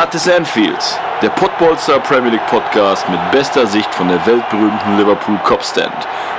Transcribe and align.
Platt 0.00 0.14
ist 0.14 0.30
Anfield, 0.30 0.98
der 1.20 1.28
Podbolster 1.28 2.00
Premier 2.00 2.30
League 2.30 2.46
Podcast 2.46 3.06
mit 3.10 3.20
bester 3.32 3.66
Sicht 3.66 3.94
von 3.94 4.08
der 4.08 4.24
weltberühmten 4.24 4.96
Liverpool 4.96 5.36
Copstand. 5.44 5.92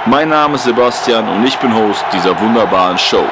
Mein 0.07 0.29
Name 0.29 0.55
ist 0.55 0.63
Sebastian 0.63 1.29
und 1.29 1.45
ich 1.45 1.55
bin 1.59 1.71
Host 1.71 2.03
dieser 2.11 2.31
wunderbaren 2.41 2.97
Show. 2.97 3.23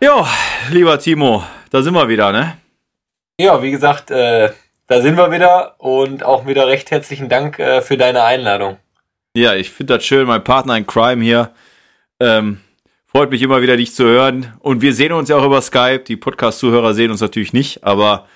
Ja, 0.00 0.26
lieber 0.70 0.98
Timo, 0.98 1.44
da 1.70 1.82
sind 1.82 1.92
wir 1.92 2.08
wieder, 2.08 2.32
ne? 2.32 2.56
Ja, 3.38 3.60
wie 3.62 3.70
gesagt, 3.70 4.10
äh, 4.10 4.48
da 4.88 5.02
sind 5.02 5.16
wir 5.16 5.30
wieder 5.30 5.74
und 5.78 6.24
auch 6.24 6.46
wieder 6.46 6.66
recht 6.66 6.90
herzlichen 6.90 7.28
Dank 7.28 7.58
äh, 7.58 7.82
für 7.82 7.96
deine 7.96 8.24
Einladung. 8.24 8.78
Ja, 9.36 9.54
ich 9.54 9.70
finde 9.70 9.94
das 9.94 10.04
schön, 10.04 10.26
mein 10.26 10.42
Partner 10.42 10.76
in 10.76 10.86
Crime 10.86 11.22
hier. 11.22 11.52
Ähm, 12.18 12.60
freut 13.06 13.30
mich 13.30 13.42
immer 13.42 13.62
wieder, 13.62 13.76
dich 13.76 13.94
zu 13.94 14.04
hören. 14.04 14.54
Und 14.60 14.80
wir 14.80 14.94
sehen 14.94 15.12
uns 15.12 15.28
ja 15.28 15.36
auch 15.36 15.44
über 15.44 15.60
Skype. 15.60 16.00
Die 16.00 16.16
Podcast-Zuhörer 16.16 16.94
sehen 16.94 17.10
uns 17.10 17.20
natürlich 17.20 17.52
nicht, 17.52 17.84
aber 17.84 18.26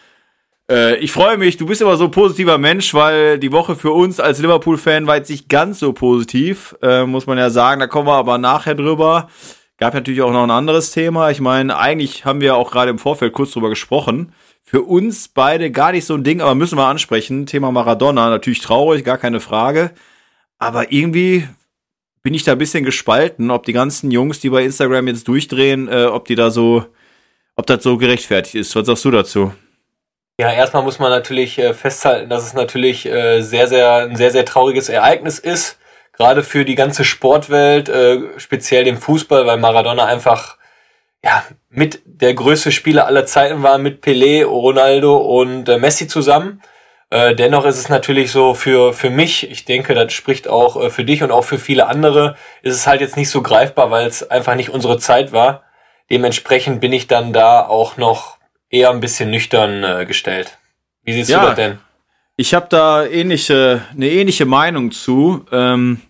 äh, 0.70 0.96
ich 0.96 1.10
freue 1.10 1.38
mich. 1.38 1.56
Du 1.56 1.66
bist 1.66 1.80
immer 1.80 1.96
so 1.96 2.04
ein 2.04 2.10
positiver 2.10 2.58
Mensch, 2.58 2.92
weil 2.92 3.38
die 3.38 3.50
Woche 3.50 3.74
für 3.74 3.90
uns 3.90 4.20
als 4.20 4.38
Liverpool-Fan 4.38 5.06
war 5.06 5.16
jetzt 5.16 5.30
nicht 5.30 5.48
ganz 5.48 5.78
so 5.78 5.94
positiv, 5.94 6.76
äh, 6.82 7.06
muss 7.06 7.26
man 7.26 7.38
ja 7.38 7.48
sagen. 7.48 7.80
Da 7.80 7.86
kommen 7.86 8.06
wir 8.06 8.14
aber 8.14 8.36
nachher 8.36 8.74
drüber. 8.74 9.28
Gab 9.78 9.94
natürlich 9.94 10.20
auch 10.20 10.32
noch 10.32 10.44
ein 10.44 10.50
anderes 10.50 10.92
Thema. 10.92 11.30
Ich 11.30 11.40
meine, 11.40 11.78
eigentlich 11.78 12.26
haben 12.26 12.42
wir 12.42 12.56
auch 12.56 12.70
gerade 12.70 12.90
im 12.90 12.98
Vorfeld 12.98 13.32
kurz 13.32 13.52
drüber 13.52 13.70
gesprochen 13.70 14.34
für 14.72 14.80
uns 14.80 15.28
beide 15.28 15.70
gar 15.70 15.92
nicht 15.92 16.06
so 16.06 16.14
ein 16.14 16.24
Ding, 16.24 16.40
aber 16.40 16.54
müssen 16.54 16.78
wir 16.78 16.86
ansprechen. 16.86 17.44
Thema 17.44 17.70
Maradona, 17.70 18.30
natürlich 18.30 18.62
traurig, 18.62 19.04
gar 19.04 19.18
keine 19.18 19.38
Frage. 19.38 19.90
Aber 20.58 20.90
irgendwie 20.90 21.46
bin 22.22 22.32
ich 22.32 22.44
da 22.44 22.52
ein 22.52 22.58
bisschen 22.58 22.82
gespalten, 22.82 23.50
ob 23.50 23.66
die 23.66 23.74
ganzen 23.74 24.10
Jungs, 24.10 24.40
die 24.40 24.48
bei 24.48 24.64
Instagram 24.64 25.08
jetzt 25.08 25.28
durchdrehen, 25.28 25.88
äh, 25.88 26.06
ob 26.06 26.24
die 26.24 26.36
da 26.36 26.50
so, 26.50 26.86
ob 27.54 27.66
das 27.66 27.82
so 27.82 27.98
gerechtfertigt 27.98 28.54
ist. 28.54 28.74
Was 28.74 28.86
sagst 28.86 29.04
du 29.04 29.10
dazu? 29.10 29.52
Ja, 30.40 30.50
erstmal 30.50 30.84
muss 30.84 30.98
man 30.98 31.10
natürlich 31.10 31.58
äh, 31.58 31.74
festhalten, 31.74 32.30
dass 32.30 32.46
es 32.46 32.54
natürlich 32.54 33.04
äh, 33.04 33.42
sehr, 33.42 33.66
sehr, 33.66 33.96
ein 33.96 34.16
sehr, 34.16 34.30
sehr 34.30 34.46
trauriges 34.46 34.88
Ereignis 34.88 35.38
ist. 35.38 35.78
Gerade 36.14 36.42
für 36.42 36.64
die 36.64 36.76
ganze 36.76 37.04
Sportwelt, 37.04 37.90
äh, 37.90 38.20
speziell 38.38 38.84
den 38.84 38.96
Fußball, 38.96 39.46
weil 39.46 39.58
Maradona 39.58 40.06
einfach 40.06 40.56
ja, 41.24 41.44
mit 41.70 42.02
der 42.04 42.34
größte 42.34 42.72
Spieler 42.72 43.06
aller 43.06 43.26
Zeiten 43.26 43.62
war, 43.62 43.78
mit 43.78 44.04
Pelé, 44.04 44.44
Ronaldo 44.44 45.16
und 45.16 45.68
äh, 45.68 45.78
Messi 45.78 46.08
zusammen. 46.08 46.62
Äh, 47.10 47.34
dennoch 47.34 47.64
ist 47.64 47.78
es 47.78 47.88
natürlich 47.88 48.32
so 48.32 48.54
für, 48.54 48.92
für 48.92 49.10
mich, 49.10 49.50
ich 49.50 49.64
denke, 49.64 49.94
das 49.94 50.12
spricht 50.12 50.48
auch 50.48 50.82
äh, 50.82 50.90
für 50.90 51.04
dich 51.04 51.22
und 51.22 51.30
auch 51.30 51.44
für 51.44 51.58
viele 51.58 51.86
andere, 51.86 52.36
ist 52.62 52.74
es 52.74 52.86
halt 52.86 53.00
jetzt 53.00 53.16
nicht 53.16 53.30
so 53.30 53.42
greifbar, 53.42 53.90
weil 53.90 54.06
es 54.06 54.28
einfach 54.30 54.54
nicht 54.54 54.70
unsere 54.70 54.98
Zeit 54.98 55.32
war. 55.32 55.62
Dementsprechend 56.10 56.80
bin 56.80 56.92
ich 56.92 57.06
dann 57.06 57.32
da 57.32 57.66
auch 57.66 57.96
noch 57.96 58.38
eher 58.70 58.90
ein 58.90 59.00
bisschen 59.00 59.30
nüchtern 59.30 59.84
äh, 59.84 60.06
gestellt. 60.06 60.58
Wie 61.02 61.12
siehst 61.12 61.30
ja, 61.30 61.40
du 61.40 61.46
das 61.48 61.56
denn? 61.56 61.78
Ich 62.36 62.54
habe 62.54 62.66
da 62.68 63.04
ähnliche, 63.04 63.82
eine 63.94 64.08
ähnliche 64.08 64.46
Meinung 64.46 64.90
zu. 64.90 65.44
Ähm, 65.52 66.00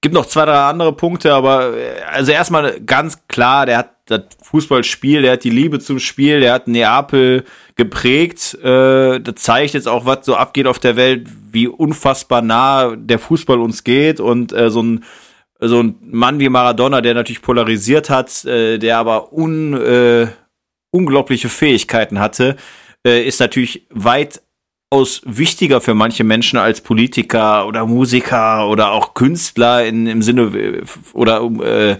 gibt 0.00 0.14
noch 0.14 0.26
zwei, 0.26 0.44
drei 0.44 0.58
andere 0.58 0.92
Punkte, 0.92 1.32
aber 1.32 1.76
äh, 1.76 2.02
also 2.10 2.32
erstmal 2.32 2.80
ganz 2.80 3.26
klar, 3.28 3.66
der 3.66 3.78
hat 3.78 3.90
das 4.10 4.22
Fußballspiel, 4.42 5.22
der 5.22 5.32
hat 5.32 5.44
die 5.44 5.50
Liebe 5.50 5.78
zum 5.78 5.98
Spiel, 5.98 6.40
der 6.40 6.52
hat 6.52 6.68
Neapel 6.68 7.44
geprägt. 7.76 8.54
Äh, 8.62 9.20
das 9.20 9.36
zeigt 9.36 9.74
jetzt 9.74 9.88
auch, 9.88 10.04
was 10.04 10.26
so 10.26 10.34
abgeht 10.34 10.66
auf 10.66 10.78
der 10.78 10.96
Welt, 10.96 11.28
wie 11.52 11.68
unfassbar 11.68 12.42
nah 12.42 12.96
der 12.96 13.18
Fußball 13.18 13.60
uns 13.60 13.84
geht 13.84 14.20
und 14.20 14.52
äh, 14.52 14.70
so 14.70 14.82
ein 14.82 15.04
so 15.60 15.82
ein 15.82 15.96
Mann 16.00 16.40
wie 16.40 16.48
Maradona, 16.48 17.00
der 17.00 17.14
natürlich 17.14 17.42
polarisiert 17.42 18.08
hat, 18.08 18.44
äh, 18.46 18.78
der 18.78 18.98
aber 18.98 19.32
un, 19.32 19.74
äh, 19.74 20.28
unglaubliche 20.90 21.48
Fähigkeiten 21.48 22.18
hatte, 22.18 22.56
äh, 23.06 23.22
ist 23.26 23.40
natürlich 23.40 23.86
weitaus 23.90 25.20
wichtiger 25.24 25.80
für 25.80 25.94
manche 25.94 26.24
Menschen 26.24 26.58
als 26.58 26.80
Politiker 26.80 27.66
oder 27.66 27.86
Musiker 27.86 28.68
oder 28.68 28.92
auch 28.92 29.14
Künstler 29.14 29.84
in, 29.84 30.06
im 30.06 30.22
Sinne 30.22 30.42
äh, 30.42 30.82
oder 31.12 31.42
äh, 31.42 31.96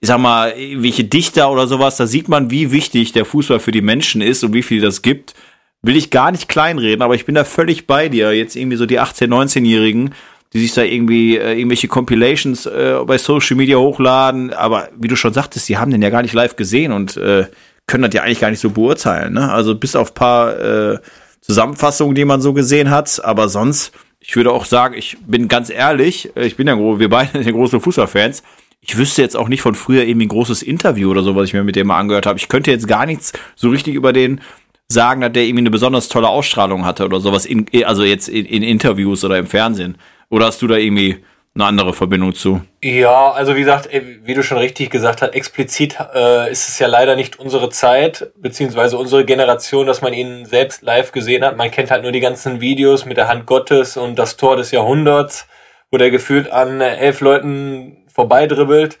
ich 0.00 0.08
sag 0.08 0.18
mal, 0.18 0.54
welche 0.56 1.04
Dichter 1.04 1.50
oder 1.50 1.66
sowas, 1.66 1.96
da 1.96 2.06
sieht 2.06 2.28
man, 2.28 2.50
wie 2.50 2.70
wichtig 2.70 3.12
der 3.12 3.24
Fußball 3.24 3.58
für 3.58 3.72
die 3.72 3.82
Menschen 3.82 4.20
ist 4.20 4.44
und 4.44 4.52
wie 4.52 4.62
viel 4.62 4.80
das 4.80 5.02
gibt. 5.02 5.34
Will 5.82 5.96
ich 5.96 6.10
gar 6.10 6.30
nicht 6.30 6.48
kleinreden, 6.48 7.02
aber 7.02 7.14
ich 7.14 7.24
bin 7.24 7.34
da 7.34 7.44
völlig 7.44 7.86
bei 7.86 8.08
dir. 8.08 8.32
Jetzt 8.32 8.56
irgendwie 8.56 8.76
so 8.76 8.86
die 8.86 9.00
18-, 9.00 9.28
19-Jährigen, 9.28 10.14
die 10.52 10.60
sich 10.60 10.72
da 10.72 10.82
irgendwie 10.82 11.36
äh, 11.36 11.56
irgendwelche 11.56 11.88
Compilations 11.88 12.66
äh, 12.66 12.98
bei 13.06 13.18
Social 13.18 13.56
Media 13.56 13.76
hochladen. 13.76 14.52
Aber 14.52 14.88
wie 14.96 15.08
du 15.08 15.16
schon 15.16 15.32
sagtest, 15.32 15.68
die 15.68 15.78
haben 15.78 15.90
den 15.90 16.02
ja 16.02 16.10
gar 16.10 16.22
nicht 16.22 16.34
live 16.34 16.56
gesehen 16.56 16.92
und 16.92 17.16
äh, 17.16 17.46
können 17.86 18.02
das 18.02 18.14
ja 18.14 18.22
eigentlich 18.22 18.40
gar 18.40 18.50
nicht 18.50 18.60
so 18.60 18.70
beurteilen. 18.70 19.34
Ne? 19.34 19.50
Also 19.50 19.74
bis 19.74 19.96
auf 19.96 20.14
paar 20.14 20.58
äh, 20.58 20.98
Zusammenfassungen, 21.40 22.14
die 22.14 22.24
man 22.24 22.40
so 22.40 22.52
gesehen 22.52 22.90
hat. 22.90 23.24
Aber 23.24 23.48
sonst, 23.48 23.92
ich 24.20 24.36
würde 24.36 24.52
auch 24.52 24.64
sagen, 24.64 24.94
ich 24.96 25.16
bin 25.26 25.48
ganz 25.48 25.70
ehrlich, 25.70 26.36
äh, 26.36 26.46
ich 26.46 26.56
bin 26.56 26.68
ja, 26.68 26.76
wir 26.76 27.08
beide 27.08 27.32
sind 27.32 27.46
ja 27.46 27.52
große 27.52 27.80
Fußballfans 27.80 28.42
ich 28.80 28.96
wüsste 28.96 29.22
jetzt 29.22 29.36
auch 29.36 29.48
nicht 29.48 29.62
von 29.62 29.74
früher 29.74 30.04
irgendwie 30.04 30.26
ein 30.26 30.30
großes 30.30 30.62
Interview 30.62 31.10
oder 31.10 31.22
so, 31.22 31.34
was 31.34 31.48
ich 31.48 31.54
mir 31.54 31.64
mit 31.64 31.76
dem 31.76 31.88
mal 31.88 31.98
angehört 31.98 32.26
habe. 32.26 32.38
Ich 32.38 32.48
könnte 32.48 32.70
jetzt 32.70 32.88
gar 32.88 33.06
nichts 33.06 33.32
so 33.56 33.68
richtig 33.70 33.94
über 33.94 34.12
den 34.12 34.40
sagen, 34.88 35.20
dass 35.20 35.32
der 35.32 35.42
irgendwie 35.42 35.62
eine 35.62 35.70
besonders 35.70 36.08
tolle 36.08 36.28
Ausstrahlung 36.28 36.84
hatte 36.84 37.04
oder 37.04 37.20
sowas, 37.20 37.44
in, 37.44 37.66
also 37.84 38.04
jetzt 38.04 38.28
in, 38.28 38.46
in 38.46 38.62
Interviews 38.62 39.24
oder 39.24 39.36
im 39.38 39.46
Fernsehen. 39.46 39.98
Oder 40.30 40.46
hast 40.46 40.62
du 40.62 40.66
da 40.66 40.76
irgendwie 40.76 41.22
eine 41.54 41.64
andere 41.64 41.92
Verbindung 41.92 42.34
zu? 42.34 42.62
Ja, 42.82 43.32
also 43.32 43.56
wie 43.56 43.60
gesagt, 43.60 43.88
wie 43.92 44.34
du 44.34 44.42
schon 44.42 44.58
richtig 44.58 44.90
gesagt 44.90 45.22
hast, 45.22 45.34
explizit 45.34 45.98
äh, 46.14 46.50
ist 46.50 46.68
es 46.68 46.78
ja 46.78 46.86
leider 46.86 47.16
nicht 47.16 47.38
unsere 47.38 47.68
Zeit, 47.68 48.30
beziehungsweise 48.36 48.96
unsere 48.96 49.24
Generation, 49.24 49.86
dass 49.86 50.00
man 50.00 50.12
ihn 50.12 50.46
selbst 50.46 50.82
live 50.82 51.12
gesehen 51.12 51.44
hat. 51.44 51.56
Man 51.56 51.70
kennt 51.70 51.90
halt 51.90 52.02
nur 52.02 52.12
die 52.12 52.20
ganzen 52.20 52.60
Videos 52.60 53.04
mit 53.04 53.16
der 53.16 53.28
Hand 53.28 53.46
Gottes 53.46 53.96
und 53.96 54.18
das 54.18 54.36
Tor 54.36 54.56
des 54.56 54.70
Jahrhunderts, 54.70 55.48
wo 55.90 55.98
der 55.98 56.10
gefühlt 56.10 56.50
an 56.50 56.80
elf 56.80 57.20
Leuten 57.20 58.07
vorbeidribbelt. 58.18 58.98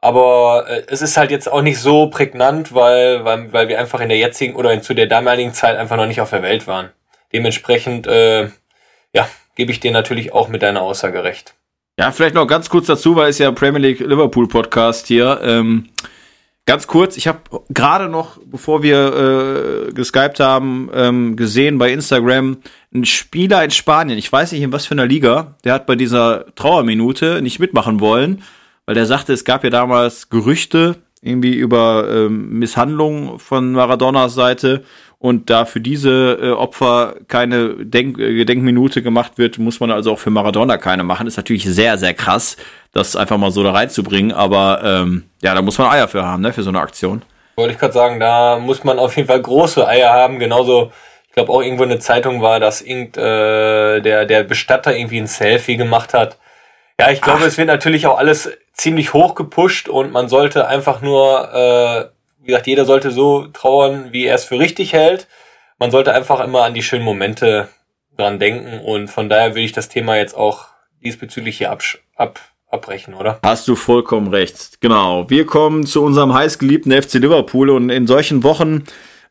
Aber 0.00 0.66
äh, 0.68 0.82
es 0.88 1.02
ist 1.02 1.16
halt 1.16 1.30
jetzt 1.30 1.50
auch 1.50 1.62
nicht 1.62 1.78
so 1.78 2.08
prägnant, 2.08 2.74
weil, 2.74 3.24
weil, 3.24 3.52
weil 3.52 3.68
wir 3.68 3.78
einfach 3.78 4.00
in 4.00 4.08
der 4.08 4.18
jetzigen 4.18 4.56
oder 4.56 4.82
zu 4.82 4.92
der 4.92 5.06
damaligen 5.06 5.54
Zeit 5.54 5.76
einfach 5.76 5.96
noch 5.96 6.06
nicht 6.06 6.20
auf 6.20 6.30
der 6.30 6.42
Welt 6.42 6.66
waren. 6.66 6.90
Dementsprechend, 7.32 8.06
äh, 8.08 8.48
ja, 9.12 9.28
gebe 9.54 9.70
ich 9.70 9.80
dir 9.80 9.92
natürlich 9.92 10.32
auch 10.32 10.48
mit 10.48 10.62
deiner 10.62 10.82
Aussage 10.82 11.22
recht. 11.22 11.54
Ja, 11.98 12.10
vielleicht 12.10 12.34
noch 12.34 12.46
ganz 12.46 12.68
kurz 12.68 12.86
dazu, 12.86 13.16
weil 13.16 13.30
es 13.30 13.38
ja 13.38 13.50
Premier 13.52 13.80
League 13.80 14.00
Liverpool 14.00 14.48
Podcast 14.48 15.06
hier. 15.06 15.40
Ähm, 15.42 15.88
ganz 16.66 16.86
kurz, 16.86 17.16
ich 17.16 17.26
habe 17.26 17.40
gerade 17.70 18.08
noch, 18.08 18.38
bevor 18.44 18.82
wir 18.82 19.88
äh, 19.88 19.92
geskypt 19.92 20.40
haben, 20.40 20.90
ähm, 20.92 21.36
gesehen 21.36 21.78
bei 21.78 21.92
Instagram, 21.92 22.58
ein 22.94 23.04
Spieler 23.04 23.64
in 23.64 23.70
Spanien, 23.70 24.18
ich 24.18 24.30
weiß 24.30 24.52
nicht 24.52 24.62
in 24.62 24.72
was 24.72 24.86
für 24.86 24.94
einer 24.94 25.06
Liga, 25.06 25.54
der 25.64 25.72
hat 25.72 25.86
bei 25.86 25.96
dieser 25.96 26.46
Trauerminute 26.54 27.40
nicht 27.42 27.58
mitmachen 27.58 28.00
wollen 28.00 28.42
weil 28.86 28.94
der 28.94 29.06
sagte, 29.06 29.32
es 29.32 29.44
gab 29.44 29.64
ja 29.64 29.70
damals 29.70 30.30
Gerüchte 30.30 30.96
irgendwie 31.20 31.54
über 31.54 32.08
ähm, 32.08 32.58
Misshandlungen 32.58 33.38
von 33.40 33.72
Maradonas 33.72 34.34
Seite 34.34 34.84
und 35.18 35.48
da 35.48 35.64
für 35.64 35.80
diese 35.80 36.38
äh, 36.40 36.50
Opfer 36.50 37.16
keine 37.28 37.74
Denk 37.84 38.18
äh, 38.18 38.34
Gedenkminute 38.34 39.02
gemacht 39.02 39.38
wird, 39.38 39.58
muss 39.58 39.80
man 39.80 39.90
also 39.90 40.12
auch 40.12 40.18
für 40.18 40.30
Maradona 40.30 40.76
keine 40.76 41.04
machen. 41.04 41.26
Ist 41.26 41.36
natürlich 41.36 41.64
sehr, 41.64 41.96
sehr 41.96 42.14
krass, 42.14 42.56
das 42.92 43.16
einfach 43.16 43.38
mal 43.38 43.50
so 43.50 43.62
da 43.62 43.72
reinzubringen, 43.72 44.32
aber 44.32 44.82
ähm, 44.84 45.24
ja, 45.42 45.54
da 45.54 45.62
muss 45.62 45.78
man 45.78 45.90
Eier 45.90 46.08
für 46.08 46.24
haben, 46.24 46.42
ne, 46.42 46.52
für 46.52 46.62
so 46.62 46.68
eine 46.68 46.80
Aktion. 46.80 47.22
Wollte 47.56 47.72
ich 47.72 47.78
gerade 47.78 47.94
sagen, 47.94 48.20
da 48.20 48.58
muss 48.58 48.84
man 48.84 48.98
auf 48.98 49.16
jeden 49.16 49.28
Fall 49.28 49.40
große 49.40 49.86
Eier 49.86 50.12
haben, 50.12 50.38
genauso 50.38 50.92
ich 51.26 51.32
glaube 51.32 51.52
auch 51.52 51.62
irgendwo 51.62 51.84
eine 51.84 51.98
Zeitung 51.98 52.40
war, 52.42 52.60
dass 52.60 52.80
irgend, 52.82 53.16
äh, 53.16 54.00
der, 54.00 54.26
der 54.26 54.42
Bestatter 54.42 54.96
irgendwie 54.96 55.18
ein 55.18 55.26
Selfie 55.26 55.76
gemacht 55.76 56.14
hat. 56.14 56.38
Ja, 56.98 57.10
ich 57.10 57.20
glaube, 57.20 57.40
Ach. 57.42 57.46
es 57.46 57.58
wird 57.58 57.68
natürlich 57.68 58.06
auch 58.06 58.18
alles 58.18 58.50
ziemlich 58.72 59.12
hoch 59.12 59.34
gepusht 59.34 59.88
und 59.88 60.12
man 60.12 60.28
sollte 60.28 60.66
einfach 60.66 61.02
nur, 61.02 61.52
äh, 61.52 62.15
wie 62.46 62.52
gesagt, 62.52 62.68
jeder 62.68 62.84
sollte 62.84 63.10
so 63.10 63.48
trauern, 63.48 64.08
wie 64.12 64.24
er 64.24 64.36
es 64.36 64.44
für 64.44 64.60
richtig 64.60 64.92
hält. 64.92 65.26
Man 65.80 65.90
sollte 65.90 66.14
einfach 66.14 66.38
immer 66.40 66.62
an 66.62 66.74
die 66.74 66.82
schönen 66.82 67.04
Momente 67.04 67.68
dran 68.16 68.38
denken 68.38 68.78
und 68.78 69.08
von 69.08 69.28
daher 69.28 69.50
würde 69.50 69.62
ich 69.62 69.72
das 69.72 69.88
Thema 69.88 70.16
jetzt 70.16 70.36
auch 70.36 70.66
diesbezüglich 71.04 71.58
hier 71.58 71.72
ab, 71.72 71.82
ab, 72.14 72.40
abbrechen, 72.70 73.14
oder? 73.14 73.40
Hast 73.42 73.66
du 73.66 73.74
vollkommen 73.74 74.28
recht. 74.28 74.80
Genau. 74.80 75.28
Wir 75.28 75.44
kommen 75.44 75.86
zu 75.86 76.04
unserem 76.04 76.32
heißgeliebten 76.32 76.92
FC 76.92 77.14
Liverpool 77.14 77.68
und 77.70 77.90
in 77.90 78.06
solchen 78.06 78.44
Wochen 78.44 78.84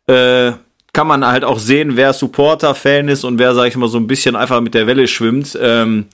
äh, 0.08 0.52
kann 0.92 1.08
man 1.08 1.26
halt 1.26 1.46
auch 1.46 1.60
sehen, 1.60 1.96
wer 1.96 2.12
Supporter, 2.12 2.76
Fan 2.76 3.08
ist 3.08 3.24
und 3.24 3.40
wer, 3.40 3.56
sag 3.56 3.68
ich 3.68 3.78
mal, 3.78 3.88
so 3.88 3.98
ein 3.98 4.08
bisschen 4.08 4.36
einfach 4.36 4.60
mit 4.60 4.74
der 4.74 4.88
Welle 4.88 5.08
schwimmt. 5.08 5.58
Ähm, 5.62 6.08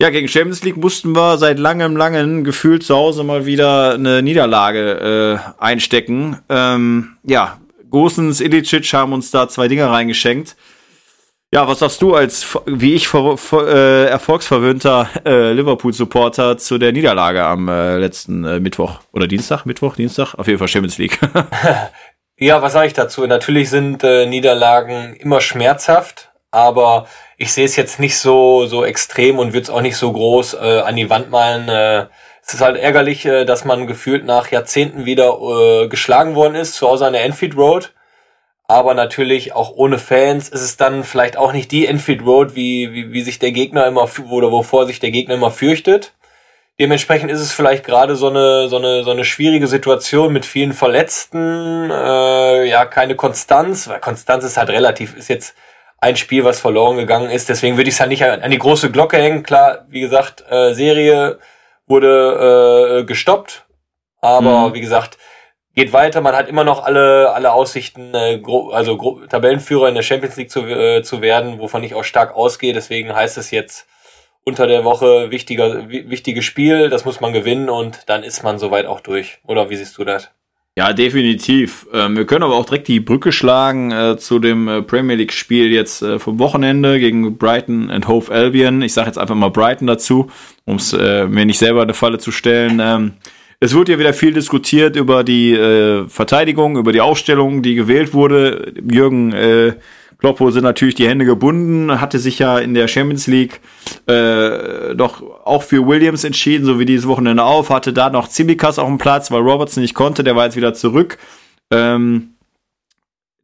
ja, 0.00 0.10
gegen 0.10 0.28
Champions 0.28 0.62
League 0.64 0.76
mussten 0.76 1.14
wir 1.14 1.38
seit 1.38 1.58
langem, 1.58 1.96
langem 1.96 2.44
gefühlt 2.44 2.82
zu 2.82 2.94
Hause 2.94 3.24
mal 3.24 3.46
wieder 3.46 3.94
eine 3.94 4.22
Niederlage 4.22 5.40
äh, 5.58 5.62
einstecken. 5.62 6.38
Ähm, 6.48 7.16
ja, 7.24 7.60
Gosens, 7.90 8.40
Ilicic 8.40 8.92
haben 8.94 9.12
uns 9.12 9.30
da 9.30 9.48
zwei 9.48 9.68
Dinger 9.68 9.90
reingeschenkt. 9.90 10.56
Ja, 11.54 11.68
was 11.68 11.80
sagst 11.80 12.00
du 12.00 12.14
als, 12.14 12.58
wie 12.64 12.94
ich, 12.94 13.08
ver, 13.08 13.36
ver, 13.36 13.68
äh, 13.68 14.06
erfolgsverwöhnter 14.06 15.10
äh, 15.26 15.52
Liverpool-Supporter 15.52 16.56
zu 16.56 16.78
der 16.78 16.92
Niederlage 16.92 17.44
am 17.44 17.68
äh, 17.68 17.98
letzten 17.98 18.42
äh, 18.44 18.58
Mittwoch 18.58 19.00
oder 19.12 19.26
Dienstag? 19.26 19.66
Mittwoch, 19.66 19.94
Dienstag? 19.94 20.34
Auf 20.34 20.46
jeden 20.46 20.58
Fall 20.58 20.68
Champions 20.68 20.96
League. 20.96 21.18
ja, 22.38 22.62
was 22.62 22.72
sage 22.72 22.86
ich 22.86 22.94
dazu? 22.94 23.26
Natürlich 23.26 23.68
sind 23.68 24.02
äh, 24.02 24.24
Niederlagen 24.24 25.14
immer 25.16 25.42
schmerzhaft, 25.42 26.32
aber 26.50 27.06
ich 27.42 27.52
sehe 27.52 27.64
es 27.64 27.76
jetzt 27.76 28.00
nicht 28.00 28.18
so, 28.18 28.66
so 28.66 28.84
extrem 28.84 29.38
und 29.38 29.52
würde 29.52 29.64
es 29.64 29.70
auch 29.70 29.82
nicht 29.82 29.96
so 29.96 30.12
groß 30.12 30.54
äh, 30.54 30.80
an 30.80 30.96
die 30.96 31.10
Wand 31.10 31.30
malen. 31.30 31.68
Äh, 31.68 32.06
es 32.44 32.54
ist 32.54 32.60
halt 32.60 32.76
ärgerlich, 32.76 33.26
äh, 33.26 33.44
dass 33.44 33.64
man 33.64 33.86
gefühlt 33.86 34.24
nach 34.24 34.50
Jahrzehnten 34.50 35.04
wieder 35.04 35.38
äh, 35.40 35.88
geschlagen 35.88 36.34
worden 36.34 36.54
ist, 36.54 36.74
zu 36.74 36.88
Hause 36.88 37.06
an 37.06 37.12
der 37.12 37.24
Enfield 37.24 37.56
Road 37.56 37.92
aber 38.72 38.94
natürlich 38.94 39.52
auch 39.52 39.72
ohne 39.76 39.98
Fans 39.98 40.48
ist 40.48 40.62
es 40.62 40.76
dann 40.78 41.04
vielleicht 41.04 41.36
auch 41.36 41.52
nicht 41.52 41.70
die 41.72 41.86
Enfield 41.86 42.24
Road, 42.24 42.54
wie, 42.54 42.92
wie, 42.92 43.12
wie 43.12 43.22
sich 43.22 43.38
der 43.38 43.52
Gegner 43.52 43.86
immer 43.86 44.08
oder 44.30 44.50
wovor 44.50 44.86
sich 44.86 44.98
der 44.98 45.10
Gegner 45.10 45.34
immer 45.34 45.50
fürchtet. 45.50 46.14
Dementsprechend 46.80 47.30
ist 47.30 47.40
es 47.40 47.52
vielleicht 47.52 47.84
gerade 47.84 48.16
so 48.16 48.28
eine, 48.28 48.68
so 48.68 48.78
eine, 48.78 49.04
so 49.04 49.10
eine 49.10 49.26
schwierige 49.26 49.66
Situation 49.66 50.32
mit 50.32 50.46
vielen 50.46 50.72
Verletzten, 50.72 51.90
äh, 51.90 52.64
ja, 52.64 52.86
keine 52.86 53.14
Konstanz, 53.14 53.88
weil 53.88 54.00
Konstanz 54.00 54.42
ist 54.44 54.56
halt 54.56 54.70
relativ, 54.70 55.14
ist 55.16 55.28
jetzt 55.28 55.54
ein 56.02 56.16
Spiel, 56.16 56.44
was 56.44 56.60
verloren 56.60 56.96
gegangen 56.96 57.30
ist. 57.30 57.48
Deswegen 57.48 57.76
würde 57.76 57.88
ich 57.88 57.94
es 57.94 58.00
halt 58.00 58.10
nicht 58.10 58.24
an 58.24 58.50
die 58.50 58.58
große 58.58 58.90
Glocke 58.90 59.18
hängen. 59.18 59.44
Klar, 59.44 59.86
wie 59.88 60.00
gesagt, 60.00 60.44
äh, 60.50 60.74
Serie 60.74 61.38
wurde 61.86 62.98
äh, 62.98 63.04
gestoppt, 63.04 63.66
aber 64.20 64.68
mhm. 64.68 64.74
wie 64.74 64.80
gesagt, 64.80 65.16
geht 65.76 65.92
weiter. 65.92 66.20
Man 66.20 66.34
hat 66.34 66.48
immer 66.48 66.64
noch 66.64 66.82
alle, 66.82 67.32
alle 67.32 67.52
Aussichten, 67.52 68.14
äh, 68.14 68.42
also 68.72 68.96
Tabellenführer 69.28 69.88
in 69.88 69.94
der 69.94 70.02
Champions 70.02 70.36
League 70.36 70.50
zu, 70.50 70.66
äh, 70.66 71.04
zu 71.04 71.22
werden, 71.22 71.60
wovon 71.60 71.84
ich 71.84 71.94
auch 71.94 72.04
stark 72.04 72.34
ausgehe. 72.34 72.72
Deswegen 72.72 73.14
heißt 73.14 73.38
es 73.38 73.52
jetzt 73.52 73.86
unter 74.44 74.66
der 74.66 74.82
Woche 74.82 75.30
wichtiger, 75.30 75.88
wichtiges 75.88 76.44
Spiel. 76.44 76.90
Das 76.90 77.04
muss 77.04 77.20
man 77.20 77.32
gewinnen 77.32 77.70
und 77.70 78.08
dann 78.08 78.24
ist 78.24 78.42
man 78.42 78.58
soweit 78.58 78.86
auch 78.86 79.00
durch. 79.00 79.38
Oder 79.46 79.70
wie 79.70 79.76
siehst 79.76 79.96
du 79.98 80.04
das? 80.04 80.32
Ja, 80.74 80.94
definitiv. 80.94 81.86
Ähm, 81.92 82.16
wir 82.16 82.24
können 82.24 82.44
aber 82.44 82.54
auch 82.54 82.64
direkt 82.64 82.88
die 82.88 82.98
Brücke 82.98 83.30
schlagen 83.30 83.90
äh, 83.90 84.16
zu 84.16 84.38
dem 84.38 84.68
äh, 84.68 84.80
Premier 84.80 85.16
League 85.16 85.34
Spiel 85.34 85.70
jetzt 85.70 86.00
äh, 86.00 86.18
vom 86.18 86.38
Wochenende 86.38 86.98
gegen 86.98 87.36
Brighton 87.36 87.90
and 87.90 88.08
Hove 88.08 88.32
Albion. 88.32 88.80
Ich 88.80 88.94
sage 88.94 89.08
jetzt 89.08 89.18
einfach 89.18 89.34
mal 89.34 89.50
Brighton 89.50 89.86
dazu, 89.86 90.30
um 90.64 90.76
es 90.76 90.94
äh, 90.94 91.26
mir 91.26 91.44
nicht 91.44 91.58
selber 91.58 91.82
eine 91.82 91.92
Falle 91.92 92.16
zu 92.16 92.32
stellen. 92.32 92.80
Ähm, 92.82 93.12
es 93.60 93.74
wurde 93.74 93.92
ja 93.92 93.98
wieder 93.98 94.14
viel 94.14 94.32
diskutiert 94.32 94.96
über 94.96 95.24
die 95.24 95.52
äh, 95.52 96.08
Verteidigung, 96.08 96.78
über 96.78 96.92
die 96.92 97.02
Aufstellung, 97.02 97.60
die 97.62 97.74
gewählt 97.74 98.14
wurde. 98.14 98.72
Jürgen 98.90 99.34
Kloppo 100.22 100.52
sind 100.52 100.62
natürlich 100.62 100.94
die 100.94 101.08
Hände 101.08 101.24
gebunden, 101.24 102.00
hatte 102.00 102.20
sich 102.20 102.38
ja 102.38 102.60
in 102.60 102.74
der 102.74 102.86
Champions 102.86 103.26
League 103.26 103.60
äh, 104.06 104.94
doch 104.94 105.20
auch 105.44 105.64
für 105.64 105.84
Williams 105.84 106.22
entschieden, 106.22 106.64
so 106.64 106.78
wie 106.78 106.84
dieses 106.84 107.08
Wochenende 107.08 107.42
auf, 107.42 107.70
hatte 107.70 107.92
da 107.92 108.08
noch 108.08 108.28
Zimikas 108.28 108.78
auf 108.78 108.86
dem 108.86 108.98
Platz, 108.98 109.32
weil 109.32 109.40
Robertson 109.40 109.82
nicht 109.82 109.94
konnte, 109.94 110.22
der 110.22 110.36
war 110.36 110.44
jetzt 110.44 110.54
wieder 110.54 110.74
zurück. 110.74 111.18
Ähm, 111.72 112.34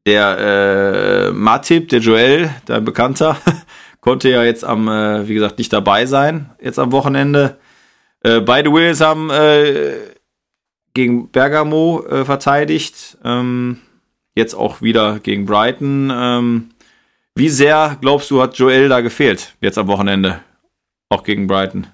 der 0.07 0.39
äh, 0.39 1.33
Matip, 1.33 1.89
der 1.89 1.99
Joel, 1.99 2.49
der 2.69 2.81
Bekannter, 2.81 3.37
konnte 4.01 4.29
ja 4.29 4.45
jetzt 4.45 4.65
am, 4.65 4.87
äh, 4.87 5.27
wie 5.27 5.35
gesagt, 5.35 5.59
nicht 5.59 5.73
dabei 5.73 6.07
sein, 6.07 6.51
jetzt 6.63 6.79
am 6.79 6.93
Wochenende. 6.93 7.59
Äh, 8.23 8.39
beide 8.39 8.73
Williams 8.73 9.01
haben 9.01 9.31
äh, 9.31 9.97
gegen 10.95 11.33
Bergamo 11.33 12.05
äh, 12.09 12.25
verteidigt. 12.25 13.19
Ähm, 13.25 13.79
jetzt 14.38 14.55
auch 14.55 14.81
wieder 14.81 15.19
gegen 15.19 15.44
Brighton. 15.44 16.11
Ähm, 16.14 16.70
wie 17.35 17.49
sehr, 17.49 17.99
glaubst 18.00 18.31
du, 18.31 18.40
hat 18.40 18.56
Joel 18.56 18.88
da 18.88 19.00
gefehlt, 19.00 19.55
jetzt 19.61 19.76
am 19.76 19.88
Wochenende? 19.88 20.40
Auch 21.11 21.23
gegen 21.23 21.46
Brighton. 21.46 21.87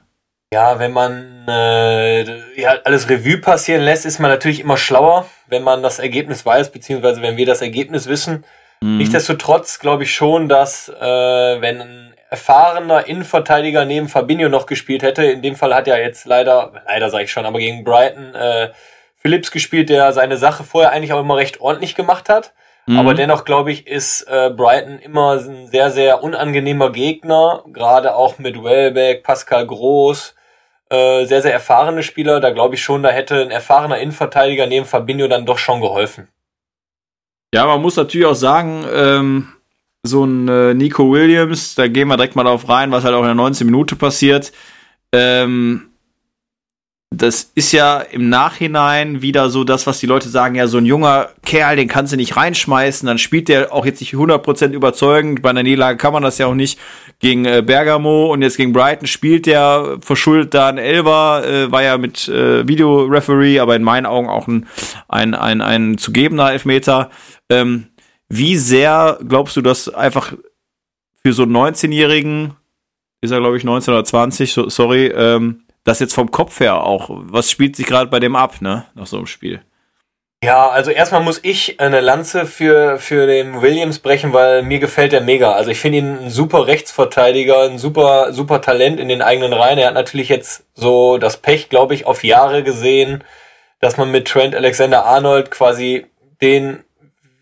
Ja, 0.52 0.79
wenn 0.79 0.93
man 0.93 1.46
äh, 1.49 2.61
ja, 2.61 2.76
alles 2.85 3.08
Revue 3.08 3.38
passieren 3.38 3.82
lässt, 3.82 4.06
ist 4.06 4.20
man 4.20 4.31
natürlich 4.31 4.61
immer 4.61 4.76
schlauer, 4.76 5.26
wenn 5.49 5.64
man 5.64 5.82
das 5.82 5.99
Ergebnis 5.99 6.46
weiß, 6.46 6.70
beziehungsweise 6.70 7.23
wenn 7.23 7.37
wir 7.37 7.46
das 7.46 7.61
Ergebnis 7.61 8.06
wissen. 8.06 8.44
Mhm. 8.81 8.99
Nichtsdestotrotz 8.99 9.81
glaube 9.81 10.05
ich 10.05 10.14
schon, 10.14 10.49
dass 10.49 10.88
äh, 10.88 11.61
wenn 11.61 12.12
erfahrener 12.35 13.06
Innenverteidiger 13.06 13.85
neben 13.85 14.08
Fabinho 14.08 14.49
noch 14.49 14.67
gespielt 14.67 15.05
hätte. 15.05 15.25
In 15.25 15.41
dem 15.43 15.55
Fall 15.55 15.73
hat 15.73 15.87
ja 15.87 15.96
jetzt 15.96 16.26
leider, 16.26 16.73
leider 16.87 17.08
sage 17.08 17.25
ich 17.25 17.32
schon, 17.32 17.46
aber 17.46 17.61
gegen 17.61 17.85
Brighton 17.85 18.35
äh, 18.35 18.70
Phillips 19.25 19.50
gespielt, 19.50 19.88
der 19.88 20.12
seine 20.12 20.37
Sache 20.37 20.65
vorher 20.65 20.93
eigentlich 20.93 21.15
auch 21.15 21.21
immer 21.21 21.37
recht 21.37 21.61
ordentlich 21.61 21.94
gemacht 21.94 22.29
hat. 22.29 22.53
Mhm. 22.87 22.99
Aber 22.99 23.15
dennoch, 23.15 23.47
glaube 23.47 23.73
ich, 23.73 23.87
ist 23.87 24.23
äh, 24.29 24.50
Brighton 24.55 24.99
immer 24.99 25.38
ein 25.38 25.69
sehr, 25.69 25.91
sehr 25.91 26.23
unangenehmer 26.23 26.93
Gegner. 26.93 27.65
Gerade 27.73 28.15
auch 28.15 28.38
mit 28.38 28.62
Welbeck, 28.62 29.23
Pascal 29.23 29.67
Groß, 29.67 30.35
äh, 30.91 31.25
sehr, 31.25 31.41
sehr 31.41 31.55
erfahrene 31.55 32.03
Spieler. 32.03 32.41
Da 32.41 32.50
glaube 32.50 32.75
ich 32.75 32.82
schon, 32.82 33.03
da 33.03 33.09
hätte 33.09 33.41
ein 33.41 33.50
erfahrener 33.50 33.99
Innenverteidiger 33.99 34.67
neben 34.67 34.85
Fabinho 34.85 35.27
dann 35.27 35.47
doch 35.47 35.59
schon 35.59 35.81
geholfen. 35.81 36.29
Ja, 37.55 37.67
man 37.67 37.81
muss 37.81 37.97
natürlich 37.97 38.27
auch 38.27 38.35
sagen, 38.35 38.85
ähm, 38.93 39.49
so 40.03 40.25
ein 40.25 40.49
äh, 40.49 40.75
Nico 40.75 41.11
Williams, 41.11 41.77
da 41.77 41.88
gehen 41.88 42.09
wir 42.09 42.17
direkt 42.19 42.37
mal 42.37 42.44
drauf 42.44 42.69
rein, 42.69 42.91
was 42.91 43.05
halt 43.05 43.15
auch 43.15 43.20
in 43.20 43.27
der 43.27 43.35
19 43.35 43.65
Minute 43.65 43.97
passiert. 43.97 44.53
Ähm, 45.12 45.94
das 47.17 47.51
ist 47.55 47.73
ja 47.73 47.99
im 48.01 48.29
Nachhinein 48.29 49.23
wieder 49.23 49.51
so 49.51 49.65
das, 49.65 49.87
was 49.87 49.99
die 50.01 50.07
Leute 50.07 50.29
sagen, 50.29 50.55
ja, 50.55 50.67
so 50.67 50.79
ein 50.79 50.87
junger 50.87 51.31
Kerl, 51.45 51.77
den 51.77 51.89
kannst 51.89 52.13
du 52.13 52.17
nicht 52.17 52.37
reinschmeißen, 52.37 53.07
dann 53.07 53.19
spielt 53.19 53.49
der 53.49 53.73
auch 53.73 53.87
jetzt 53.87 54.01
nicht 54.01 54.15
100% 54.15 54.71
überzeugend, 54.71 55.43
bei 55.43 55.51
einer 55.51 55.63
Niederlage 55.63 55.99
kann 55.99 56.13
man 56.13 56.23
das 56.23 56.39
ja 56.39 56.47
auch 56.47 56.55
nicht, 56.55 56.79
gegen 57.21 57.45
äh, 57.45 57.63
Bergamo 57.65 58.33
und 58.33 58.43
jetzt 58.43 58.57
gegen 58.57 58.73
Brighton 58.73 59.07
spielt 59.07 59.47
der 59.47 59.99
verschuldet 60.01 60.55
da 60.55 60.69
ein 60.69 60.79
Elber, 60.79 61.43
äh, 61.47 61.71
war 61.71 61.83
ja 61.83 61.99
mit 61.99 62.29
äh, 62.29 62.67
Videoreferee, 62.67 63.61
aber 63.61 63.77
in 63.77 63.83
meinen 63.83 64.07
Augen 64.07 64.29
auch 64.29 64.49
ein, 64.49 64.67
ein, 65.09 65.35
ein, 65.35 65.61
ein 65.61 65.99
zu 65.99 66.13
gebender 66.13 66.53
Elfmeter. 66.53 67.11
Ähm, 67.49 67.87
wie 68.29 68.57
sehr 68.57 69.19
glaubst 69.27 69.57
du, 69.57 69.63
dass 69.63 69.89
einfach 69.89 70.35
für 71.23 71.33
so 71.33 71.45
einen 71.45 71.57
19-Jährigen, 71.57 72.55
ist 73.21 73.31
er 73.31 73.41
glaube 73.41 73.57
ich 73.57 73.65
19 73.65 73.95
oder 73.95 74.05
20, 74.05 74.53
so, 74.53 74.69
sorry, 74.69 75.07
ähm, 75.07 75.64
das 75.85 76.01
jetzt 76.01 76.15
vom 76.15 76.31
Kopf 76.31 76.61
her 76.61 76.82
auch, 76.82 77.08
was 77.11 77.51
spielt 77.51 77.77
sich 77.77 77.87
gerade 77.87 78.11
bei 78.11 78.20
dem 78.20 78.37
ab, 78.37 78.61
ne, 78.61 78.87
nach 78.94 79.06
so 79.06 79.17
einem 79.17 79.27
Spiel? 79.27 79.63
Ja, 80.43 80.69
also 80.69 80.91
erstmal 80.91 81.23
muss 81.23 81.41
ich 81.43 81.81
eine 81.81 82.01
Lanze 82.01 82.44
für, 82.44 82.99
für 82.99 83.27
den 83.27 83.63
Williams 83.63 83.99
brechen, 83.99 84.35
weil 84.35 84.63
mir 84.63 84.79
gefällt 84.79 85.13
der 85.13 85.23
mega. 85.23 85.53
Also 85.53 85.70
ich 85.70 85.79
finde 85.79 85.99
ihn 85.99 86.19
ein 86.25 86.31
super 86.31 86.67
Rechtsverteidiger, 86.67 87.63
ein 87.63 87.79
super, 87.79 88.32
super 88.32 88.61
Talent 88.61 89.01
in 89.01 89.08
den 89.08 89.23
eigenen 89.23 89.55
Reihen. 89.55 89.79
Er 89.79 89.87
hat 89.87 89.94
natürlich 89.94 90.29
jetzt 90.29 90.67
so 90.75 91.17
das 91.17 91.39
Pech, 91.39 91.70
glaube 91.70 91.94
ich, 91.94 92.05
auf 92.05 92.25
Jahre 92.25 92.63
gesehen, 92.63 93.25
dass 93.81 93.97
man 93.97 94.11
mit 94.11 94.29
Trent 94.29 94.55
Alexander 94.55 95.06
Arnold 95.06 95.51
quasi 95.51 96.06
den 96.43 96.85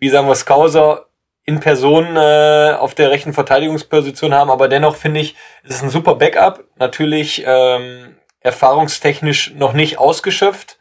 wie 0.02 0.09
sagen 0.09 0.26
wir, 0.26 0.35
Skauser 0.35 1.07
in 1.45 1.61
Person 1.61 2.16
äh, 2.16 2.75
auf 2.76 2.93
der 2.97 3.12
rechten 3.12 3.33
Verteidigungsposition 3.33 4.35
haben, 4.35 4.50
aber 4.50 4.66
dennoch 4.66 4.97
finde 4.97 5.21
ich, 5.21 5.37
es 5.62 5.76
ist 5.76 5.85
ein 5.85 5.90
super 5.90 6.16
Backup. 6.16 6.64
Natürlich 6.76 7.45
ähm, 7.47 8.16
erfahrungstechnisch 8.42 9.54
noch 9.56 9.72
nicht 9.72 9.99
ausgeschöpft, 9.99 10.78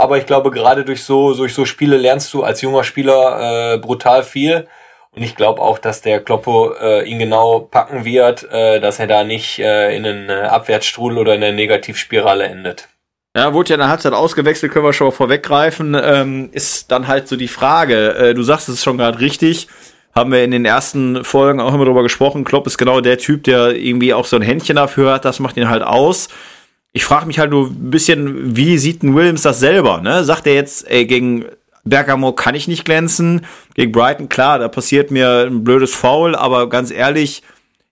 aber 0.00 0.16
ich 0.16 0.24
glaube, 0.24 0.50
gerade 0.50 0.84
durch 0.84 1.04
so, 1.04 1.34
durch 1.34 1.52
so 1.52 1.66
Spiele 1.66 1.98
lernst 1.98 2.32
du 2.32 2.42
als 2.42 2.62
junger 2.62 2.84
Spieler 2.84 3.74
äh, 3.74 3.78
brutal 3.78 4.22
viel. 4.22 4.66
Und 5.14 5.22
ich 5.22 5.36
glaube 5.36 5.60
auch, 5.60 5.78
dass 5.78 6.00
der 6.00 6.20
Kloppo 6.20 6.72
äh, 6.72 7.04
ihn 7.04 7.18
genau 7.18 7.58
packen 7.60 8.04
wird, 8.04 8.50
äh, 8.50 8.80
dass 8.80 8.98
er 8.98 9.08
da 9.08 9.24
nicht 9.24 9.58
äh, 9.58 9.94
in 9.94 10.06
einen 10.06 10.30
äh, 10.30 10.42
Abwärtsstrudel 10.44 11.18
oder 11.18 11.34
in 11.34 11.42
eine 11.42 11.54
Negativspirale 11.54 12.44
endet. 12.44 12.88
Ja, 13.36 13.52
wurde 13.52 13.70
ja 13.70 13.74
in 13.74 13.80
der 13.80 13.88
Halbzeit 13.90 14.12
ausgewechselt, 14.12 14.72
können 14.72 14.86
wir 14.86 14.92
schon 14.92 15.08
mal 15.08 15.12
vorweggreifen. 15.12 15.94
Ähm, 16.00 16.48
ist 16.52 16.90
dann 16.90 17.06
halt 17.06 17.28
so 17.28 17.36
die 17.36 17.48
Frage. 17.48 18.14
Äh, 18.14 18.34
du 18.34 18.42
sagst 18.42 18.68
es 18.70 18.82
schon 18.82 18.96
gerade 18.96 19.20
richtig. 19.20 19.68
Haben 20.14 20.32
wir 20.32 20.42
in 20.42 20.50
den 20.50 20.64
ersten 20.64 21.24
Folgen 21.24 21.60
auch 21.60 21.74
immer 21.74 21.84
drüber 21.84 22.02
gesprochen. 22.02 22.44
Klopp 22.44 22.66
ist 22.66 22.78
genau 22.78 23.00
der 23.00 23.18
Typ, 23.18 23.44
der 23.44 23.76
irgendwie 23.76 24.14
auch 24.14 24.24
so 24.24 24.36
ein 24.36 24.42
Händchen 24.42 24.76
dafür 24.76 25.12
hat. 25.12 25.24
Das 25.24 25.40
macht 25.40 25.56
ihn 25.56 25.68
halt 25.68 25.82
aus. 25.82 26.28
Ich 26.92 27.04
frage 27.04 27.26
mich 27.26 27.38
halt 27.38 27.50
nur 27.50 27.68
ein 27.68 27.90
bisschen, 27.90 28.56
wie 28.56 28.76
sieht 28.78 29.02
ein 29.02 29.14
Williams 29.14 29.42
das 29.42 29.60
selber? 29.60 30.00
Ne? 30.00 30.24
Sagt 30.24 30.46
er 30.46 30.54
jetzt, 30.54 30.90
ey, 30.90 31.06
gegen 31.06 31.44
Bergamo 31.84 32.32
kann 32.32 32.54
ich 32.54 32.68
nicht 32.68 32.84
glänzen. 32.84 33.46
Gegen 33.74 33.92
Brighton, 33.92 34.28
klar, 34.28 34.58
da 34.58 34.68
passiert 34.68 35.10
mir 35.10 35.46
ein 35.46 35.64
blödes 35.64 35.94
Foul, 35.94 36.34
aber 36.34 36.68
ganz 36.68 36.90
ehrlich, 36.90 37.42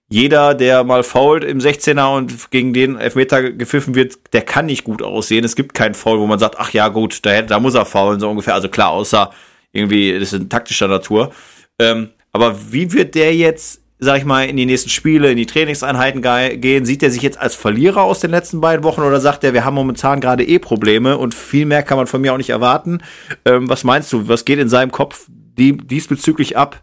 jeder, 0.09 0.55
der 0.55 0.83
mal 0.83 1.03
fault 1.03 1.43
im 1.43 1.59
16er 1.59 2.15
und 2.17 2.49
gegen 2.51 2.73
den 2.73 2.97
Elfmeter 2.97 3.51
gepfiffen 3.51 3.93
wird, 3.93 4.33
der 4.33 4.41
kann 4.41 4.65
nicht 4.65 4.83
gut 4.83 5.03
aussehen. 5.03 5.45
Es 5.45 5.55
gibt 5.55 5.75
keinen 5.75 5.93
Foul, 5.93 6.19
wo 6.19 6.25
man 6.25 6.39
sagt, 6.39 6.55
ach 6.57 6.71
ja, 6.71 6.87
gut, 6.87 7.25
da, 7.25 7.41
da 7.43 7.59
muss 7.59 7.75
er 7.75 7.85
faulen, 7.85 8.19
so 8.19 8.29
ungefähr. 8.29 8.55
Also 8.55 8.69
klar, 8.69 8.89
außer 8.89 9.31
irgendwie, 9.71 10.13
das 10.19 10.33
ist 10.33 10.41
ein 10.41 10.49
taktischer 10.49 10.87
Natur. 10.87 11.31
Ähm, 11.77 12.09
aber 12.31 12.71
wie 12.71 12.91
wird 12.91 13.13
der 13.13 13.35
jetzt, 13.35 13.78
sag 13.99 14.17
ich 14.17 14.25
mal, 14.25 14.47
in 14.47 14.55
die 14.55 14.65
nächsten 14.65 14.89
Spiele, 14.89 15.31
in 15.31 15.37
die 15.37 15.45
Trainingseinheiten 15.45 16.21
gehen? 16.21 16.85
Sieht 16.85 17.03
er 17.03 17.11
sich 17.11 17.21
jetzt 17.21 17.37
als 17.37 17.53
Verlierer 17.53 18.03
aus 18.03 18.21
den 18.21 18.31
letzten 18.31 18.61
beiden 18.61 18.83
Wochen 18.83 19.01
oder 19.01 19.19
sagt 19.19 19.43
er, 19.43 19.53
wir 19.53 19.65
haben 19.65 19.75
momentan 19.75 20.21
gerade 20.21 20.45
eh 20.45 20.57
Probleme 20.57 21.17
und 21.17 21.35
viel 21.35 21.65
mehr 21.65 21.83
kann 21.83 21.97
man 21.97 22.07
von 22.07 22.21
mir 22.21 22.33
auch 22.33 22.37
nicht 22.37 22.49
erwarten? 22.49 23.03
Ähm, 23.45 23.69
was 23.69 23.83
meinst 23.83 24.11
du? 24.13 24.27
Was 24.29 24.45
geht 24.45 24.59
in 24.59 24.69
seinem 24.69 24.91
Kopf 24.91 25.25
diesbezüglich 25.29 26.57
ab? 26.57 26.81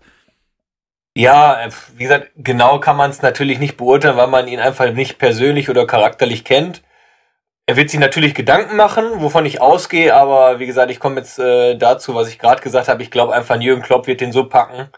Ja, 1.16 1.64
äh, 1.64 1.70
wie 1.96 2.02
gesagt, 2.02 2.30
genau 2.36 2.78
kann 2.78 2.98
man 2.98 3.10
es 3.10 3.22
natürlich 3.22 3.58
nicht 3.58 3.78
beurteilen, 3.78 4.18
weil 4.18 4.26
man 4.26 4.46
ihn 4.48 4.60
einfach 4.60 4.92
nicht 4.92 5.18
persönlich 5.18 5.70
oder 5.70 5.86
charakterlich 5.86 6.44
kennt. 6.44 6.82
Er 7.64 7.76
wird 7.76 7.88
sich 7.88 7.98
natürlich 7.98 8.34
Gedanken 8.34 8.76
machen, 8.76 9.04
wovon 9.16 9.46
ich 9.46 9.60
ausgehe, 9.62 10.14
aber 10.14 10.60
wie 10.60 10.66
gesagt, 10.66 10.90
ich 10.90 11.00
komme 11.00 11.16
jetzt 11.16 11.38
äh, 11.38 11.76
dazu, 11.76 12.14
was 12.14 12.28
ich 12.28 12.38
gerade 12.38 12.62
gesagt 12.62 12.88
habe. 12.88 13.02
Ich 13.02 13.10
glaube 13.10 13.34
einfach, 13.34 13.58
Jürgen 13.58 13.82
Klopp 13.82 14.06
wird 14.06 14.20
den 14.20 14.30
so 14.30 14.44
packen. 14.44 14.90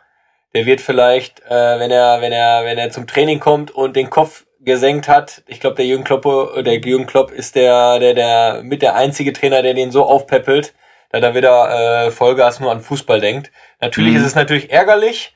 Der 0.55 0.67
wird 0.67 0.81
vielleicht, 0.81 1.40
äh, 1.47 1.78
wenn 1.78 1.90
er, 1.90 2.21
wenn 2.21 2.33
er, 2.33 2.64
wenn 2.64 2.78
er 2.78 2.90
zum 2.90 3.07
Training 3.07 3.40
kommt 3.40 3.71
und 3.71 3.97
den 3.97 4.11
Kopf 4.11 4.45
gesenkt 4.61 5.09
hat, 5.09 5.43
ich 5.47 5.61
glaube, 5.61 5.76
der 5.76 5.87
Jürgen 5.87 6.05
Klopp, 6.05 6.25
der 6.25 6.78
Jürgen 6.78 7.07
Klopp 7.07 7.31
ist 7.31 7.55
der, 7.55 7.99
der, 7.99 8.14
der 8.14 8.62
mit 8.62 8.83
der 8.83 8.95
einzige 8.95 9.33
Trainer, 9.33 9.62
der 9.62 9.75
den 9.75 9.90
so 9.90 10.05
aufpeppelt, 10.05 10.75
da 11.11 11.19
er 11.19 11.35
wieder 11.35 12.07
äh, 12.07 12.11
Vollgas 12.11 12.61
nur 12.61 12.71
an 12.71 12.81
Fußball 12.81 13.21
denkt. 13.21 13.50
Natürlich 13.81 14.12
mhm. 14.12 14.19
ist 14.19 14.26
es 14.26 14.35
natürlich 14.35 14.71
ärgerlich, 14.71 15.35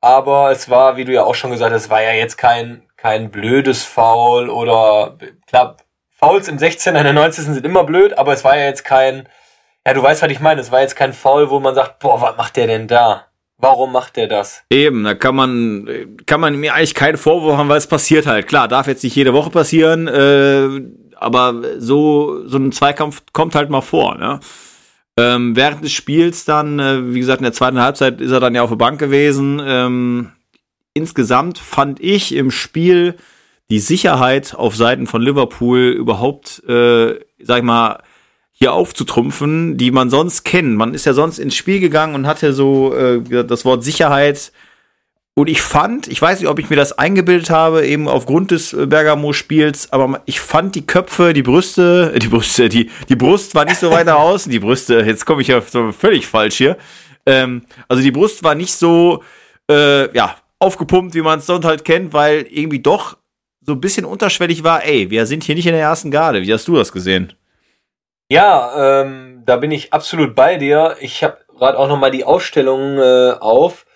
aber 0.00 0.50
es 0.50 0.68
war, 0.68 0.96
wie 0.96 1.04
du 1.04 1.12
ja 1.12 1.24
auch 1.24 1.34
schon 1.34 1.50
gesagt 1.50 1.72
hast, 1.72 1.84
es 1.84 1.90
war 1.90 2.02
ja 2.02 2.12
jetzt 2.12 2.36
kein 2.36 2.82
kein 3.04 3.30
blödes 3.30 3.84
Foul 3.84 4.48
oder 4.48 5.18
klar, 5.46 5.76
Fouls 6.08 6.48
im 6.48 6.56
16er, 6.56 6.96
in 6.96 7.04
der 7.04 7.12
90. 7.12 7.44
sind 7.44 7.66
immer 7.66 7.84
blöd, 7.84 8.16
aber 8.16 8.32
es 8.32 8.44
war 8.44 8.56
ja 8.56 8.64
jetzt 8.64 8.82
kein, 8.82 9.28
ja, 9.86 9.92
du 9.92 10.02
weißt, 10.02 10.22
was 10.22 10.30
ich 10.30 10.40
meine, 10.40 10.62
es 10.62 10.72
war 10.72 10.80
jetzt 10.80 10.96
kein 10.96 11.12
Foul, 11.12 11.50
wo 11.50 11.60
man 11.60 11.74
sagt, 11.74 11.98
boah, 11.98 12.22
was 12.22 12.38
macht 12.38 12.56
der 12.56 12.66
denn 12.66 12.88
da? 12.88 13.26
Warum 13.64 13.92
macht 13.92 14.16
der 14.16 14.26
das? 14.26 14.62
Eben, 14.68 15.04
da 15.04 15.14
kann 15.14 15.34
man, 15.34 15.88
kann 16.26 16.38
man 16.40 16.54
mir 16.56 16.74
eigentlich 16.74 16.94
keinen 16.94 17.16
Vorwurf 17.16 17.56
haben, 17.56 17.70
weil 17.70 17.78
es 17.78 17.86
passiert 17.86 18.26
halt. 18.26 18.46
Klar, 18.46 18.68
darf 18.68 18.86
jetzt 18.86 19.02
nicht 19.02 19.16
jede 19.16 19.32
Woche 19.32 19.48
passieren, 19.48 20.06
äh, 20.06 20.68
aber 21.16 21.62
so, 21.78 22.46
so 22.46 22.58
ein 22.58 22.72
Zweikampf 22.72 23.22
kommt 23.32 23.54
halt 23.54 23.70
mal 23.70 23.80
vor, 23.80 24.16
ne? 24.16 24.40
Ähm, 25.16 25.56
während 25.56 25.82
des 25.82 25.92
Spiels 25.92 26.44
dann, 26.44 26.78
äh, 26.78 27.14
wie 27.14 27.20
gesagt, 27.20 27.38
in 27.40 27.44
der 27.44 27.52
zweiten 27.54 27.80
Halbzeit 27.80 28.20
ist 28.20 28.32
er 28.32 28.40
dann 28.40 28.54
ja 28.54 28.62
auf 28.62 28.70
der 28.70 28.76
Bank 28.76 28.98
gewesen. 28.98 29.62
Ähm, 29.64 30.32
insgesamt 30.92 31.58
fand 31.58 32.00
ich 32.00 32.34
im 32.34 32.50
Spiel 32.50 33.14
die 33.70 33.78
Sicherheit 33.78 34.54
auf 34.54 34.76
Seiten 34.76 35.06
von 35.06 35.22
Liverpool 35.22 35.94
überhaupt, 35.96 36.62
äh, 36.68 37.18
sag 37.38 37.58
ich 37.58 37.64
mal, 37.64 38.02
hier 38.64 38.72
aufzutrumpfen, 38.72 39.76
die 39.76 39.90
man 39.90 40.08
sonst 40.08 40.42
kennt. 40.44 40.76
Man 40.76 40.94
ist 40.94 41.04
ja 41.04 41.12
sonst 41.12 41.38
ins 41.38 41.54
Spiel 41.54 41.80
gegangen 41.80 42.14
und 42.14 42.26
hatte 42.26 42.54
so 42.54 42.94
äh, 42.94 43.44
das 43.44 43.66
Wort 43.66 43.84
Sicherheit. 43.84 44.52
Und 45.34 45.48
ich 45.48 45.60
fand, 45.60 46.08
ich 46.08 46.22
weiß 46.22 46.40
nicht, 46.40 46.48
ob 46.48 46.58
ich 46.58 46.70
mir 46.70 46.76
das 46.76 46.96
eingebildet 46.96 47.50
habe, 47.50 47.86
eben 47.86 48.08
aufgrund 48.08 48.52
des 48.52 48.72
äh, 48.72 48.86
Bergamo-Spiels, 48.86 49.92
aber 49.92 50.22
ich 50.24 50.40
fand 50.40 50.76
die 50.76 50.86
Köpfe, 50.86 51.34
die 51.34 51.42
Brüste, 51.42 52.14
die 52.22 52.28
Brüste, 52.28 52.70
die, 52.70 52.90
die 53.10 53.16
Brust 53.16 53.54
war 53.54 53.66
nicht 53.66 53.78
so 53.78 53.90
weiter 53.90 54.16
außen, 54.16 54.50
die 54.50 54.60
Brüste, 54.60 55.00
jetzt 55.00 55.26
komme 55.26 55.42
ich 55.42 55.48
ja 55.48 55.60
völlig 55.60 56.26
falsch 56.26 56.56
hier. 56.56 56.78
Ähm, 57.26 57.66
also 57.86 58.02
die 58.02 58.12
Brust 58.12 58.42
war 58.44 58.54
nicht 58.54 58.72
so, 58.72 59.22
äh, 59.70 60.10
ja, 60.16 60.36
aufgepumpt, 60.58 61.14
wie 61.14 61.20
man 61.20 61.40
es 61.40 61.46
sonst 61.46 61.66
halt 61.66 61.84
kennt, 61.84 62.14
weil 62.14 62.46
irgendwie 62.48 62.78
doch 62.78 63.18
so 63.60 63.72
ein 63.72 63.80
bisschen 63.80 64.06
unterschwellig 64.06 64.64
war, 64.64 64.84
ey, 64.84 65.10
wir 65.10 65.26
sind 65.26 65.44
hier 65.44 65.54
nicht 65.54 65.66
in 65.66 65.72
der 65.72 65.82
ersten 65.82 66.10
Garde. 66.10 66.40
Wie 66.40 66.52
hast 66.52 66.66
du 66.66 66.76
das 66.76 66.92
gesehen? 66.92 67.34
Ja, 68.28 69.02
ähm, 69.02 69.42
da 69.44 69.56
bin 69.56 69.70
ich 69.70 69.92
absolut 69.92 70.34
bei 70.34 70.56
dir. 70.56 70.96
Ich 71.00 71.22
habe 71.22 71.38
gerade 71.58 71.78
auch 71.78 71.88
noch 71.88 71.98
mal 71.98 72.10
die 72.10 72.24
Ausstellung 72.24 72.98
äh, 72.98 73.32
auf. 73.38 73.86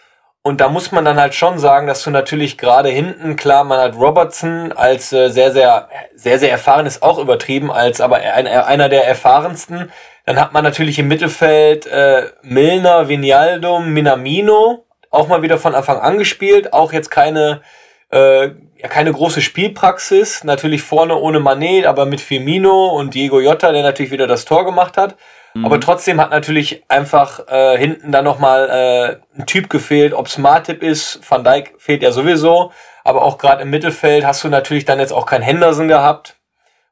Und 0.43 0.61
da 0.61 0.69
muss 0.69 0.93
man 0.93 1.05
dann 1.05 1.21
halt 1.21 1.35
schon 1.35 1.59
sagen, 1.59 1.87
dass 1.87 2.03
du 2.03 2.11
natürlich 2.11 2.57
gerade 2.57 2.89
hinten, 2.89 3.37
klar, 3.37 3.65
man 3.65 3.81
hat 3.81 3.97
Robertson 3.97 4.73
als 4.73 5.13
äh, 5.13 5.29
sehr, 5.31 5.53
sehr, 5.53 5.89
sehr, 6.15 6.39
sehr 6.39 6.51
erfahren, 6.51 6.87
ist 6.87 7.03
auch 7.03 7.19
übertrieben, 7.19 7.71
als 7.71 8.01
aber 8.01 8.17
ein, 8.17 8.47
einer 8.47 8.89
der 8.89 9.07
erfahrensten. 9.07 9.91
Dann 10.27 10.41
hat 10.41 10.53
man 10.53 10.65
natürlich 10.65 10.99
im 10.99 11.09
Mittelfeld 11.09 11.87
äh, 11.87 12.29
Milner, 12.43 13.09
Vinaldo, 13.09 13.81
Minamino, 13.81 14.87
auch 15.11 15.29
mal 15.29 15.43
wieder 15.43 15.59
von 15.59 15.75
Anfang 15.75 15.99
an 15.99 16.19
gespielt, 16.19 16.73
auch 16.73 16.93
jetzt 16.93 17.11
keine 17.11 17.63
äh, 18.11 18.51
ja 18.81 18.89
keine 18.89 19.13
große 19.13 19.41
Spielpraxis, 19.41 20.45
natürlich 20.45 20.83
vorne 20.83 21.17
ohne 21.17 21.41
Manet, 21.41 21.87
aber 21.87 22.07
mit 22.07 22.21
Firmino 22.21 22.87
und 22.89 23.15
Diego 23.15 23.41
Jota, 23.41 23.73
der 23.73 23.83
natürlich 23.83 24.13
wieder 24.13 24.27
das 24.27 24.45
Tor 24.45 24.65
gemacht 24.65 24.97
hat. 24.97 25.17
Mhm. 25.55 25.65
Aber 25.65 25.81
trotzdem 25.81 26.21
hat 26.21 26.31
natürlich 26.31 26.85
einfach 26.89 27.49
äh, 27.49 27.77
hinten 27.77 28.13
dann 28.13 28.25
nochmal 28.25 29.21
äh, 29.37 29.39
ein 29.41 29.47
Typ 29.47 29.69
gefehlt, 29.69 30.15
ob's 30.15 30.39
Martip 30.39 30.83
ist, 30.83 31.21
Van 31.29 31.43
Dijk 31.43 31.75
fehlt 31.79 32.03
ja 32.03 32.13
sowieso, 32.13 32.73
aber 33.03 33.23
auch 33.23 33.39
gerade 33.39 33.63
im 33.63 33.71
Mittelfeld 33.71 34.25
hast 34.25 34.45
du 34.45 34.49
natürlich 34.49 34.85
dann 34.85 35.01
jetzt 35.01 35.13
auch 35.13 35.27
keinen 35.27 35.43
Henderson 35.43 35.89
gehabt, 35.89 36.37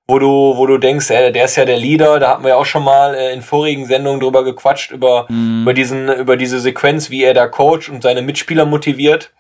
wo 0.09 0.19
du, 0.19 0.55
wo 0.57 0.67
du 0.67 0.79
denkst, 0.79 1.11
äh, 1.11 1.31
der 1.31 1.45
ist 1.45 1.57
ja 1.57 1.65
der 1.65 1.79
Leader, 1.79 2.19
da 2.19 2.31
hatten 2.31 2.43
wir 2.43 2.51
ja 2.51 2.57
auch 2.57 2.67
schon 2.67 2.83
mal 2.83 3.15
äh, 3.15 3.33
in 3.33 3.43
vorigen 3.43 3.87
Sendungen 3.87 4.21
drüber 4.21 4.43
gequatscht, 4.43 4.91
über, 4.91 5.27
mhm. 5.29 5.63
über 5.63 5.75
diesen, 5.75 6.13
über 6.13 6.37
diese 6.37 6.59
Sequenz, 6.59 7.11
wie 7.11 7.23
er 7.23 7.35
da 7.35 7.47
coacht 7.47 7.89
und 7.89 8.03
seine 8.03 8.23
Mitspieler 8.23 8.65
motiviert. 8.65 9.33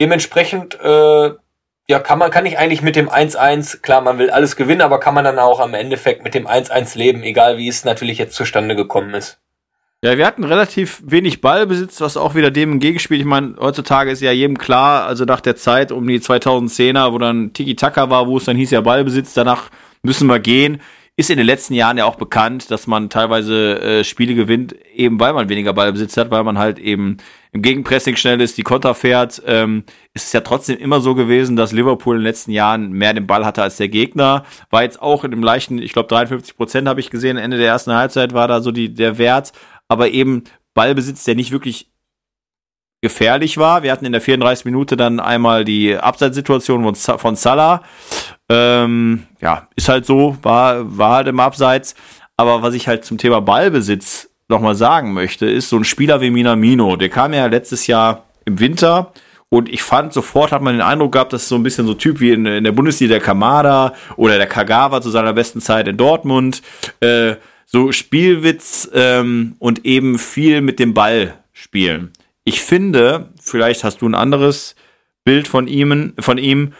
Dementsprechend 0.00 0.78
äh, 0.80 1.30
ja, 1.90 1.98
kann 1.98 2.20
man, 2.20 2.30
kann 2.30 2.46
ich 2.46 2.56
eigentlich 2.56 2.82
mit 2.82 2.94
dem 2.94 3.10
1-1, 3.10 3.80
klar, 3.82 4.00
man 4.00 4.16
will 4.16 4.30
alles 4.30 4.54
gewinnen, 4.54 4.80
aber 4.80 5.00
kann 5.00 5.12
man 5.12 5.24
dann 5.24 5.40
auch 5.40 5.58
am 5.58 5.74
Endeffekt 5.74 6.22
mit 6.22 6.34
dem 6.34 6.46
1-1 6.46 6.96
leben, 6.96 7.24
egal 7.24 7.58
wie 7.58 7.66
es 7.66 7.84
natürlich 7.84 8.16
jetzt 8.16 8.36
zustande 8.36 8.76
gekommen 8.76 9.12
ist. 9.12 9.38
Ja, 10.00 10.16
wir 10.16 10.24
hatten 10.24 10.44
relativ 10.44 11.02
wenig 11.04 11.40
Ballbesitz, 11.40 12.00
was 12.00 12.16
auch 12.16 12.36
wieder 12.36 12.52
dem 12.52 12.74
entgegenspielt. 12.74 13.20
Ich 13.20 13.26
meine, 13.26 13.56
heutzutage 13.58 14.12
ist 14.12 14.22
ja 14.22 14.30
jedem 14.30 14.56
klar, 14.56 15.04
also 15.04 15.24
nach 15.24 15.40
der 15.40 15.56
Zeit 15.56 15.90
um 15.90 16.06
die 16.06 16.20
2010er, 16.20 17.12
wo 17.12 17.18
dann 17.18 17.52
Tiki-Taka 17.52 18.08
war, 18.08 18.28
wo 18.28 18.36
es 18.36 18.44
dann 18.44 18.56
hieß 18.56 18.70
ja 18.70 18.82
Ballbesitz, 18.82 19.34
danach 19.34 19.68
müssen 20.02 20.28
wir 20.28 20.38
gehen 20.38 20.80
ist 21.20 21.28
in 21.28 21.36
den 21.36 21.46
letzten 21.46 21.74
Jahren 21.74 21.98
ja 21.98 22.06
auch 22.06 22.16
bekannt, 22.16 22.70
dass 22.70 22.86
man 22.86 23.10
teilweise 23.10 23.78
äh, 23.80 24.04
Spiele 24.04 24.34
gewinnt, 24.34 24.74
eben 24.94 25.20
weil 25.20 25.34
man 25.34 25.50
weniger 25.50 25.74
Ballbesitz 25.74 26.16
hat, 26.16 26.30
weil 26.30 26.44
man 26.44 26.56
halt 26.56 26.78
eben 26.78 27.18
im 27.52 27.60
Gegenpressing 27.60 28.16
schnell 28.16 28.40
ist, 28.40 28.56
die 28.56 28.62
Konter 28.62 28.94
fährt. 28.94 29.42
Ähm, 29.46 29.84
ist 30.14 30.26
es 30.26 30.32
ja 30.32 30.40
trotzdem 30.40 30.78
immer 30.78 31.00
so 31.00 31.14
gewesen, 31.14 31.56
dass 31.56 31.72
Liverpool 31.72 32.16
in 32.16 32.20
den 32.20 32.26
letzten 32.26 32.52
Jahren 32.52 32.92
mehr 32.92 33.12
den 33.12 33.26
Ball 33.26 33.44
hatte 33.44 33.62
als 33.62 33.76
der 33.76 33.88
Gegner. 33.88 34.44
War 34.70 34.82
jetzt 34.82 35.02
auch 35.02 35.22
in 35.22 35.30
dem 35.30 35.42
leichten, 35.42 35.78
ich 35.78 35.92
glaube 35.92 36.08
53 36.08 36.56
Prozent 36.56 36.88
habe 36.88 37.00
ich 37.00 37.10
gesehen, 37.10 37.36
Ende 37.36 37.58
der 37.58 37.68
ersten 37.68 37.92
Halbzeit 37.92 38.32
war 38.32 38.48
da 38.48 38.62
so 38.62 38.72
die, 38.72 38.94
der 38.94 39.18
Wert. 39.18 39.52
Aber 39.88 40.08
eben 40.08 40.44
Ballbesitz, 40.72 41.24
der 41.24 41.34
nicht 41.34 41.52
wirklich 41.52 41.89
gefährlich 43.00 43.58
war. 43.58 43.82
Wir 43.82 43.92
hatten 43.92 44.04
in 44.04 44.12
der 44.12 44.20
34 44.20 44.64
Minute 44.64 44.96
dann 44.96 45.20
einmal 45.20 45.64
die 45.64 45.96
Abseitssituation 45.96 46.82
von, 46.82 47.18
von 47.18 47.36
Salah. 47.36 47.82
Ähm, 48.48 49.24
ja, 49.40 49.68
ist 49.76 49.88
halt 49.88 50.06
so, 50.06 50.36
war, 50.42 50.98
war 50.98 51.16
halt 51.16 51.28
im 51.28 51.40
Abseits. 51.40 51.94
Aber 52.36 52.62
was 52.62 52.74
ich 52.74 52.88
halt 52.88 53.04
zum 53.04 53.18
Thema 53.18 53.40
Ballbesitz 53.40 54.30
nochmal 54.48 54.74
sagen 54.74 55.12
möchte, 55.12 55.46
ist 55.46 55.68
so 55.68 55.76
ein 55.76 55.84
Spieler 55.84 56.20
wie 56.20 56.30
Minamino, 56.30 56.96
der 56.96 57.08
kam 57.08 57.32
ja 57.32 57.46
letztes 57.46 57.86
Jahr 57.86 58.24
im 58.44 58.58
Winter 58.58 59.12
und 59.48 59.68
ich 59.68 59.82
fand, 59.82 60.12
sofort 60.12 60.52
hat 60.52 60.62
man 60.62 60.74
den 60.74 60.80
Eindruck 60.80 61.12
gehabt, 61.12 61.32
dass 61.32 61.48
so 61.48 61.56
ein 61.56 61.62
bisschen 61.62 61.86
so 61.86 61.94
Typ 61.94 62.20
wie 62.20 62.30
in, 62.30 62.46
in 62.46 62.64
der 62.64 62.72
Bundesliga 62.72 63.14
der 63.14 63.20
Kamada 63.20 63.94
oder 64.16 64.38
der 64.38 64.46
Kagawa 64.46 65.00
zu 65.00 65.10
seiner 65.10 65.32
besten 65.32 65.60
Zeit 65.60 65.88
in 65.88 65.96
Dortmund. 65.96 66.62
Äh, 67.00 67.34
so 67.66 67.92
Spielwitz 67.92 68.88
ähm, 68.94 69.56
und 69.58 69.84
eben 69.84 70.18
viel 70.18 70.60
mit 70.60 70.78
dem 70.78 70.94
Ball 70.94 71.34
spielen 71.52 72.12
ich 72.44 72.62
finde, 72.62 73.32
vielleicht 73.40 73.84
hast 73.84 74.02
du 74.02 74.08
ein 74.08 74.14
anderes 74.14 74.74
Bild 75.24 75.48
von 75.48 75.66
ihm, 75.66 76.14
von 76.18 76.38
ihm, 76.38 76.74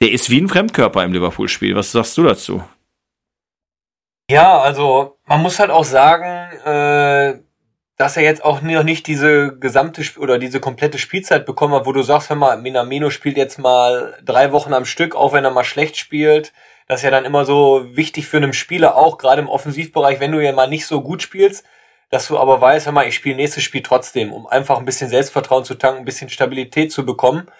der 0.00 0.12
ist 0.12 0.30
wie 0.30 0.40
ein 0.40 0.48
Fremdkörper 0.48 1.04
im 1.04 1.12
Liverpool-Spiel. 1.12 1.74
Was 1.74 1.92
sagst 1.92 2.16
du 2.18 2.22
dazu? 2.22 2.62
Ja, 4.30 4.58
also 4.58 5.18
man 5.26 5.42
muss 5.42 5.58
halt 5.58 5.70
auch 5.70 5.84
sagen, 5.84 6.56
äh, 6.64 7.40
dass 7.96 8.16
er 8.16 8.22
jetzt 8.22 8.44
auch 8.44 8.60
noch 8.60 8.82
nicht 8.82 9.06
diese 9.06 9.56
gesamte 9.58 10.02
oder 10.18 10.38
diese 10.38 10.60
komplette 10.60 10.98
Spielzeit 10.98 11.46
bekommen 11.46 11.74
hat, 11.74 11.86
wo 11.86 11.92
du 11.92 12.02
sagst, 12.02 12.28
hör 12.28 12.36
mal, 12.36 12.60
Minamino 12.60 13.10
spielt 13.10 13.36
jetzt 13.36 13.58
mal 13.58 14.18
drei 14.24 14.52
Wochen 14.52 14.74
am 14.74 14.84
Stück, 14.84 15.14
auch 15.14 15.32
wenn 15.32 15.44
er 15.44 15.50
mal 15.50 15.64
schlecht 15.64 15.96
spielt. 15.96 16.52
Das 16.88 17.00
ist 17.00 17.04
ja 17.04 17.10
dann 17.10 17.24
immer 17.24 17.44
so 17.44 17.86
wichtig 17.96 18.26
für 18.26 18.36
einen 18.36 18.52
Spieler 18.52 18.96
auch, 18.96 19.18
gerade 19.18 19.40
im 19.40 19.48
Offensivbereich, 19.48 20.20
wenn 20.20 20.32
du 20.32 20.44
ja 20.44 20.52
mal 20.52 20.68
nicht 20.68 20.86
so 20.86 21.00
gut 21.00 21.22
spielst, 21.22 21.64
dass 22.10 22.28
du 22.28 22.38
aber 22.38 22.60
weißt, 22.60 22.86
hör 22.86 22.92
mal, 22.92 23.06
ich 23.06 23.14
spiele 23.14 23.36
nächstes 23.36 23.64
Spiel 23.64 23.82
trotzdem, 23.82 24.32
um 24.32 24.46
einfach 24.46 24.78
ein 24.78 24.84
bisschen 24.84 25.08
Selbstvertrauen 25.08 25.64
zu 25.64 25.74
tanken, 25.74 26.00
ein 26.00 26.04
bisschen 26.04 26.28
Stabilität 26.28 26.92
zu 26.92 27.04
bekommen. 27.04 27.50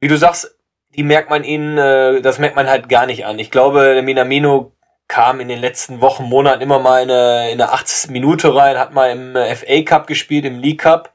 Wie 0.00 0.08
du 0.08 0.16
sagst, 0.16 0.56
die 0.96 1.02
merkt 1.04 1.30
man 1.30 1.44
ihnen, 1.44 1.78
äh, 1.78 2.20
das 2.20 2.38
merkt 2.38 2.56
man 2.56 2.68
halt 2.68 2.88
gar 2.88 3.06
nicht 3.06 3.24
an. 3.24 3.38
Ich 3.38 3.50
glaube, 3.50 3.94
der 3.94 4.02
Minamino 4.02 4.72
kam 5.06 5.40
in 5.40 5.48
den 5.48 5.60
letzten 5.60 6.00
Wochen, 6.00 6.24
Monaten 6.24 6.62
immer 6.62 6.78
mal 6.78 7.02
in 7.02 7.10
eine, 7.10 7.50
in 7.50 7.60
eine 7.60 7.72
80. 7.72 8.10
Minute 8.10 8.54
rein, 8.54 8.78
hat 8.78 8.94
mal 8.94 9.10
im 9.10 9.36
äh, 9.36 9.54
FA 9.54 9.82
Cup 9.82 10.06
gespielt, 10.06 10.44
im 10.44 10.60
League 10.60 10.80
Cup. 10.80 11.12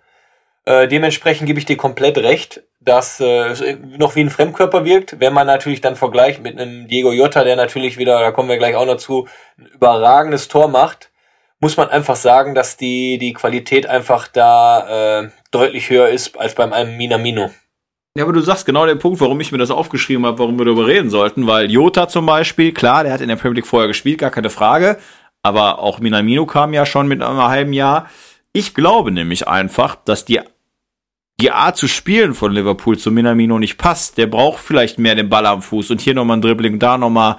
Äh, 0.65 0.87
dementsprechend 0.87 1.47
gebe 1.47 1.59
ich 1.59 1.65
dir 1.65 1.77
komplett 1.77 2.17
recht, 2.17 2.63
dass 2.79 3.19
äh, 3.19 3.77
noch 3.97 4.15
wie 4.15 4.21
ein 4.21 4.29
Fremdkörper 4.29 4.85
wirkt. 4.85 5.19
Wenn 5.19 5.33
man 5.33 5.47
natürlich 5.47 5.81
dann 5.81 5.95
vergleicht 5.95 6.41
mit 6.41 6.59
einem 6.59 6.87
Diego 6.87 7.11
Jota, 7.11 7.43
der 7.43 7.55
natürlich 7.55 7.97
wieder, 7.97 8.19
da 8.19 8.31
kommen 8.31 8.49
wir 8.49 8.57
gleich 8.57 8.75
auch 8.75 8.85
noch 8.85 8.97
zu, 8.97 9.27
ein 9.57 9.67
überragendes 9.67 10.47
Tor 10.47 10.67
macht, 10.67 11.09
muss 11.65 11.77
man 11.77 11.89
einfach 11.89 12.15
sagen, 12.15 12.53
dass 12.53 12.77
die, 12.77 13.17
die 13.17 13.33
Qualität 13.33 13.87
einfach 13.87 14.27
da 14.27 15.23
äh, 15.23 15.29
deutlich 15.49 15.89
höher 15.89 16.09
ist 16.09 16.39
als 16.39 16.53
beim 16.53 16.73
einem 16.73 16.95
Minamino. 16.95 17.49
Ja, 18.15 18.23
aber 18.23 18.33
du 18.33 18.41
sagst 18.41 18.67
genau 18.67 18.85
den 18.85 18.99
Punkt, 18.99 19.19
warum 19.19 19.41
ich 19.41 19.51
mir 19.51 19.57
das 19.57 19.71
aufgeschrieben 19.71 20.27
habe, 20.27 20.37
warum 20.37 20.59
wir 20.59 20.65
darüber 20.65 20.85
reden 20.85 21.09
sollten, 21.09 21.47
weil 21.47 21.71
Jota 21.71 22.07
zum 22.07 22.27
Beispiel, 22.27 22.71
klar, 22.71 23.03
der 23.03 23.13
hat 23.13 23.21
in 23.21 23.29
der 23.29 23.35
Premier 23.35 23.55
League 23.55 23.65
vorher 23.65 23.87
gespielt, 23.87 24.19
gar 24.19 24.29
keine 24.29 24.51
Frage, 24.51 24.99
aber 25.41 25.79
auch 25.79 25.97
Minamino 25.97 26.45
kam 26.45 26.71
ja 26.71 26.85
schon 26.85 27.07
mit 27.07 27.23
einem 27.23 27.41
halben 27.41 27.73
Jahr. 27.73 28.11
Ich 28.53 28.75
glaube 28.75 29.09
nämlich 29.09 29.47
einfach, 29.47 29.95
dass 29.95 30.23
die 30.23 30.41
die 31.41 31.49
Art 31.49 31.77
zu 31.77 31.87
spielen 31.87 32.35
von 32.35 32.51
Liverpool 32.51 32.99
zu 32.99 33.09
Minamino 33.09 33.57
nicht 33.57 33.77
passt. 33.77 34.19
Der 34.19 34.27
braucht 34.27 34.63
vielleicht 34.63 34.99
mehr 34.99 35.15
den 35.15 35.29
Ball 35.29 35.47
am 35.47 35.63
Fuß 35.63 35.89
und 35.89 35.99
hier 35.99 36.13
nochmal 36.13 36.37
ein 36.37 36.41
Dribbling, 36.41 36.77
da 36.77 36.99
nochmal 36.99 37.37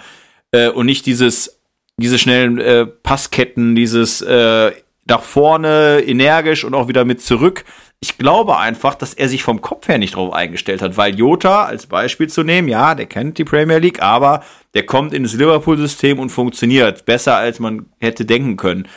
äh, 0.50 0.68
und 0.68 0.86
nicht 0.86 1.06
dieses, 1.06 1.55
diese 1.98 2.18
schnellen 2.18 2.58
äh, 2.58 2.86
Passketten, 2.86 3.74
dieses 3.74 4.20
äh, 4.20 4.72
nach 5.08 5.22
vorne 5.22 6.02
energisch 6.04 6.64
und 6.64 6.74
auch 6.74 6.88
wieder 6.88 7.04
mit 7.04 7.22
zurück. 7.22 7.64
Ich 8.00 8.18
glaube 8.18 8.58
einfach, 8.58 8.94
dass 8.94 9.14
er 9.14 9.28
sich 9.28 9.42
vom 9.42 9.62
Kopf 9.62 9.88
her 9.88 9.98
nicht 9.98 10.16
drauf 10.16 10.32
eingestellt 10.32 10.82
hat, 10.82 10.96
weil 10.96 11.14
Jota 11.14 11.64
als 11.64 11.86
Beispiel 11.86 12.28
zu 12.28 12.42
nehmen, 12.42 12.68
ja, 12.68 12.94
der 12.94 13.06
kennt 13.06 13.38
die 13.38 13.44
Premier 13.44 13.78
League, 13.78 14.02
aber 14.02 14.42
der 14.74 14.84
kommt 14.84 15.14
in 15.14 15.22
das 15.22 15.34
Liverpool-System 15.34 16.18
und 16.18 16.30
funktioniert 16.30 17.06
besser, 17.06 17.36
als 17.36 17.60
man 17.60 17.86
hätte 17.98 18.24
denken 18.24 18.56
können. 18.56 18.88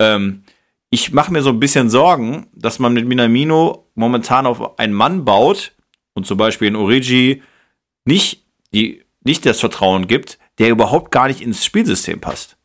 Ähm, 0.00 0.42
ich 0.90 1.12
mache 1.12 1.32
mir 1.32 1.42
so 1.42 1.50
ein 1.50 1.60
bisschen 1.60 1.90
Sorgen, 1.90 2.48
dass 2.54 2.78
man 2.78 2.94
mit 2.94 3.06
Minamino 3.06 3.90
momentan 3.94 4.46
auf 4.46 4.78
einen 4.78 4.94
Mann 4.94 5.24
baut 5.24 5.72
und 6.14 6.26
zum 6.26 6.38
Beispiel 6.38 6.68
in 6.68 6.76
Origi 6.76 7.42
nicht, 8.06 8.44
die, 8.72 9.04
nicht 9.22 9.44
das 9.44 9.60
Vertrauen 9.60 10.08
gibt, 10.08 10.38
der 10.58 10.68
überhaupt 10.68 11.10
gar 11.10 11.28
nicht 11.28 11.40
ins 11.40 11.64
Spielsystem 11.64 12.20
passt. 12.20 12.56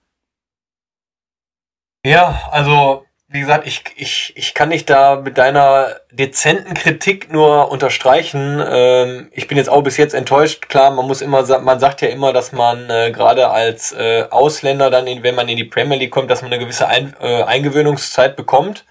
Ja, 2.06 2.50
also 2.52 3.06
wie 3.34 3.40
gesagt, 3.40 3.66
ich, 3.66 3.84
ich, 3.96 4.34
ich 4.36 4.54
kann 4.54 4.70
dich 4.70 4.86
da 4.86 5.16
mit 5.16 5.40
deiner 5.40 5.96
dezenten 6.12 6.76
Kritik 6.76 7.32
nur 7.32 7.72
unterstreichen. 7.72 8.64
Ähm, 8.64 9.30
ich 9.32 9.48
bin 9.48 9.58
jetzt 9.58 9.70
auch 9.70 9.82
bis 9.82 9.98
jetzt 9.98 10.14
enttäuscht. 10.14 10.70
Klar, 10.70 10.92
man 10.92 11.08
muss 11.08 11.22
immer, 11.22 11.60
man 11.62 11.80
sagt 11.80 12.02
ja 12.02 12.10
immer, 12.10 12.32
dass 12.32 12.52
man 12.52 12.92
äh, 12.92 13.12
gerade 13.12 13.50
als 13.50 13.92
äh, 13.92 14.26
Ausländer 14.30 14.92
dann, 14.92 15.08
in, 15.08 15.24
wenn 15.24 15.34
man 15.34 15.50
in 15.50 15.58
die 15.58 15.64
Premier 15.64 15.98
League 15.98 16.12
kommt, 16.12 16.30
dass 16.30 16.44
man 16.44 16.54
eine 16.54 16.64
gewisse 16.64 16.88
Ein, 16.88 17.16
äh, 17.22 17.42
Eingewöhnungszeit 17.42 18.36
bekommt. 18.36 18.86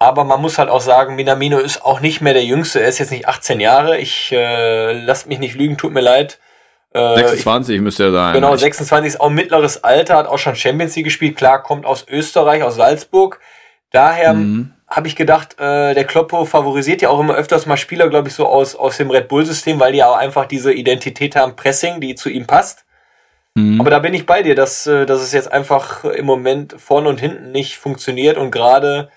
Aber 0.00 0.24
man 0.24 0.40
muss 0.40 0.58
halt 0.58 0.70
auch 0.70 0.80
sagen, 0.80 1.14
Minamino 1.14 1.58
ist 1.58 1.84
auch 1.84 2.00
nicht 2.00 2.20
mehr 2.20 2.34
der 2.34 2.44
Jüngste. 2.44 2.80
Er 2.80 2.88
ist 2.88 2.98
jetzt 2.98 3.12
nicht 3.12 3.28
18 3.28 3.60
Jahre. 3.60 3.98
Ich 3.98 4.32
äh, 4.32 4.92
lasst 4.92 5.28
mich 5.28 5.38
nicht 5.38 5.54
lügen, 5.54 5.76
tut 5.76 5.92
mir 5.92 6.00
leid. 6.00 6.40
Äh, 6.92 7.16
26 7.16 7.76
ich, 7.76 7.82
müsste 7.82 8.04
er 8.04 8.12
sein. 8.12 8.34
Genau, 8.34 8.56
26 8.56 9.14
ist 9.14 9.20
auch 9.20 9.30
mittleres 9.30 9.84
Alter, 9.84 10.16
hat 10.16 10.26
auch 10.26 10.38
schon 10.38 10.56
Champions 10.56 10.96
League 10.96 11.04
gespielt. 11.04 11.36
Klar, 11.36 11.62
kommt 11.62 11.84
aus 11.84 12.06
Österreich, 12.08 12.62
aus 12.62 12.76
Salzburg 12.76 13.40
Daher 13.90 14.34
mhm. 14.34 14.74
habe 14.86 15.08
ich 15.08 15.16
gedacht, 15.16 15.58
äh, 15.58 15.94
der 15.94 16.04
Kloppo 16.04 16.44
favorisiert 16.44 17.00
ja 17.00 17.08
auch 17.08 17.20
immer 17.20 17.34
öfters 17.34 17.66
mal 17.66 17.76
Spieler, 17.76 18.08
glaube 18.08 18.28
ich, 18.28 18.34
so 18.34 18.46
aus, 18.46 18.74
aus 18.74 18.98
dem 18.98 19.10
Red 19.10 19.28
Bull-System, 19.28 19.80
weil 19.80 19.92
die 19.92 20.04
auch 20.04 20.16
einfach 20.16 20.46
diese 20.46 20.72
Identität 20.72 21.36
haben, 21.36 21.56
Pressing, 21.56 22.00
die 22.00 22.14
zu 22.14 22.28
ihm 22.28 22.46
passt. 22.46 22.84
Mhm. 23.54 23.80
Aber 23.80 23.90
da 23.90 23.98
bin 23.98 24.12
ich 24.12 24.26
bei 24.26 24.42
dir, 24.42 24.54
dass, 24.54 24.86
äh, 24.86 25.06
dass 25.06 25.22
es 25.22 25.32
jetzt 25.32 25.50
einfach 25.50 26.04
im 26.04 26.26
Moment 26.26 26.74
vorne 26.78 27.08
und 27.08 27.18
hinten 27.18 27.50
nicht 27.50 27.78
funktioniert 27.78 28.36
und 28.36 28.50
gerade 28.50 29.08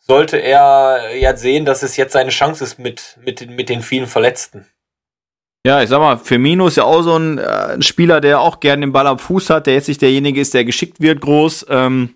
sollte 0.00 0.38
er 0.38 1.16
ja 1.16 1.36
sehen, 1.36 1.64
dass 1.64 1.82
es 1.82 1.96
jetzt 1.96 2.12
seine 2.12 2.30
Chance 2.30 2.62
ist 2.64 2.78
mit, 2.78 3.18
mit, 3.24 3.48
mit 3.48 3.68
den 3.68 3.82
vielen 3.82 4.06
Verletzten. 4.06 4.66
Ja, 5.66 5.82
ich 5.82 5.88
sag 5.88 5.98
mal, 5.98 6.16
Firmino 6.16 6.68
ist 6.68 6.76
ja 6.76 6.84
auch 6.84 7.02
so 7.02 7.18
ein, 7.18 7.38
äh, 7.38 7.42
ein 7.42 7.82
Spieler, 7.82 8.20
der 8.20 8.38
auch 8.38 8.60
gerne 8.60 8.86
den 8.86 8.92
Ball 8.92 9.08
am 9.08 9.18
Fuß 9.18 9.50
hat, 9.50 9.66
der 9.66 9.74
jetzt 9.74 9.88
nicht 9.88 10.00
derjenige 10.00 10.40
ist, 10.40 10.54
der 10.54 10.64
geschickt 10.64 11.00
wird 11.00 11.20
groß. 11.20 11.66
Ähm, 11.68 12.10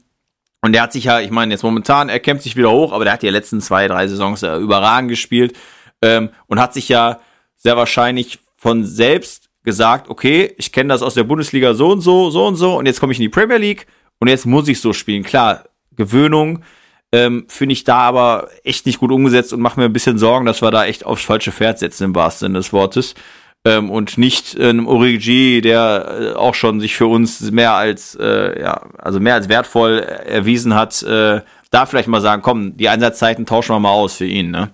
und 0.62 0.72
der 0.72 0.82
hat 0.82 0.92
sich 0.92 1.02
ja, 1.02 1.18
ich 1.18 1.32
meine, 1.32 1.52
jetzt 1.52 1.64
momentan, 1.64 2.08
er 2.08 2.20
kämpft 2.20 2.44
sich 2.44 2.54
wieder 2.54 2.70
hoch, 2.70 2.92
aber 2.92 3.02
der 3.02 3.14
hat 3.14 3.22
die 3.22 3.28
letzten 3.28 3.60
zwei, 3.60 3.88
drei 3.88 4.06
Saisons 4.06 4.44
äh, 4.44 4.54
überragend 4.54 5.10
gespielt 5.10 5.58
ähm, 6.00 6.30
und 6.46 6.60
hat 6.60 6.74
sich 6.74 6.88
ja 6.88 7.18
sehr 7.56 7.76
wahrscheinlich 7.76 8.38
von 8.56 8.84
selbst 8.84 9.50
gesagt, 9.64 10.08
okay, 10.10 10.54
ich 10.56 10.70
kenne 10.70 10.90
das 10.90 11.02
aus 11.02 11.14
der 11.14 11.24
Bundesliga 11.24 11.74
so 11.74 11.90
und 11.90 12.02
so, 12.02 12.30
so 12.30 12.46
und 12.46 12.54
so 12.54 12.78
und 12.78 12.86
jetzt 12.86 13.00
komme 13.00 13.12
ich 13.12 13.18
in 13.18 13.24
die 13.24 13.30
Premier 13.30 13.56
League 13.56 13.88
und 14.20 14.28
jetzt 14.28 14.46
muss 14.46 14.68
ich 14.68 14.80
so 14.80 14.92
spielen. 14.92 15.24
Klar, 15.24 15.64
Gewöhnung 15.96 16.62
ähm, 17.10 17.46
finde 17.48 17.72
ich 17.72 17.82
da 17.82 17.96
aber 17.96 18.48
echt 18.62 18.86
nicht 18.86 19.00
gut 19.00 19.10
umgesetzt 19.10 19.52
und 19.52 19.60
mache 19.60 19.80
mir 19.80 19.86
ein 19.86 19.92
bisschen 19.92 20.18
Sorgen, 20.18 20.46
dass 20.46 20.62
wir 20.62 20.70
da 20.70 20.84
echt 20.84 21.04
aufs 21.04 21.24
falsche 21.24 21.50
Pferd 21.50 21.80
setzen 21.80 22.04
im 22.04 22.14
wahrsten 22.14 22.46
Sinne 22.46 22.60
des 22.60 22.72
Wortes 22.72 23.16
ähm, 23.64 23.90
und 23.90 24.18
nicht 24.18 24.56
äh, 24.56 24.68
einem 24.68 24.86
Origi, 24.86 25.60
der 25.60 26.16
äh, 26.20 26.32
auch 26.34 26.54
schon 26.54 26.80
sich 26.80 26.96
für 26.96 27.06
uns 27.06 27.50
mehr 27.50 27.74
als 27.74 28.14
äh, 28.14 28.60
ja, 28.60 28.82
also 28.98 29.20
mehr 29.20 29.34
als 29.34 29.48
wertvoll 29.48 29.98
erwiesen 29.98 30.74
hat, 30.74 31.02
äh, 31.02 31.40
da 31.70 31.86
vielleicht 31.86 32.08
mal 32.08 32.20
sagen, 32.20 32.42
komm, 32.42 32.76
die 32.76 32.88
Einsatzzeiten 32.88 33.46
tauschen 33.46 33.74
wir 33.74 33.80
mal 33.80 33.90
aus 33.90 34.16
für 34.16 34.26
ihn. 34.26 34.50
Ne? 34.50 34.70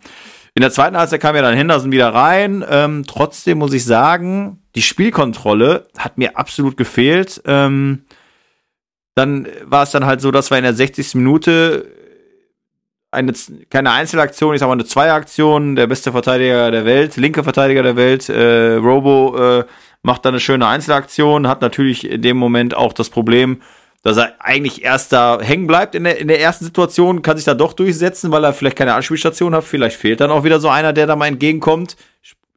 In 0.55 0.63
der 0.63 0.71
zweiten 0.71 0.97
Halbzeit 0.97 1.21
kam 1.21 1.37
ja 1.37 1.43
dann 1.43 1.55
Henderson 1.57 1.93
wieder 1.93 2.15
rein. 2.15 2.65
Ähm, 2.69 3.05
trotzdem 3.07 3.59
muss 3.59 3.75
ich 3.75 3.85
sagen, 3.85 4.63
die 4.75 4.83
Spielkontrolle 4.83 5.89
hat 5.99 6.17
mir 6.17 6.39
absolut 6.39 6.77
gefehlt. 6.79 7.43
Ähm, 7.45 8.05
dann 9.15 9.49
war 9.65 9.83
es 9.83 9.91
dann 9.91 10.07
halt 10.07 10.21
so, 10.21 10.31
dass 10.31 10.51
wir 10.51 10.59
in 10.59 10.65
der 10.65 10.75
60. 10.75 11.15
Minute 11.17 11.87
eine, 13.17 13.33
keine 13.71 13.91
Einzelaktion, 13.93 14.55
ich 14.55 14.61
sag 14.61 14.69
mal 14.69 14.75
eine 14.75 14.85
Zweieraktion, 14.85 15.75
der 15.75 15.87
beste 15.87 16.13
Verteidiger 16.13 16.71
der 16.71 16.85
Welt, 16.85 17.17
linke 17.17 17.43
Verteidiger 17.43 17.83
der 17.83 17.97
Welt, 17.97 18.29
äh, 18.29 18.75
Robo 18.75 19.37
äh, 19.37 19.65
macht 20.03 20.25
dann 20.25 20.35
eine 20.35 20.41
schöne 20.41 20.67
Einzelaktion, 20.67 21.49
hat 21.49 21.63
natürlich 21.63 22.09
in 22.09 22.23
dem 22.23 22.37
Moment 22.37 22.77
auch 22.77 22.93
das 22.93 23.11
Problem, 23.11 23.61
dass 24.03 24.19
er 24.19 24.35
eigentlich 24.39 24.85
erst 24.85 25.13
da 25.13 25.41
hängen 25.41 25.67
bleibt 25.67 25.97
in 25.97 26.05
der, 26.05 26.19
in 26.19 26.29
der 26.29 26.41
ersten 26.41 26.65
Situation, 26.65 27.23
kann 27.23 27.37
sich 27.37 27.45
da 27.45 27.55
doch 27.55 27.73
durchsetzen, 27.73 28.31
weil 28.31 28.45
er 28.45 28.53
vielleicht 28.53 28.77
keine 28.77 28.95
Anspielstation 28.95 29.55
hat, 29.55 29.65
vielleicht 29.65 29.97
fehlt 29.97 30.21
dann 30.21 30.31
auch 30.31 30.45
wieder 30.45 30.61
so 30.61 30.69
einer, 30.69 30.93
der 30.93 31.09
da 31.09 31.17
mal 31.17 31.27
entgegenkommt, 31.27 31.97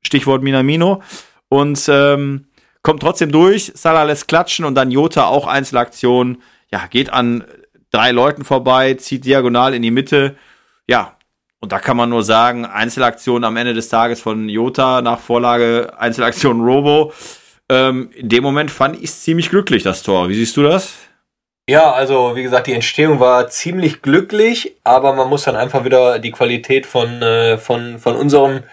Stichwort 0.04 0.43
Minamino, 0.43 1.02
und 1.48 1.84
ähm, 1.89 2.45
kommt 2.84 3.02
trotzdem 3.02 3.32
durch, 3.32 3.72
Salah 3.74 4.04
lässt 4.04 4.28
klatschen 4.28 4.63
und 4.65 4.76
dann 4.76 4.91
Jota 4.91 5.26
auch 5.26 5.48
Einzelaktion, 5.48 6.43
ja, 6.72 6.86
geht 6.88 7.12
an 7.12 7.43
drei 7.91 8.12
Leuten 8.12 8.43
vorbei, 8.43 8.93
zieht 8.93 9.26
diagonal 9.26 9.74
in 9.74 9.82
die 9.82 9.91
Mitte 9.91 10.36
ja, 10.89 11.15
und 11.60 11.71
da 11.71 11.78
kann 11.78 11.95
man 11.97 12.10
nur 12.10 12.23
sagen, 12.23 12.65
Einzelaktion 12.65 13.43
am 13.43 13.58
Ende 13.58 13.75
des 13.75 13.89
Tages 13.89 14.21
von 14.21 14.49
Jota 14.49 15.04
nach 15.04 15.19
Vorlage 15.19 15.93
Einzelaktion 15.97 16.62
Robo. 16.65 17.13
Ähm, 17.69 18.10
in 18.15 18.28
dem 18.28 18.43
Moment 18.43 18.71
fand 18.71 18.95
ich 18.97 19.04
es 19.04 19.21
ziemlich 19.21 19.52
glücklich, 19.52 19.84
das 19.84 20.02
Tor. 20.02 20.30
Wie 20.30 20.34
siehst 20.34 20.58
du 20.58 20.63
das? 20.63 20.93
Ja, 21.69 21.91
also 21.91 22.36
wie 22.36 22.41
gesagt, 22.41 22.65
die 22.65 22.73
Entstehung 22.73 23.19
war 23.19 23.49
ziemlich 23.49 24.02
glücklich, 24.02 24.78
aber 24.84 25.13
man 25.13 25.30
muss 25.30 25.43
dann 25.43 25.56
einfach 25.56 25.86
wieder 25.86 26.17
die 26.17 26.32
Qualität 26.32 26.88
von, 26.88 27.21
äh, 27.21 27.60
von, 27.60 27.99
von 27.99 28.15
unserem 28.15 28.63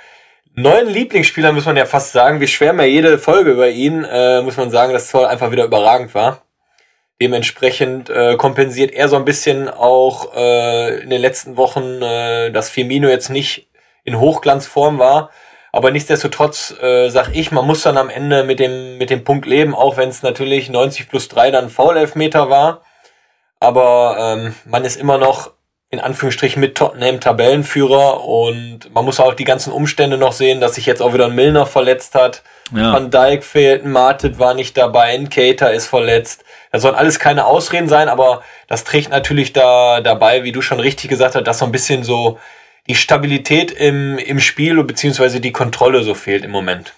neuen 0.55 0.89
Lieblingsspieler, 0.89 1.53
muss 1.53 1.67
man 1.67 1.77
ja 1.77 1.85
fast 1.85 2.13
sagen, 2.13 2.41
wir 2.41 2.49
schwärmen 2.49 2.81
ja 2.81 2.87
jede 2.87 3.19
Folge 3.19 3.51
über 3.51 3.69
ihn, 3.69 4.05
äh, 4.05 4.41
muss 4.41 4.57
man 4.57 4.71
sagen, 4.71 4.95
dass 4.95 5.03
das 5.03 5.13
Tor 5.13 5.29
einfach 5.29 5.51
wieder 5.51 5.67
überragend 5.67 6.15
war. 6.15 6.46
Dementsprechend 7.21 8.11
äh, 8.11 8.37
kompensiert 8.37 8.93
er 8.93 9.09
so 9.09 9.17
ein 9.17 9.25
bisschen 9.25 9.71
auch 9.71 10.35
äh, 10.35 11.01
in 11.01 11.11
den 11.11 11.21
letzten 11.21 11.57
Wochen, 11.57 12.03
äh, 12.03 12.51
dass 12.51 12.69
Firmino 12.69 13.09
jetzt 13.09 13.31
nicht 13.31 13.69
in 14.05 14.21
Hochglanzform 14.21 14.99
war. 14.99 15.31
Aber 15.73 15.91
nichtsdestotrotz 15.91 16.75
äh, 16.81 17.09
sag 17.09 17.35
ich, 17.35 17.53
man 17.53 17.67
muss 17.67 17.83
dann 17.83 17.99
am 17.99 18.11
Ende 18.11 18.45
mit 18.45 18.61
dem, 18.61 18.99
mit 18.99 19.11
dem 19.11 19.25
Punkt 19.25 19.47
leben, 19.47 19.75
auch 19.75 19.97
wenn 19.97 20.09
es 20.09 20.23
natürlich 20.23 20.71
90 20.71 21.09
plus 21.09 21.29
3 21.29 21.51
dann 21.51 21.71
Foul-Elfmeter 21.71 22.51
war. 22.51 22.83
Aber 23.61 24.17
ähm, 24.19 24.55
man 24.65 24.85
ist 24.85 24.97
immer 24.97 25.19
noch 25.19 25.53
in 25.91 26.01
Anführungsstrichen 26.01 26.61
mit 26.61 26.77
Tottenham 26.77 27.21
Tabellenführer 27.21 28.25
und 28.25 28.93
man 28.93 29.05
muss 29.05 29.21
auch 29.21 29.35
die 29.35 29.45
ganzen 29.45 29.73
Umstände 29.73 30.19
noch 30.19 30.33
sehen, 30.33 30.61
dass 30.61 30.75
sich 30.75 30.87
jetzt 30.87 31.01
auch 31.01 31.15
wieder 31.15 31.27
ein 31.27 31.35
Milner 31.35 31.65
verletzt 31.65 32.15
hat. 32.15 32.43
Ja. 32.75 32.93
Van 32.93 33.11
Dijk 33.11 33.45
fehlt, 33.45 33.85
Martet 33.85 34.39
war 34.39 34.55
nicht 34.55 34.77
dabei, 34.77 35.15
ein 35.15 35.29
Cater 35.29 35.73
ist 35.73 35.87
verletzt. 35.87 36.45
Das 36.77 36.83
sollen 36.83 36.95
alles 36.95 37.19
keine 37.19 37.47
Ausreden 37.47 37.89
sein, 37.89 38.11
aber 38.11 38.43
das 38.69 38.85
trägt 38.85 39.09
natürlich 39.09 39.55
da 39.55 40.03
dabei, 40.03 40.45
wie 40.45 40.53
du 40.53 40.61
schon 40.61 40.79
richtig 40.79 41.09
gesagt 41.09 41.35
hast, 41.35 41.47
dass 41.47 41.61
so 41.61 41.65
ein 41.65 41.73
bisschen 41.73 42.05
so 42.05 42.39
die 42.87 42.95
Stabilität 42.95 43.73
im, 43.73 44.19
im 44.19 44.41
Spiel 44.41 44.85
beziehungsweise 44.85 45.41
die 45.41 45.53
Kontrolle 45.53 46.03
so 46.03 46.13
fehlt 46.13 46.45
im 46.45 46.51
Moment. 46.51 46.93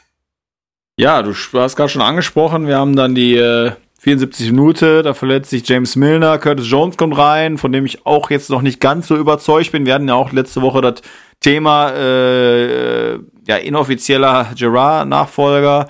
Ja, 0.99 1.23
du 1.23 1.33
hast 1.55 1.77
gerade 1.77 1.91
schon 1.91 2.03
angesprochen, 2.03 2.67
wir 2.67 2.77
haben 2.77 2.97
dann 2.97 3.15
die 3.15 3.37
äh, 3.37 3.71
74 4.01 4.51
Minute, 4.51 5.05
da 5.05 5.15
verletzt 5.15 5.51
sich 5.51 5.69
James 5.69 5.95
Milner, 5.95 6.39
Curtis 6.39 6.69
Jones 6.69 6.97
kommt 6.97 7.17
rein, 7.17 7.57
von 7.57 7.71
dem 7.71 7.87
ich 7.87 8.05
auch 8.05 8.31
jetzt 8.31 8.51
noch 8.51 8.63
nicht 8.63 8.81
ganz 8.81 9.07
so 9.07 9.15
überzeugt 9.15 9.71
bin. 9.71 9.87
Wir 9.87 9.95
hatten 9.95 10.09
ja 10.09 10.15
auch 10.15 10.33
letzte 10.33 10.61
Woche 10.61 10.81
das 10.81 11.03
Thema 11.39 11.91
äh, 11.91 13.13
äh 13.13 13.19
ja 13.47 13.57
inoffizieller 13.59 14.49
Gerard-Nachfolger 14.57 15.87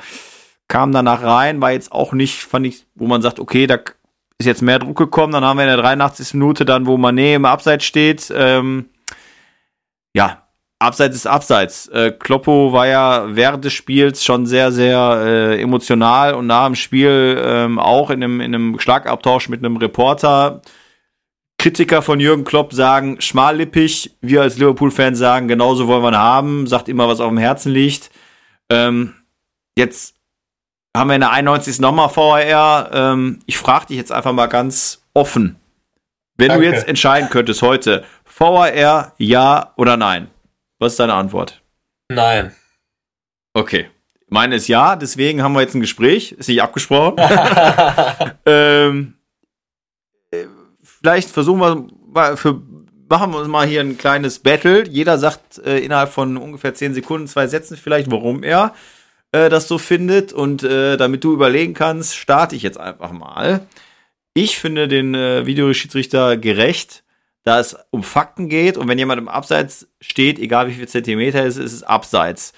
kam 0.69 0.93
danach 0.93 1.23
rein, 1.23 1.61
war 1.61 1.73
jetzt 1.73 1.93
auch 1.93 2.13
nicht, 2.13 2.45
fand 2.45 2.67
ich, 2.67 2.87
wo 2.95 3.07
man 3.07 3.23
sagt, 3.23 3.41
okay, 3.41 3.67
da 3.67 3.79
ist 4.39 4.47
jetzt 4.47 4.63
mehr 4.63 4.79
Druck 4.79 4.97
gekommen. 4.97 5.33
Dann 5.33 5.45
haben 5.45 5.57
wir 5.57 5.65
in 5.65 5.71
der 5.71 5.79
83. 5.79 6.35
Minute 6.35 6.65
dann, 6.65 6.87
wo 6.87 6.97
Mané 6.97 7.35
im 7.35 7.45
Abseits 7.45 7.85
steht. 7.85 8.33
Ähm, 8.35 8.91
ja, 10.15 10.49
Abseits 10.79 11.17
ist 11.17 11.27
Abseits. 11.27 11.89
Äh, 11.89 12.13
Kloppo 12.13 12.73
war 12.73 12.87
ja 12.87 13.25
während 13.35 13.65
des 13.65 13.73
Spiels 13.73 14.25
schon 14.25 14.47
sehr, 14.47 14.71
sehr 14.71 15.21
äh, 15.25 15.61
emotional 15.61 16.35
und 16.35 16.47
nach 16.47 16.67
dem 16.67 16.77
Spiel 16.77 17.41
ähm, 17.45 17.81
auch 17.81 18.11
in 18.11 18.23
einem, 18.23 18.41
in 18.41 18.55
einem 18.55 18.79
Schlagabtausch 18.79 19.49
mit 19.49 19.65
einem 19.65 19.77
Reporter. 19.77 20.63
Kritiker 21.61 22.03
von 22.03 22.21
Jürgen 22.21 22.45
Klopp 22.45 22.73
sagen, 22.73 23.21
schmallippig. 23.21 24.17
Wir 24.21 24.43
als 24.43 24.57
Liverpool-Fans 24.59 25.19
sagen, 25.19 25.49
genauso 25.49 25.89
wollen 25.89 26.05
wir 26.05 26.11
ihn 26.11 26.17
haben. 26.17 26.67
Sagt 26.69 26.89
immer, 26.89 27.09
was 27.09 27.19
auf 27.21 27.29
dem 27.29 27.39
Herzen 27.39 27.73
liegt. 27.73 28.11
Ähm, 28.71 29.15
jetzt 29.77 30.18
haben 30.99 31.09
wir 31.09 31.15
in 31.15 31.21
der 31.21 31.31
91. 31.31 31.81
nochmal 31.81 32.15
VAR. 32.15 32.91
Ähm, 32.93 33.41
ich 33.47 33.57
frage 33.57 33.87
dich 33.87 33.97
jetzt 33.97 34.13
einfach 34.13 34.33
mal 34.33 34.47
ganz 34.47 35.03
offen. 35.15 35.57
Wenn 36.37 36.49
Danke. 36.49 36.67
du 36.67 36.73
jetzt 36.73 36.89
entscheiden 36.89 37.31
könntest 37.31 37.63
heute, 37.63 38.05
VAR 38.25 39.13
ja 39.19 39.73
oder 39.77 39.97
nein? 39.97 40.29
Was 40.79 40.93
ist 40.93 41.01
deine 41.01 41.15
Antwort? 41.15 41.63
Nein. 42.09 42.55
Okay. 43.55 43.89
Meine 44.29 44.57
ist 44.57 44.69
ja, 44.69 44.95
deswegen 44.95 45.43
haben 45.43 45.55
wir 45.55 45.63
jetzt 45.63 45.75
ein 45.75 45.81
Gespräch. 45.81 46.33
Ist 46.33 46.49
nicht 46.49 46.63
abgesprochen. 46.63 47.17
ähm, 48.47 49.15
äh, 50.31 50.45
vielleicht 50.83 51.31
versuchen 51.31 51.61
wir 51.61 51.87
mal 52.13 52.37
für 52.37 52.61
machen 53.09 53.33
wir 53.33 53.39
uns 53.39 53.49
mal 53.49 53.67
hier 53.67 53.81
ein 53.81 53.97
kleines 53.97 54.39
Battle. 54.39 54.87
Jeder 54.87 55.19
sagt 55.19 55.59
äh, 55.65 55.79
innerhalb 55.79 56.11
von 56.11 56.37
ungefähr 56.37 56.75
zehn 56.75 56.95
Sekunden, 56.95 57.27
zwei 57.27 57.47
Sätzen 57.47 57.77
vielleicht, 57.77 58.11
warum 58.11 58.43
er 58.43 58.75
äh, 59.33 59.49
das 59.49 59.69
so 59.69 59.79
findet. 59.79 60.33
Und 60.33 60.63
äh, 60.63 60.97
damit 60.97 61.25
du 61.25 61.33
überlegen 61.33 61.75
kannst, 61.75 62.17
starte 62.17 62.57
ich 62.57 62.63
jetzt 62.63 62.79
einfach 62.79 63.13
mal. 63.13 63.67
Ich 64.35 64.59
finde 64.59 64.89
den 64.89 65.15
äh, 65.15 65.47
Videoschiedsrichter 65.47 66.37
gerecht, 66.37 67.03
da 67.45 67.59
es 67.59 67.77
um 67.91 68.03
Fakten 68.03 68.49
geht 68.49 68.77
und 68.77 68.89
wenn 68.89 68.99
jemand 68.99 69.21
im 69.21 69.29
Abseits 69.29 69.89
steht, 70.01 70.39
egal 70.39 70.69
wie 70.69 70.75
viel 70.75 70.87
Zentimeter 70.87 71.45
es 71.45 71.57
ist, 71.57 71.65
ist 71.65 71.73
es 71.73 71.83
Abseits. 71.83 72.53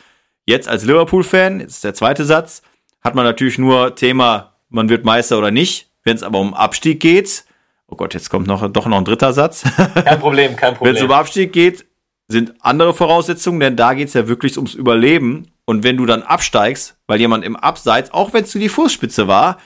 Jetzt 0.47 0.69
als 0.69 0.85
Liverpool-Fan, 0.85 1.61
jetzt 1.61 1.77
ist 1.77 1.85
der 1.85 1.95
zweite 1.95 2.25
Satz, 2.25 2.63
hat 3.01 3.15
man 3.15 3.25
natürlich 3.25 3.57
nur 3.57 3.95
Thema, 3.95 4.57
man 4.69 4.89
wird 4.89 5.05
Meister 5.05 5.39
oder 5.39 5.51
nicht. 5.51 5.91
Wenn 6.03 6.17
es 6.17 6.23
aber 6.23 6.41
um 6.41 6.55
Abstieg 6.55 6.99
geht, 7.01 7.45
oh 7.87 7.97
Gott, 7.97 8.15
jetzt 8.15 8.31
kommt 8.31 8.47
noch, 8.47 8.69
doch 8.71 8.87
noch 8.87 8.99
ein 8.99 9.05
dritter 9.05 9.33
Satz. 9.33 9.63
Kein 9.95 10.19
Problem, 10.19 10.57
kein 10.57 10.75
Problem. 10.75 10.95
Wenn 10.97 11.03
es 11.03 11.09
um 11.09 11.13
Abstieg 11.13 11.53
geht, 11.53 11.87
sind 12.29 12.55
andere 12.61 12.95
Voraussetzungen, 12.95 13.61
denn 13.61 13.77
da 13.77 13.95
geht 13.95 14.09
es 14.09 14.15
ja 14.15 14.29
wirklich 14.29 14.57
ums 14.57 14.75
Überleben. 14.75 15.53
Und 15.71 15.85
wenn 15.85 15.97
du 15.97 16.05
dann 16.05 16.25
absteigst, 16.25 16.97
weil 17.07 17.21
jemand 17.21 17.45
im 17.45 17.55
Abseits, 17.55 18.11
auch 18.11 18.33
wenn 18.33 18.43
es 18.43 18.53
nur 18.53 18.61
die 18.61 18.69
Fußspitze 18.69 19.29
war, 19.29 19.59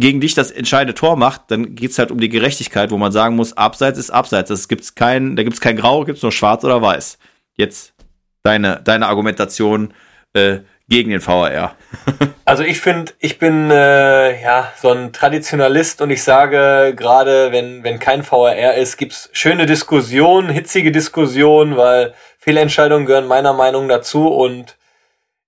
gegen 0.00 0.20
dich 0.20 0.34
das 0.34 0.50
entscheidende 0.50 0.94
Tor 0.94 1.14
macht, 1.14 1.42
dann 1.52 1.76
geht's 1.76 2.00
halt 2.00 2.10
um 2.10 2.18
die 2.18 2.28
Gerechtigkeit, 2.28 2.90
wo 2.90 2.98
man 2.98 3.12
sagen 3.12 3.36
muss, 3.36 3.56
Abseits 3.56 4.00
ist 4.00 4.10
Abseits. 4.10 4.48
Das 4.48 4.66
gibt's 4.66 4.96
kein, 4.96 5.36
da 5.36 5.44
gibt's 5.44 5.60
kein 5.60 5.76
Grau, 5.76 6.04
gibt's 6.04 6.22
nur 6.22 6.32
Schwarz 6.32 6.64
oder 6.64 6.82
Weiß. 6.82 7.18
Jetzt 7.54 7.94
deine, 8.42 8.80
deine 8.82 9.06
Argumentation 9.06 9.94
äh, 10.32 10.62
gegen 10.88 11.10
den 11.10 11.24
VAR. 11.24 11.76
also 12.44 12.64
ich 12.64 12.80
finde, 12.80 13.12
ich 13.20 13.38
bin 13.38 13.70
äh, 13.70 14.42
ja 14.42 14.72
so 14.76 14.90
ein 14.90 15.12
Traditionalist 15.12 16.02
und 16.02 16.10
ich 16.10 16.24
sage 16.24 16.94
gerade, 16.96 17.52
wenn 17.52 17.84
wenn 17.84 18.00
kein 18.00 18.28
VAR 18.28 18.74
ist, 18.74 18.96
gibt's 18.96 19.30
schöne 19.32 19.66
Diskussionen, 19.66 20.48
hitzige 20.48 20.90
Diskussionen, 20.90 21.76
weil 21.76 22.12
Fehlentscheidungen 22.40 23.06
gehören 23.06 23.28
meiner 23.28 23.52
Meinung 23.52 23.88
dazu 23.88 24.26
und 24.26 24.76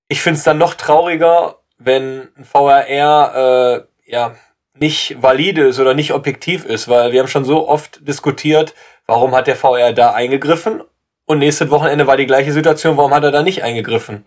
ich 0.09 0.21
finde 0.21 0.39
es 0.39 0.45
dann 0.45 0.59
noch 0.59 0.75
trauriger, 0.75 1.59
wenn 1.79 2.29
ein 2.37 2.47
VAR 2.51 2.89
äh, 2.89 3.83
ja 4.07 4.35
nicht 4.75 5.23
valide 5.23 5.63
ist 5.69 5.81
oder 5.81 5.95
nicht 5.95 6.13
objektiv 6.13 6.65
ist, 6.65 6.89
weil 6.89 7.13
wir 7.13 7.21
haben 7.21 7.29
schon 7.29 7.45
so 7.45 7.69
oft 7.69 8.07
diskutiert, 8.07 8.75
warum 9.07 9.35
hat 9.35 9.47
der 9.47 9.57
VR 9.57 9.93
da 9.93 10.13
eingegriffen 10.13 10.83
und 11.27 11.39
nächstes 11.39 11.71
Wochenende 11.71 12.07
war 12.07 12.17
die 12.17 12.27
gleiche 12.27 12.53
Situation, 12.53 12.97
warum 12.97 13.13
hat 13.13 13.25
er 13.25 13.33
da 13.33 13.43
nicht 13.43 13.63
eingegriffen? 13.63 14.25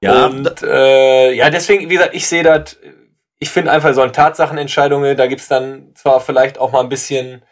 Ja, 0.00 0.26
und 0.26 0.62
äh, 0.62 1.32
ja, 1.32 1.48
deswegen, 1.50 1.88
wie 1.88 1.94
gesagt, 1.94 2.14
ich 2.14 2.26
sehe 2.26 2.42
das, 2.42 2.76
ich 3.38 3.50
finde 3.50 3.70
einfach 3.70 3.94
so 3.94 4.02
ein 4.02 4.12
Tatsachenentscheidungen, 4.12 5.16
da 5.16 5.28
gibt's 5.28 5.46
dann 5.46 5.92
zwar 5.94 6.20
vielleicht 6.20 6.58
auch 6.58 6.72
mal 6.72 6.80
ein 6.80 6.88
bisschen, 6.88 7.42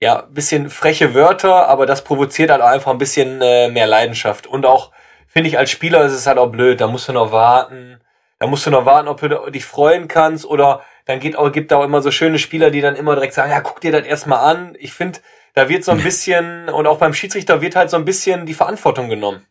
ja, 0.00 0.22
bisschen 0.30 0.70
freche 0.70 1.14
Wörter, 1.14 1.66
aber 1.66 1.86
das 1.86 2.04
provoziert 2.04 2.50
halt 2.50 2.62
auch 2.62 2.68
einfach 2.68 2.92
ein 2.92 2.98
bisschen 2.98 3.42
äh, 3.42 3.68
mehr 3.68 3.88
Leidenschaft. 3.88 4.46
Und 4.46 4.66
auch, 4.66 4.92
finde 5.30 5.48
ich, 5.48 5.56
als 5.56 5.70
Spieler 5.70 6.04
ist 6.04 6.12
es 6.12 6.26
halt 6.26 6.36
auch 6.36 6.50
blöd, 6.50 6.80
da 6.80 6.88
musst 6.88 7.08
du 7.08 7.12
noch 7.12 7.32
warten, 7.32 8.00
da 8.38 8.46
musst 8.46 8.66
du 8.66 8.70
noch 8.70 8.84
warten, 8.84 9.08
ob 9.08 9.20
du 9.20 9.50
dich 9.50 9.64
freuen 9.64 10.08
kannst 10.08 10.44
oder 10.44 10.82
dann 11.06 11.20
geht 11.20 11.36
auch, 11.36 11.50
gibt 11.52 11.72
auch 11.72 11.84
immer 11.84 12.02
so 12.02 12.10
schöne 12.10 12.38
Spieler, 12.38 12.70
die 12.70 12.80
dann 12.80 12.96
immer 12.96 13.14
direkt 13.14 13.34
sagen, 13.34 13.50
ja, 13.50 13.60
guck 13.60 13.80
dir 13.80 13.92
das 13.92 14.04
erstmal 14.04 14.40
an. 14.40 14.76
Ich 14.78 14.92
finde, 14.92 15.20
da 15.54 15.68
wird 15.68 15.84
so 15.84 15.92
ein 15.92 16.02
bisschen, 16.02 16.68
und 16.68 16.86
auch 16.86 16.98
beim 16.98 17.14
Schiedsrichter 17.14 17.60
wird 17.60 17.76
halt 17.76 17.90
so 17.90 17.96
ein 17.96 18.04
bisschen 18.04 18.44
die 18.44 18.54
Verantwortung 18.54 19.08
genommen. 19.08 19.46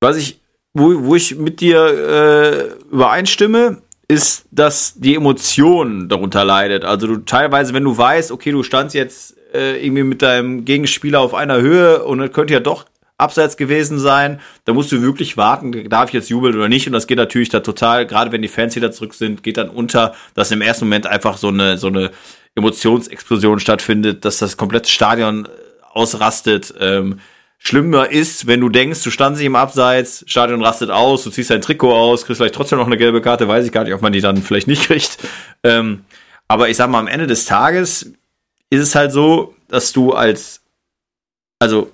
Was 0.00 0.16
ich, 0.16 0.40
wo, 0.72 1.04
wo 1.04 1.14
ich 1.14 1.36
mit 1.36 1.60
dir 1.60 1.84
äh, 1.84 2.92
übereinstimme, 2.92 3.82
ist, 4.08 4.46
dass 4.50 4.94
die 4.96 5.14
Emotion 5.14 6.08
darunter 6.08 6.44
leidet. 6.44 6.84
Also 6.84 7.06
du 7.06 7.18
teilweise, 7.18 7.72
wenn 7.74 7.84
du 7.84 7.96
weißt, 7.96 8.32
okay, 8.32 8.50
du 8.50 8.62
standst 8.62 8.94
jetzt 8.94 9.36
äh, 9.54 9.84
irgendwie 9.84 10.02
mit 10.02 10.22
deinem 10.22 10.64
Gegenspieler 10.64 11.20
auf 11.20 11.32
einer 11.32 11.60
Höhe 11.60 12.04
und 12.04 12.20
es 12.20 12.32
könnte 12.32 12.52
ja 12.52 12.60
doch 12.60 12.86
abseits 13.20 13.56
gewesen 13.56 13.98
sein. 13.98 14.40
Da 14.64 14.72
musst 14.72 14.90
du 14.92 15.02
wirklich 15.02 15.36
warten, 15.36 15.88
darf 15.88 16.10
ich 16.10 16.14
jetzt 16.14 16.30
jubeln 16.30 16.56
oder 16.56 16.68
nicht. 16.68 16.86
Und 16.86 16.92
das 16.92 17.06
geht 17.06 17.18
natürlich 17.18 17.48
da 17.48 17.60
total, 17.60 18.06
gerade 18.06 18.32
wenn 18.32 18.42
die 18.42 18.48
Fans 18.48 18.76
wieder 18.76 18.92
zurück 18.92 19.14
sind, 19.14 19.42
geht 19.42 19.56
dann 19.56 19.68
unter, 19.68 20.14
dass 20.34 20.50
im 20.50 20.62
ersten 20.62 20.86
Moment 20.86 21.06
einfach 21.06 21.36
so 21.36 21.48
eine, 21.48 21.78
so 21.78 21.88
eine 21.88 22.10
Emotionsexplosion 22.54 23.60
stattfindet, 23.60 24.24
dass 24.24 24.38
das 24.38 24.56
komplette 24.56 24.90
Stadion 24.90 25.48
ausrastet. 25.92 26.74
Ähm, 26.80 27.20
schlimmer 27.58 28.10
ist, 28.10 28.46
wenn 28.46 28.60
du 28.60 28.68
denkst, 28.68 29.02
du 29.02 29.10
standst 29.10 29.42
im 29.42 29.56
Abseits, 29.56 30.24
Stadion 30.26 30.62
rastet 30.62 30.90
aus, 30.90 31.24
du 31.24 31.30
ziehst 31.30 31.50
dein 31.50 31.60
Trikot 31.60 31.94
aus, 31.94 32.24
kriegst 32.24 32.38
vielleicht 32.38 32.54
trotzdem 32.54 32.78
noch 32.78 32.86
eine 32.86 32.96
gelbe 32.96 33.20
Karte, 33.20 33.46
weiß 33.46 33.66
ich 33.66 33.72
gar 33.72 33.84
nicht, 33.84 33.94
ob 33.94 34.02
man 34.02 34.12
die 34.12 34.20
dann 34.20 34.38
vielleicht 34.38 34.66
nicht 34.66 34.82
kriegt. 34.86 35.18
Ähm, 35.62 36.04
aber 36.48 36.68
ich 36.68 36.76
sag 36.76 36.90
mal, 36.90 36.98
am 36.98 37.06
Ende 37.06 37.26
des 37.26 37.44
Tages 37.44 38.12
ist 38.70 38.80
es 38.80 38.94
halt 38.94 39.12
so, 39.12 39.54
dass 39.68 39.92
du 39.92 40.12
als, 40.12 40.62
also 41.58 41.92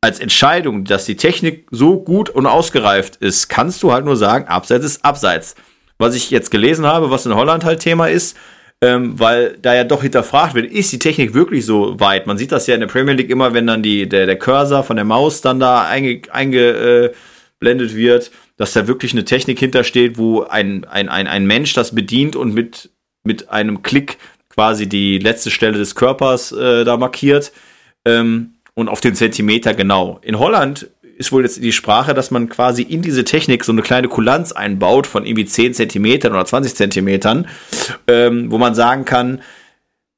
als 0.00 0.18
Entscheidung, 0.18 0.84
dass 0.84 1.04
die 1.04 1.16
Technik 1.16 1.66
so 1.70 2.00
gut 2.00 2.30
und 2.30 2.46
ausgereift 2.46 3.16
ist, 3.16 3.48
kannst 3.48 3.82
du 3.82 3.92
halt 3.92 4.04
nur 4.04 4.16
sagen, 4.16 4.48
Abseits 4.48 4.84
ist 4.84 5.04
Abseits. 5.04 5.54
Was 5.98 6.14
ich 6.14 6.30
jetzt 6.30 6.50
gelesen 6.50 6.86
habe, 6.86 7.10
was 7.10 7.26
in 7.26 7.34
Holland 7.34 7.64
halt 7.64 7.80
Thema 7.80 8.06
ist, 8.06 8.36
ähm, 8.82 9.18
weil 9.18 9.58
da 9.60 9.74
ja 9.74 9.84
doch 9.84 10.00
hinterfragt 10.00 10.54
wird, 10.54 10.72
ist 10.72 10.90
die 10.92 10.98
Technik 10.98 11.34
wirklich 11.34 11.66
so 11.66 12.00
weit? 12.00 12.26
Man 12.26 12.38
sieht 12.38 12.50
das 12.50 12.66
ja 12.66 12.74
in 12.74 12.80
der 12.80 12.86
Premier 12.86 13.12
League 13.12 13.28
immer, 13.28 13.52
wenn 13.52 13.66
dann 13.66 13.82
die, 13.82 14.08
der, 14.08 14.24
der 14.24 14.38
Cursor 14.38 14.82
von 14.82 14.96
der 14.96 15.04
Maus 15.04 15.42
dann 15.42 15.60
da 15.60 15.86
eingeblendet 15.86 16.30
einge, 16.32 17.12
äh, 17.60 17.94
wird, 17.94 18.30
dass 18.56 18.72
da 18.72 18.86
wirklich 18.86 19.12
eine 19.12 19.26
Technik 19.26 19.58
hintersteht, 19.58 20.16
wo 20.16 20.44
ein, 20.44 20.86
ein, 20.86 21.10
ein, 21.10 21.26
ein 21.26 21.46
Mensch 21.46 21.74
das 21.74 21.94
bedient 21.94 22.36
und 22.36 22.54
mit, 22.54 22.88
mit 23.22 23.50
einem 23.50 23.82
Klick 23.82 24.16
quasi 24.48 24.88
die 24.88 25.18
letzte 25.18 25.50
Stelle 25.50 25.76
des 25.76 25.94
Körpers 25.94 26.52
äh, 26.52 26.84
da 26.84 26.96
markiert. 26.96 27.52
Ähm, 28.06 28.54
und 28.74 28.88
auf 28.88 29.00
den 29.00 29.14
Zentimeter 29.14 29.74
genau. 29.74 30.18
In 30.22 30.38
Holland 30.38 30.90
ist 31.20 31.32
wohl 31.32 31.42
jetzt 31.42 31.62
die 31.62 31.72
Sprache, 31.72 32.14
dass 32.14 32.30
man 32.30 32.48
quasi 32.48 32.82
in 32.82 33.02
diese 33.02 33.24
Technik 33.24 33.64
so 33.64 33.72
eine 33.72 33.82
kleine 33.82 34.08
Kulanz 34.08 34.52
einbaut 34.52 35.06
von 35.06 35.26
irgendwie 35.26 35.44
10 35.44 35.74
Zentimetern 35.74 36.32
oder 36.32 36.46
20 36.46 36.74
Zentimetern, 36.74 37.46
ähm, 38.08 38.50
wo 38.50 38.56
man 38.56 38.74
sagen 38.74 39.04
kann, 39.04 39.42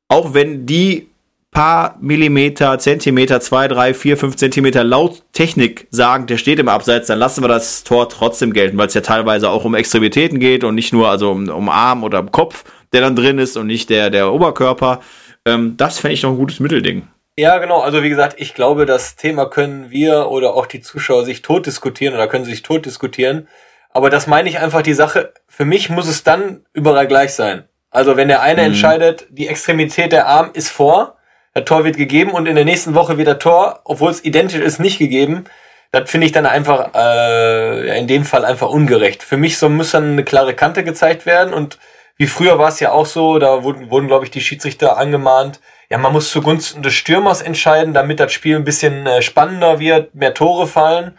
auch 0.09 0.33
wenn 0.33 0.65
die 0.65 1.09
paar 1.53 1.99
Millimeter, 2.01 2.79
Zentimeter, 2.79 3.41
zwei, 3.41 3.69
drei, 3.69 3.95
vier, 3.95 4.17
fünf 4.17 4.37
Zentimeter 4.37 4.85
laut 4.85 5.23
Technik 5.33 5.87
sagen, 5.91 6.27
der 6.27 6.39
steht 6.39 6.59
im 6.59 6.69
Abseits, 6.69 7.09
dann 7.09 7.19
lassen 7.19 7.45
wir 7.45 7.49
das 7.49 7.85
Tor 7.85 8.09
trotzdem 8.09 8.53
gelten, 8.53 8.79
weil 8.79 8.87
es 8.87 8.95
ja 8.95 9.03
teilweise 9.03 9.51
auch 9.51 9.65
um 9.65 9.75
Extremitäten 9.75 10.41
geht 10.41 10.65
und 10.65 10.75
nicht 10.75 10.93
nur 10.93 11.11
also 11.11 11.31
um, 11.31 11.49
um 11.49 11.69
Arm 11.69 12.05
oder 12.05 12.21
um 12.21 12.33
Kopf, 12.33 12.65
der 12.93 13.03
dann 13.03 13.17
drin 13.17 13.39
ist 13.39 13.57
und 13.57 13.67
nicht 13.67 13.91
der, 13.91 14.09
der 14.09 14.33
Oberkörper. 14.33 15.01
Ähm, 15.45 15.77
das 15.77 15.99
fände 15.99 16.15
ich 16.15 16.23
noch 16.23 16.31
ein 16.31 16.39
gutes 16.39 16.59
Mittelding. 16.59 17.09
Ja, 17.39 17.59
genau. 17.59 17.81
Also 17.81 18.03
wie 18.03 18.11
gesagt, 18.11 18.37
ich 18.39 18.55
glaube, 18.55 18.85
das 18.85 19.17
Thema 19.17 19.47
können 19.47 19.91
wir 19.91 20.31
oder 20.31 20.55
auch 20.55 20.67
die 20.67 20.83
Zuschauer 20.83 21.25
sich 21.25 21.41
tot 21.41 21.67
diskutieren 21.67 22.15
oder 22.15 22.29
können 22.29 22.45
sich 22.45 22.63
tot 22.63 22.85
diskutieren. 22.85 23.49
Aber 23.91 24.11
das 24.11 24.27
meine 24.27 24.49
ich 24.49 24.59
einfach 24.59 24.83
die 24.83 24.95
Sache. 24.95 25.33
Für 25.49 25.65
mich 25.65 25.89
muss 25.89 26.09
es 26.09 26.25
dann 26.25 26.65
überall 26.73 27.07
gleich 27.07 27.33
sein. 27.33 27.65
Also 27.91 28.17
wenn 28.17 28.29
der 28.29 28.43
eine 28.43 28.63
mhm. 28.63 28.69
entscheidet, 28.69 29.27
die 29.31 29.49
Extremität 29.49 30.13
der 30.13 30.27
Arm 30.27 30.51
ist 30.53 30.69
vor, 30.69 31.17
der 31.55 31.65
Tor 31.65 31.85
wird 31.85 31.97
gegeben 31.97 32.33
und 32.33 32.47
in 32.47 32.57
der 32.57 32.65
nächsten 32.65 32.95
Woche 32.95 33.19
wird 33.19 33.29
der 33.29 33.39
Tor, 33.39 33.81
obwohl 33.85 34.11
es 34.11 34.25
identisch 34.25 34.61
ist, 34.61 34.79
nicht 34.79 34.99
gegeben. 34.99 35.45
Das 35.91 36.11
finde 36.11 36.27
ich 36.27 36.33
dann 36.33 36.47
einfach 36.47 36.95
äh, 36.95 37.99
in 37.99 38.07
dem 38.07 38.25
Fall 38.25 38.47
einfach 38.47 38.71
ungerecht. 38.71 39.23
Für 39.23 39.37
mich 39.37 39.59
so 39.59 39.69
muss 39.69 39.91
dann 39.91 40.13
eine 40.13 40.25
klare 40.25 40.55
Kante 40.55 40.85
gezeigt 40.85 41.27
werden 41.27 41.53
und 41.53 41.79
wie 42.17 42.27
früher 42.27 42.59
war 42.59 42.69
es 42.69 42.81
ja 42.81 42.93
auch 42.93 43.05
so, 43.05 43.39
da 43.39 43.63
wurden, 43.63 43.91
wurden 43.91 44.07
glaube 44.07 44.25
ich, 44.25 44.31
die 44.31 44.41
Schiedsrichter 44.41 44.97
angemahnt, 44.97 45.61
ja, 45.91 45.99
man 45.99 46.13
muss 46.13 46.31
zugunsten 46.31 46.83
des 46.83 46.95
Stürmers 46.95 47.43
entscheiden, 47.43 47.95
damit 47.95 48.21
das 48.21 48.33
Spiel 48.33 48.57
ein 48.57 48.65
bisschen 48.65 49.07
äh, 49.07 49.23
spannender 49.23 49.79
wird, 49.79 50.15
mehr 50.15 50.35
Tore 50.35 50.67
fallen. 50.67 51.19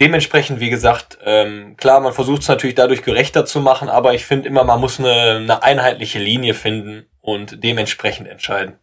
Dementsprechend, 0.00 0.60
wie 0.60 0.70
gesagt, 0.70 1.18
ähm, 1.24 1.76
klar, 1.76 2.00
man 2.00 2.14
versucht 2.14 2.42
es 2.42 2.48
natürlich 2.48 2.74
dadurch 2.74 3.02
gerechter 3.02 3.44
zu 3.44 3.60
machen, 3.60 3.90
aber 3.90 4.14
ich 4.14 4.24
finde 4.24 4.48
immer, 4.48 4.64
man 4.64 4.80
muss 4.80 4.98
eine, 4.98 5.36
eine 5.36 5.62
einheitliche 5.62 6.18
Linie 6.18 6.54
finden 6.54 7.04
und 7.20 7.62
dementsprechend 7.62 8.26
entscheiden. 8.26 8.78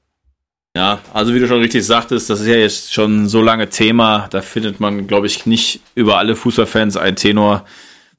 Ja, 0.76 1.00
also 1.12 1.34
wie 1.34 1.39
du 1.39 1.48
schon 1.48 1.62
richtig 1.62 1.84
sagtest, 1.84 2.30
das 2.30 2.41
ist 2.41 2.48
ja 2.48 2.56
jetzt 2.56 2.93
schon 2.93 3.28
so 3.28 3.41
lange 3.41 3.70
Thema, 3.70 4.28
da 4.30 4.43
findet 4.43 4.80
man, 4.80 5.08
glaube 5.08 5.26
ich, 5.26 5.48
nicht 5.48 5.82
über 5.96 6.20
alle 6.20 6.36
Fußballfans 6.36 6.98
ein 6.98 7.15
Tenor. 7.15 7.65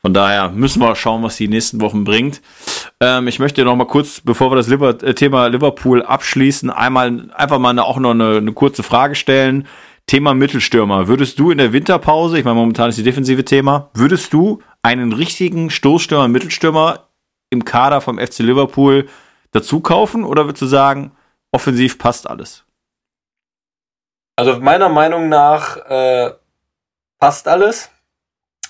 Von 0.00 0.14
daher 0.14 0.50
müssen 0.50 0.80
wir 0.80 0.94
schauen, 0.94 1.22
was 1.22 1.36
die 1.36 1.48
nächsten 1.48 1.80
Wochen 1.80 2.04
bringt. 2.04 2.40
Ähm, 3.00 3.26
ich 3.26 3.38
möchte 3.38 3.64
noch 3.64 3.74
mal 3.74 3.86
kurz, 3.86 4.20
bevor 4.20 4.50
wir 4.50 4.56
das 4.56 4.68
Liber 4.68 4.90
äh, 5.02 5.14
Thema 5.14 5.48
Liverpool 5.48 6.02
abschließen, 6.02 6.70
einmal 6.70 7.30
einfach 7.34 7.58
mal 7.58 7.70
eine, 7.70 7.84
auch 7.84 7.98
noch 7.98 8.12
eine, 8.12 8.36
eine 8.36 8.52
kurze 8.52 8.82
Frage 8.82 9.14
stellen. 9.14 9.66
Thema 10.06 10.34
Mittelstürmer. 10.34 11.06
Würdest 11.06 11.38
du 11.38 11.50
in 11.50 11.58
der 11.58 11.72
Winterpause, 11.72 12.38
ich 12.38 12.44
meine, 12.44 12.54
momentan 12.54 12.88
ist 12.88 12.96
die 12.96 13.02
defensive 13.02 13.44
Thema, 13.44 13.90
würdest 13.92 14.32
du 14.32 14.62
einen 14.82 15.12
richtigen 15.12 15.68
Stoßstürmer, 15.68 16.28
Mittelstürmer 16.28 17.08
im 17.50 17.64
Kader 17.64 18.00
vom 18.00 18.18
FC 18.18 18.38
Liverpool 18.38 19.08
dazu 19.50 19.80
kaufen 19.80 20.24
oder 20.24 20.46
würdest 20.46 20.62
du 20.62 20.66
sagen, 20.66 21.12
offensiv 21.52 21.98
passt 21.98 22.28
alles? 22.28 22.64
Also 24.36 24.58
meiner 24.60 24.88
Meinung 24.88 25.28
nach 25.28 25.76
äh, 25.76 26.32
passt 27.18 27.48
alles. 27.48 27.90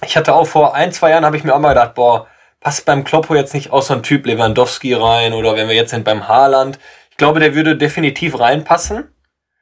Ich 0.04 0.16
hatte 0.16 0.34
auch 0.34 0.46
vor 0.46 0.74
ein, 0.74 0.92
zwei 0.92 1.10
Jahren, 1.10 1.24
habe 1.24 1.36
ich 1.36 1.44
mir 1.44 1.54
auch 1.54 1.58
mal 1.58 1.70
gedacht, 1.70 1.94
boah, 1.94 2.28
passt 2.60 2.84
beim 2.86 3.04
Kloppo 3.04 3.34
jetzt 3.34 3.54
nicht 3.54 3.72
auch 3.72 3.82
so 3.82 3.94
ein 3.94 4.02
Typ 4.02 4.26
Lewandowski 4.26 4.94
rein 4.94 5.32
oder 5.32 5.56
wenn 5.56 5.68
wir 5.68 5.74
jetzt 5.74 5.90
sind 5.90 6.04
beim 6.04 6.28
Haaland. 6.28 6.78
Ich 7.10 7.16
glaube, 7.16 7.40
der 7.40 7.54
würde 7.54 7.76
definitiv 7.76 8.38
reinpassen. 8.38 9.08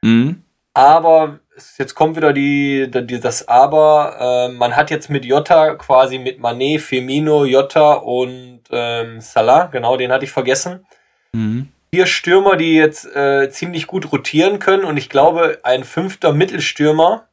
Mhm. 0.01 0.43
Aber 0.73 1.39
jetzt 1.77 1.95
kommt 1.95 2.15
wieder 2.15 2.33
die, 2.33 2.89
die 2.91 3.19
das 3.19 3.47
Aber. 3.47 4.49
Äh, 4.49 4.53
man 4.53 4.75
hat 4.75 4.91
jetzt 4.91 5.09
mit 5.09 5.25
Jota 5.25 5.75
quasi 5.75 6.19
mit 6.19 6.39
Manet, 6.39 6.81
Firmino, 6.81 7.45
Jota 7.45 7.93
und 7.93 8.61
ähm, 8.71 9.21
Salah, 9.21 9.65
genau, 9.65 9.97
den 9.97 10.11
hatte 10.11 10.25
ich 10.25 10.31
vergessen. 10.31 10.85
Mhm. 11.33 11.69
Vier 11.91 12.05
Stürmer, 12.05 12.57
die 12.57 12.75
jetzt 12.75 13.05
äh, 13.15 13.49
ziemlich 13.49 13.87
gut 13.87 14.11
rotieren 14.11 14.59
können 14.59 14.83
und 14.83 14.97
ich 14.97 15.09
glaube, 15.09 15.59
ein 15.63 15.83
fünfter 15.83 16.33
Mittelstürmer. 16.33 17.26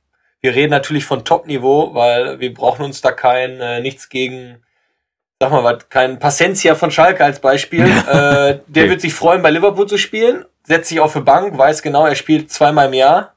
Wir 0.44 0.54
reden 0.54 0.72
natürlich 0.72 1.07
von 1.07 1.24
Top-Niveau, 1.24 1.94
weil 1.94 2.38
wir 2.38 2.52
brauchen 2.52 2.85
uns 2.85 3.00
da 3.00 3.12
kein 3.12 3.62
äh, 3.62 3.80
nichts 3.80 4.11
gegen 4.11 4.59
sag 5.40 5.50
mal 5.50 5.64
was, 5.64 5.88
kein 5.88 6.18
Pacencia 6.18 6.74
von 6.74 6.90
Schalke 6.90 7.24
als 7.24 7.40
Beispiel. 7.40 7.85
äh, 7.85 8.59
der 8.66 8.90
wird 8.90 9.00
sich 9.00 9.14
freuen, 9.14 9.40
bei 9.40 9.48
Liverpool 9.48 9.87
zu 9.87 9.96
spielen, 9.96 10.44
setzt 10.62 10.90
sich 10.90 11.00
auf 11.00 11.14
die 11.14 11.20
Bank, 11.20 11.57
weiß 11.57 11.80
genau, 11.80 12.04
er 12.04 12.14
spielt 12.14 12.50
zweimal 12.50 12.88
im 12.88 12.92
Jahr. 12.92 13.33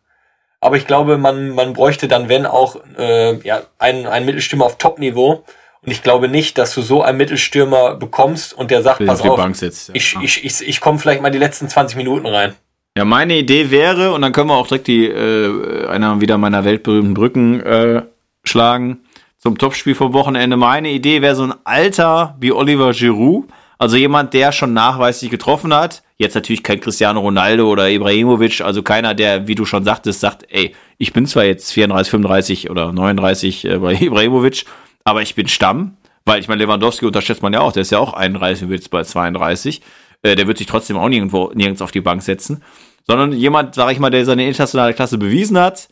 Aber 0.59 0.75
ich 0.75 0.85
glaube, 0.85 1.17
man, 1.17 1.51
man 1.51 1.71
bräuchte 1.71 2.09
dann, 2.09 2.27
wenn 2.27 2.45
auch, 2.45 2.75
äh, 2.97 3.37
ja, 3.37 3.61
einen, 3.79 4.05
einen 4.05 4.25
Mittelstürmer 4.25 4.65
auf 4.65 4.77
Top-Niveau. 4.77 5.45
Und 5.83 5.91
ich 5.91 6.03
glaube 6.03 6.27
nicht, 6.27 6.57
dass 6.57 6.73
du 6.73 6.81
so 6.81 7.03
einen 7.03 7.17
Mittelstürmer 7.17 7.95
bekommst 7.95 8.53
und 8.53 8.69
der 8.69 8.81
sagt, 8.81 9.05
pass 9.05 9.21
auf, 9.21 9.55
sitzt, 9.55 9.87
ja. 9.87 9.95
ich, 9.95 10.17
ich, 10.21 10.43
ich, 10.43 10.67
ich 10.67 10.81
komme 10.81 10.99
vielleicht 10.99 11.21
mal 11.21 11.31
die 11.31 11.39
letzten 11.39 11.69
20 11.69 11.95
Minuten 11.95 12.27
rein. 12.27 12.53
Ja, 12.97 13.05
meine 13.05 13.37
Idee 13.37 13.69
wäre, 13.69 14.11
und 14.11 14.23
dann 14.23 14.31
können 14.31 14.49
wir 14.49 14.55
auch 14.55 14.65
direkt 14.65 14.87
die 14.87 15.05
äh, 15.05 15.85
einer 15.85 16.19
wieder 16.19 16.39
meiner 16.39 16.65
weltberühmten 16.65 17.13
Brücken 17.13 17.59
äh, 17.59 18.01
schlagen 18.43 19.01
zum 19.37 19.59
Topspiel 19.59 19.93
vom 19.93 20.13
Wochenende. 20.13 20.57
Meine 20.57 20.89
Idee 20.89 21.21
wäre 21.21 21.35
so 21.35 21.43
ein 21.43 21.53
Alter 21.63 22.35
wie 22.39 22.51
Oliver 22.51 22.93
Giroud, 22.93 23.49
also 23.77 23.97
jemand, 23.97 24.33
der 24.33 24.51
schon 24.51 24.73
nachweislich 24.73 25.29
getroffen 25.29 25.75
hat. 25.75 26.01
Jetzt 26.17 26.33
natürlich 26.33 26.63
kein 26.63 26.79
Cristiano 26.79 27.19
Ronaldo 27.19 27.69
oder 27.69 27.87
Ibrahimovic, 27.87 28.61
also 28.61 28.81
keiner, 28.81 29.13
der, 29.13 29.47
wie 29.47 29.53
du 29.53 29.65
schon 29.65 29.83
sagtest, 29.83 30.19
sagt, 30.19 30.47
ey, 30.49 30.73
ich 30.97 31.13
bin 31.13 31.27
zwar 31.27 31.43
jetzt 31.43 31.71
34, 31.73 32.09
35 32.09 32.69
oder 32.71 32.91
39 32.91 33.65
äh, 33.65 33.77
bei 33.77 33.93
Ibrahimovic, 33.93 34.65
aber 35.03 35.21
ich 35.21 35.35
bin 35.35 35.47
Stamm, 35.47 35.97
weil 36.25 36.39
ich 36.39 36.47
meine, 36.47 36.63
Lewandowski 36.63 37.05
unterschätzt 37.05 37.43
man 37.43 37.53
ja 37.53 37.59
auch, 37.59 37.73
der 37.73 37.83
ist 37.83 37.91
ja 37.91 37.99
auch 37.99 38.13
31 38.13 38.69
wird 38.69 38.89
bei 38.89 39.03
32. 39.03 39.83
Äh, 40.21 40.35
der 40.35 40.47
wird 40.47 40.57
sich 40.57 40.67
trotzdem 40.67 40.97
auch 40.97 41.09
nirgendwo, 41.09 41.51
nirgends 41.53 41.81
auf 41.81 41.91
die 41.91 42.01
Bank 42.01 42.21
setzen. 42.21 42.63
Sondern 43.05 43.31
jemand, 43.31 43.75
sag 43.75 43.91
ich 43.91 43.99
mal, 43.99 44.09
der 44.09 44.25
seine 44.25 44.45
internationale 44.45 44.93
Klasse 44.93 45.17
bewiesen 45.17 45.57
hat, 45.57 45.87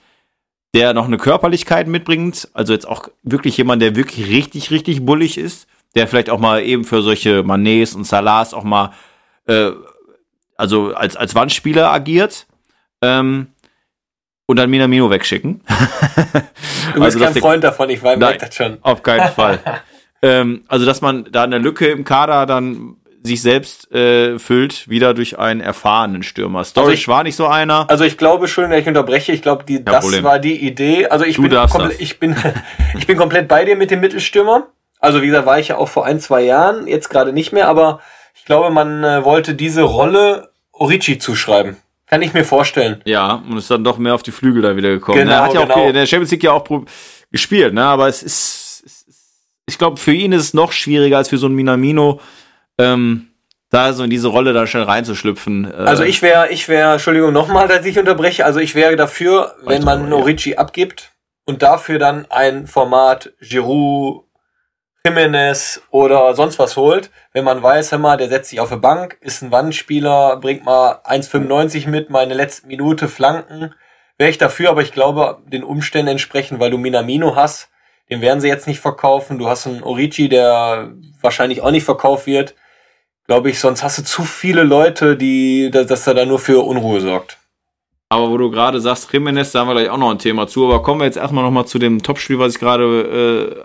der 0.73 0.93
noch 0.93 1.05
eine 1.05 1.17
Körperlichkeit 1.17 1.87
mitbringt, 1.87 2.49
also 2.53 2.73
jetzt 2.73 2.87
auch 2.87 3.07
wirklich 3.23 3.55
jemand, 3.57 3.81
der 3.81 3.95
wirklich 3.95 4.27
richtig, 4.27 4.71
richtig 4.71 5.05
bullig 5.05 5.37
ist, 5.37 5.67
der 5.95 6.07
vielleicht 6.07 6.29
auch 6.29 6.39
mal 6.39 6.61
eben 6.63 6.83
für 6.83 7.01
solche 7.01 7.43
Manets 7.43 7.95
und 7.95 8.03
Salahs 8.03 8.53
auch 8.53 8.63
mal, 8.63 8.91
äh, 9.47 9.71
also 10.57 10.93
als, 10.93 11.15
als 11.15 11.33
Wandspieler 11.33 11.91
agiert. 11.91 12.47
Ähm, 13.01 13.47
und 14.47 14.57
dann 14.57 14.69
Minamino 14.69 15.09
wegschicken. 15.09 15.61
du 16.93 16.99
bist 16.99 17.03
also, 17.03 17.19
kein 17.19 17.33
Freund 17.35 17.63
davon, 17.63 17.89
ich 17.89 18.03
weiß 18.03 18.19
das 18.37 18.53
schon. 18.53 18.77
Auf 18.81 19.01
keinen 19.01 19.29
Fall. 19.33 19.59
ähm, 20.21 20.63
also, 20.67 20.85
dass 20.85 21.01
man 21.01 21.25
da 21.31 21.43
eine 21.43 21.57
Lücke 21.57 21.87
im 21.87 22.03
Kader 22.03 22.45
dann 22.45 22.97
sich 23.25 23.41
selbst 23.41 23.91
äh, 23.91 24.39
füllt, 24.39 24.89
wieder 24.89 25.13
durch 25.13 25.37
einen 25.39 25.61
erfahrenen 25.61 26.23
Stürmer. 26.23 26.63
Storage 26.63 26.91
also 26.91 27.01
ich, 27.01 27.07
war 27.07 27.23
nicht 27.23 27.35
so 27.35 27.47
einer. 27.47 27.89
Also 27.89 28.03
ich 28.03 28.17
glaube 28.17 28.47
schon, 28.47 28.69
wenn 28.69 28.79
ich 28.79 28.87
unterbreche, 28.87 29.31
ich 29.31 29.41
glaube, 29.41 29.63
die, 29.63 29.83
das 29.83 30.03
Problem. 30.03 30.23
war 30.23 30.39
die 30.39 30.65
Idee. 30.65 31.07
Also 31.07 31.25
ich 31.25 31.37
bin, 31.37 31.51
ich 31.99 32.19
bin, 32.19 32.35
ich 32.97 33.07
bin 33.07 33.17
komplett 33.17 33.47
bei 33.47 33.65
dir 33.65 33.75
mit 33.75 33.91
dem 33.91 33.99
Mittelstürmer. 33.99 34.67
Also 34.99 35.21
wie 35.21 35.27
gesagt, 35.27 35.45
war 35.45 35.59
ich 35.59 35.69
ja 35.69 35.77
auch 35.77 35.89
vor 35.89 36.05
ein, 36.05 36.19
zwei 36.19 36.41
Jahren, 36.41 36.87
jetzt 36.87 37.09
gerade 37.09 37.33
nicht 37.33 37.51
mehr, 37.51 37.67
aber 37.67 37.99
ich 38.33 38.45
glaube, 38.45 38.69
man 38.69 39.03
äh, 39.03 39.23
wollte 39.23 39.53
diese 39.53 39.83
Rolle 39.83 40.49
Orici 40.71 41.17
zuschreiben. 41.17 41.77
Kann 42.07 42.21
ich 42.21 42.33
mir 42.33 42.43
vorstellen. 42.43 43.01
Ja, 43.05 43.43
und 43.47 43.57
ist 43.57 43.71
dann 43.71 43.83
doch 43.83 43.97
mehr 43.97 44.13
auf 44.13 44.23
die 44.23 44.31
Flügel 44.31 44.61
da 44.61 44.75
wieder 44.75 44.89
gekommen. 44.89 45.17
Genau, 45.17 45.31
er 45.31 45.43
hat 45.43 45.53
ja 45.53 45.61
genau. 45.61 45.75
auch 45.75 45.87
in 45.87 45.93
der 45.93 46.05
Champions 46.05 46.31
League 46.31 46.43
ja 46.43 46.51
auch 46.51 46.65
gespielt, 47.31 47.73
ne? 47.73 47.83
Aber 47.83 48.07
es 48.07 48.21
ist, 48.21 48.83
es 48.85 49.01
ist 49.03 49.25
ich 49.65 49.77
glaube, 49.77 49.97
für 49.97 50.13
ihn 50.13 50.31
ist 50.31 50.43
es 50.43 50.53
noch 50.53 50.71
schwieriger 50.71 51.17
als 51.17 51.29
für 51.29 51.37
so 51.37 51.47
einen 51.47 51.55
Minamino, 51.55 52.19
ähm, 52.77 53.27
da 53.69 53.93
so 53.93 54.03
in 54.03 54.09
diese 54.09 54.27
Rolle 54.27 54.53
da 54.53 54.67
schnell 54.67 54.83
reinzuschlüpfen. 54.83 55.71
Äh 55.71 55.75
also 55.75 56.03
ich 56.03 56.21
wäre, 56.21 56.49
ich 56.49 56.67
wäre, 56.69 56.93
Entschuldigung 56.93 57.33
nochmal, 57.33 57.67
dass 57.67 57.85
ich 57.85 57.99
unterbreche, 57.99 58.45
also 58.45 58.59
ich 58.59 58.75
wäre 58.75 58.95
dafür, 58.95 59.55
wenn 59.65 59.83
man 59.83 60.09
Norici 60.09 60.51
ja. 60.51 60.57
abgibt 60.59 61.11
und 61.45 61.61
dafür 61.61 61.99
dann 61.99 62.25
ein 62.29 62.67
Format 62.67 63.33
Giroud, 63.41 64.25
Jimenez 65.05 65.81
oder 65.91 66.33
sonst 66.33 66.57
was 66.57 66.77
holt, 66.77 67.11
wenn 67.31 67.43
man 67.43 67.61
weiß, 67.61 67.91
hör 67.91 67.99
mal, 67.99 68.17
der 68.17 68.27
setzt 68.27 68.49
sich 68.49 68.59
auf 68.59 68.71
eine 68.71 68.81
Bank, 68.81 69.17
ist 69.21 69.43
ein 69.43 69.51
Wandspieler, 69.51 70.37
bringt 70.37 70.65
mal 70.65 71.01
1,95 71.03 71.87
mit, 71.87 72.09
meine 72.09 72.33
letzte 72.33 72.65
Minute 72.65 73.07
Flanken, 73.07 73.75
wäre 74.17 74.31
ich 74.31 74.39
dafür, 74.39 74.71
aber 74.71 74.81
ich 74.81 74.93
glaube, 74.93 75.43
den 75.45 75.63
Umständen 75.63 76.07
entsprechend, 76.07 76.59
weil 76.59 76.71
du 76.71 76.79
Minamino 76.79 77.35
hast, 77.35 77.69
den 78.09 78.21
werden 78.21 78.41
sie 78.41 78.47
jetzt 78.47 78.67
nicht 78.67 78.79
verkaufen, 78.79 79.37
du 79.37 79.47
hast 79.47 79.67
einen 79.67 79.83
Orici, 79.83 80.27
der 80.27 80.91
wahrscheinlich 81.21 81.61
auch 81.61 81.71
nicht 81.71 81.85
verkauft 81.85 82.25
wird, 82.25 82.55
glaube 83.27 83.49
ich, 83.49 83.59
sonst 83.59 83.83
hast 83.83 83.97
du 83.97 84.03
zu 84.03 84.23
viele 84.23 84.63
Leute, 84.63 85.15
die, 85.17 85.71
dass 85.71 86.07
er 86.07 86.13
da 86.13 86.25
nur 86.25 86.39
für 86.39 86.63
Unruhe 86.63 87.01
sorgt. 87.01 87.37
Aber 88.09 88.29
wo 88.29 88.37
du 88.37 88.51
gerade 88.51 88.79
sagst, 88.79 89.11
Jimenez, 89.11 89.51
da 89.51 89.59
haben 89.59 89.67
wir 89.67 89.73
gleich 89.73 89.89
auch 89.89 89.97
noch 89.97 90.11
ein 90.11 90.19
Thema 90.19 90.47
zu. 90.47 90.65
Aber 90.65 90.83
kommen 90.83 91.01
wir 91.01 91.05
jetzt 91.05 91.17
erstmal 91.17 91.43
nochmal 91.43 91.65
zu 91.65 91.79
dem 91.79 92.03
Topspiel, 92.03 92.39
was 92.39 92.53
ich 92.53 92.59
gerade 92.59 93.55
äh, 93.57 93.63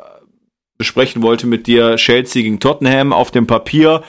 besprechen 0.79 1.23
wollte 1.23 1.47
mit 1.47 1.67
dir. 1.67 1.97
Chelsea 1.97 2.43
gegen 2.43 2.59
Tottenham 2.59 3.13
auf 3.13 3.31
dem 3.31 3.47
Papier. 3.47 4.03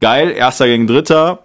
Geil, 0.00 0.30
erster 0.30 0.66
gegen 0.66 0.86
dritter. 0.86 1.44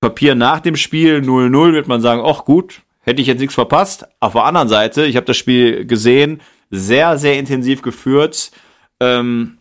Papier 0.00 0.36
nach 0.36 0.60
dem 0.60 0.76
Spiel 0.76 1.16
0-0 1.18 1.72
wird 1.72 1.88
man 1.88 2.00
sagen, 2.00 2.22
ach 2.24 2.44
gut, 2.44 2.82
hätte 3.00 3.20
ich 3.20 3.26
jetzt 3.26 3.40
nichts 3.40 3.54
verpasst. 3.54 4.06
Auf 4.20 4.34
der 4.34 4.44
anderen 4.44 4.68
Seite, 4.68 5.04
ich 5.04 5.16
habe 5.16 5.26
das 5.26 5.36
Spiel 5.36 5.84
gesehen, 5.84 6.40
sehr, 6.70 7.18
sehr 7.18 7.38
intensiv 7.38 7.82
geführt. 7.82 8.52
Ähm, 9.00 9.57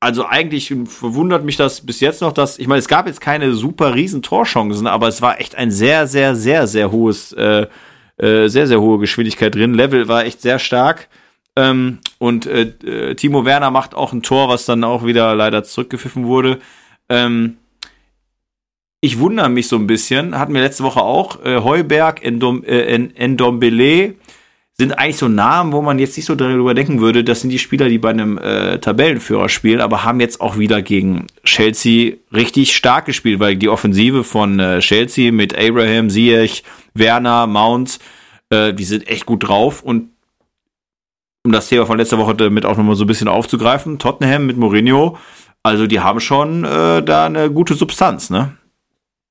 also 0.00 0.24
eigentlich 0.26 0.74
verwundert 0.86 1.44
mich 1.44 1.56
das 1.56 1.84
bis 1.84 2.00
jetzt 2.00 2.22
noch, 2.22 2.32
dass, 2.32 2.58
ich 2.58 2.66
meine, 2.66 2.78
es 2.78 2.88
gab 2.88 3.06
jetzt 3.06 3.20
keine 3.20 3.52
super 3.52 3.94
riesen 3.94 4.22
Torchancen, 4.22 4.86
aber 4.86 5.08
es 5.08 5.20
war 5.20 5.40
echt 5.40 5.54
ein 5.54 5.70
sehr, 5.70 6.06
sehr, 6.06 6.34
sehr, 6.34 6.66
sehr 6.66 6.90
hohes, 6.90 7.32
äh, 7.34 7.66
äh, 8.16 8.48
sehr, 8.48 8.66
sehr 8.66 8.80
hohe 8.80 8.98
Geschwindigkeit 8.98 9.54
drin. 9.54 9.74
Level 9.74 10.08
war 10.08 10.24
echt 10.24 10.40
sehr 10.40 10.58
stark. 10.58 11.08
Ähm, 11.54 11.98
und 12.18 12.46
äh, 12.46 12.72
äh, 12.84 13.14
Timo 13.14 13.44
Werner 13.44 13.70
macht 13.70 13.94
auch 13.94 14.12
ein 14.14 14.22
Tor, 14.22 14.48
was 14.48 14.64
dann 14.64 14.84
auch 14.84 15.04
wieder 15.04 15.34
leider 15.34 15.64
zurückgepfiffen 15.64 16.24
wurde. 16.24 16.60
Ähm, 17.10 17.58
ich 19.02 19.18
wundere 19.18 19.48
mich 19.50 19.68
so 19.68 19.76
ein 19.76 19.86
bisschen, 19.86 20.38
hatten 20.38 20.54
wir 20.54 20.62
letzte 20.62 20.84
Woche 20.84 21.00
auch, 21.02 21.44
äh, 21.44 21.60
Heuberg, 21.62 22.24
Endom, 22.24 22.64
äh, 22.64 22.94
Endombele, 22.94 24.14
sind 24.80 24.98
eigentlich 24.98 25.18
so 25.18 25.28
Namen, 25.28 25.72
wo 25.72 25.82
man 25.82 25.98
jetzt 25.98 26.16
nicht 26.16 26.24
so 26.24 26.34
darüber 26.34 26.72
denken 26.72 27.00
würde, 27.00 27.22
das 27.22 27.42
sind 27.42 27.50
die 27.50 27.58
Spieler, 27.58 27.90
die 27.90 27.98
bei 27.98 28.08
einem 28.08 28.38
äh, 28.38 28.78
Tabellenführer 28.78 29.50
spielen, 29.50 29.82
aber 29.82 30.04
haben 30.04 30.20
jetzt 30.20 30.40
auch 30.40 30.56
wieder 30.56 30.80
gegen 30.80 31.26
Chelsea 31.44 32.14
richtig 32.32 32.74
stark 32.74 33.04
gespielt, 33.04 33.40
weil 33.40 33.56
die 33.56 33.68
Offensive 33.68 34.24
von 34.24 34.58
äh, 34.58 34.78
Chelsea 34.78 35.32
mit 35.32 35.54
Abraham, 35.54 36.08
Ziyech, 36.08 36.64
Werner, 36.94 37.46
Mount, 37.46 37.98
äh, 38.48 38.72
die 38.72 38.84
sind 38.84 39.06
echt 39.06 39.26
gut 39.26 39.46
drauf. 39.46 39.82
Und 39.82 40.08
um 41.44 41.52
das 41.52 41.68
Thema 41.68 41.84
von 41.84 41.98
letzter 41.98 42.16
Woche 42.16 42.34
damit 42.34 42.64
auch 42.64 42.78
nochmal 42.78 42.96
so 42.96 43.04
ein 43.04 43.06
bisschen 43.06 43.28
aufzugreifen, 43.28 43.98
Tottenham 43.98 44.46
mit 44.46 44.56
Mourinho, 44.56 45.18
also 45.62 45.86
die 45.86 46.00
haben 46.00 46.20
schon 46.20 46.64
äh, 46.64 47.02
da 47.02 47.26
eine 47.26 47.50
gute 47.50 47.74
Substanz, 47.74 48.30
ne? 48.30 48.56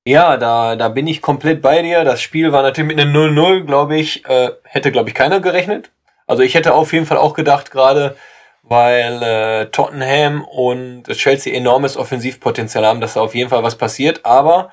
Ja, 0.05 0.37
da, 0.37 0.75
da 0.75 0.89
bin 0.89 1.07
ich 1.07 1.21
komplett 1.21 1.61
bei 1.61 1.81
dir. 1.81 2.03
Das 2.03 2.21
Spiel 2.21 2.51
war 2.51 2.63
natürlich 2.63 2.95
mit 2.95 2.99
einem 2.99 3.15
0-0, 3.15 3.65
glaube 3.65 3.97
ich, 3.97 4.25
äh, 4.27 4.51
hätte, 4.63 4.91
glaube 4.91 5.09
ich, 5.09 5.15
keiner 5.15 5.39
gerechnet. 5.39 5.91
Also 6.25 6.43
ich 6.43 6.55
hätte 6.55 6.73
auf 6.73 6.93
jeden 6.93 7.05
Fall 7.05 7.17
auch 7.17 7.33
gedacht, 7.33 7.71
gerade 7.71 8.15
weil 8.63 9.23
äh, 9.23 9.65
Tottenham 9.71 10.43
und 10.43 11.03
Chelsea 11.13 11.53
enormes 11.53 11.97
Offensivpotenzial 11.97 12.85
haben, 12.85 13.01
dass 13.01 13.15
da 13.15 13.21
auf 13.21 13.35
jeden 13.35 13.49
Fall 13.49 13.63
was 13.63 13.77
passiert. 13.77 14.25
Aber 14.25 14.71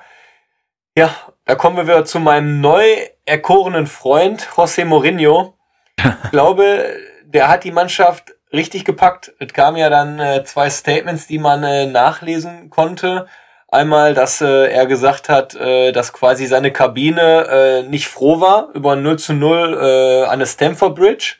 ja, 0.95 1.13
da 1.45 1.55
kommen 1.55 1.77
wir 1.77 1.87
wieder 1.87 2.05
zu 2.05 2.19
meinem 2.19 2.61
neu 2.61 2.83
erkorenen 3.25 3.87
Freund 3.87 4.47
José 4.55 4.85
Mourinho. 4.85 5.55
Ich 5.97 6.05
glaube, 6.31 6.95
der 7.25 7.47
hat 7.47 7.63
die 7.63 7.71
Mannschaft 7.71 8.35
richtig 8.53 8.85
gepackt. 8.85 9.33
Es 9.39 9.53
kamen 9.53 9.77
ja 9.77 9.89
dann 9.89 10.19
äh, 10.19 10.43
zwei 10.43 10.69
Statements, 10.69 11.27
die 11.27 11.39
man 11.39 11.63
äh, 11.63 11.85
nachlesen 11.85 12.69
konnte. 12.69 13.27
Einmal, 13.69 14.13
dass 14.13 14.39
äh, 14.39 14.71
er 14.71 14.85
gesagt 14.85 15.27
hat, 15.27 15.53
äh, 15.55 15.91
dass 15.91 16.13
quasi 16.13 16.45
seine 16.45 16.71
Kabine 16.71 17.47
äh, 17.49 17.83
nicht 17.83 18.07
froh 18.07 18.39
war 18.39 18.69
über 18.73 18.95
0 18.95 19.19
zu 19.19 19.33
0 19.33 19.73
äh, 19.73 20.23
an 20.25 20.39
der 20.39 20.45
Stamford 20.45 20.95
Bridge. 20.95 21.35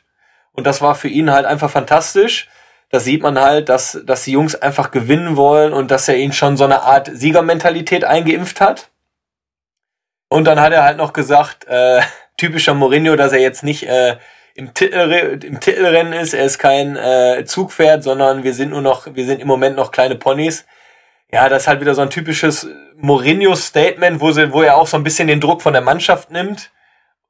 Und 0.52 0.66
das 0.66 0.82
war 0.82 0.94
für 0.94 1.08
ihn 1.08 1.30
halt 1.30 1.46
einfach 1.46 1.70
fantastisch. 1.70 2.48
Da 2.90 3.00
sieht 3.00 3.22
man 3.22 3.38
halt, 3.38 3.68
dass, 3.70 4.00
dass 4.04 4.24
die 4.24 4.32
Jungs 4.32 4.54
einfach 4.54 4.90
gewinnen 4.90 5.36
wollen 5.36 5.72
und 5.72 5.90
dass 5.90 6.08
er 6.08 6.16
ihnen 6.16 6.32
schon 6.32 6.56
so 6.56 6.64
eine 6.64 6.82
Art 6.82 7.10
Siegermentalität 7.12 8.04
eingeimpft 8.04 8.60
hat. 8.60 8.90
Und 10.28 10.44
dann 10.44 10.60
hat 10.60 10.72
er 10.72 10.84
halt 10.84 10.98
noch 10.98 11.14
gesagt, 11.14 11.66
äh, 11.66 12.02
typischer 12.36 12.74
Mourinho, 12.74 13.16
dass 13.16 13.32
er 13.32 13.40
jetzt 13.40 13.62
nicht 13.62 13.84
äh, 13.84 14.16
im, 14.54 14.74
Titel, 14.74 15.40
im 15.44 15.60
Titelrennen 15.60 16.12
ist. 16.12 16.34
Er 16.34 16.44
ist 16.44 16.58
kein 16.58 16.96
äh, 16.96 17.44
Zugpferd, 17.46 18.02
sondern 18.02 18.42
wir 18.42 18.52
sind 18.52 18.70
nur 18.70 18.82
noch, 18.82 19.06
wir 19.14 19.24
sind 19.24 19.40
im 19.40 19.48
Moment 19.48 19.76
noch 19.76 19.92
kleine 19.92 20.16
Ponys. 20.16 20.66
Ja, 21.30 21.48
das 21.48 21.62
ist 21.62 21.68
halt 21.68 21.80
wieder 21.80 21.94
so 21.94 22.00
ein 22.00 22.10
typisches 22.10 22.66
Mourinho-Statement, 22.96 24.20
wo, 24.20 24.32
sie, 24.32 24.52
wo 24.52 24.62
er 24.62 24.76
auch 24.76 24.86
so 24.86 24.96
ein 24.96 25.04
bisschen 25.04 25.28
den 25.28 25.40
Druck 25.40 25.62
von 25.62 25.74
der 25.74 25.82
Mannschaft 25.82 26.30
nimmt. 26.30 26.70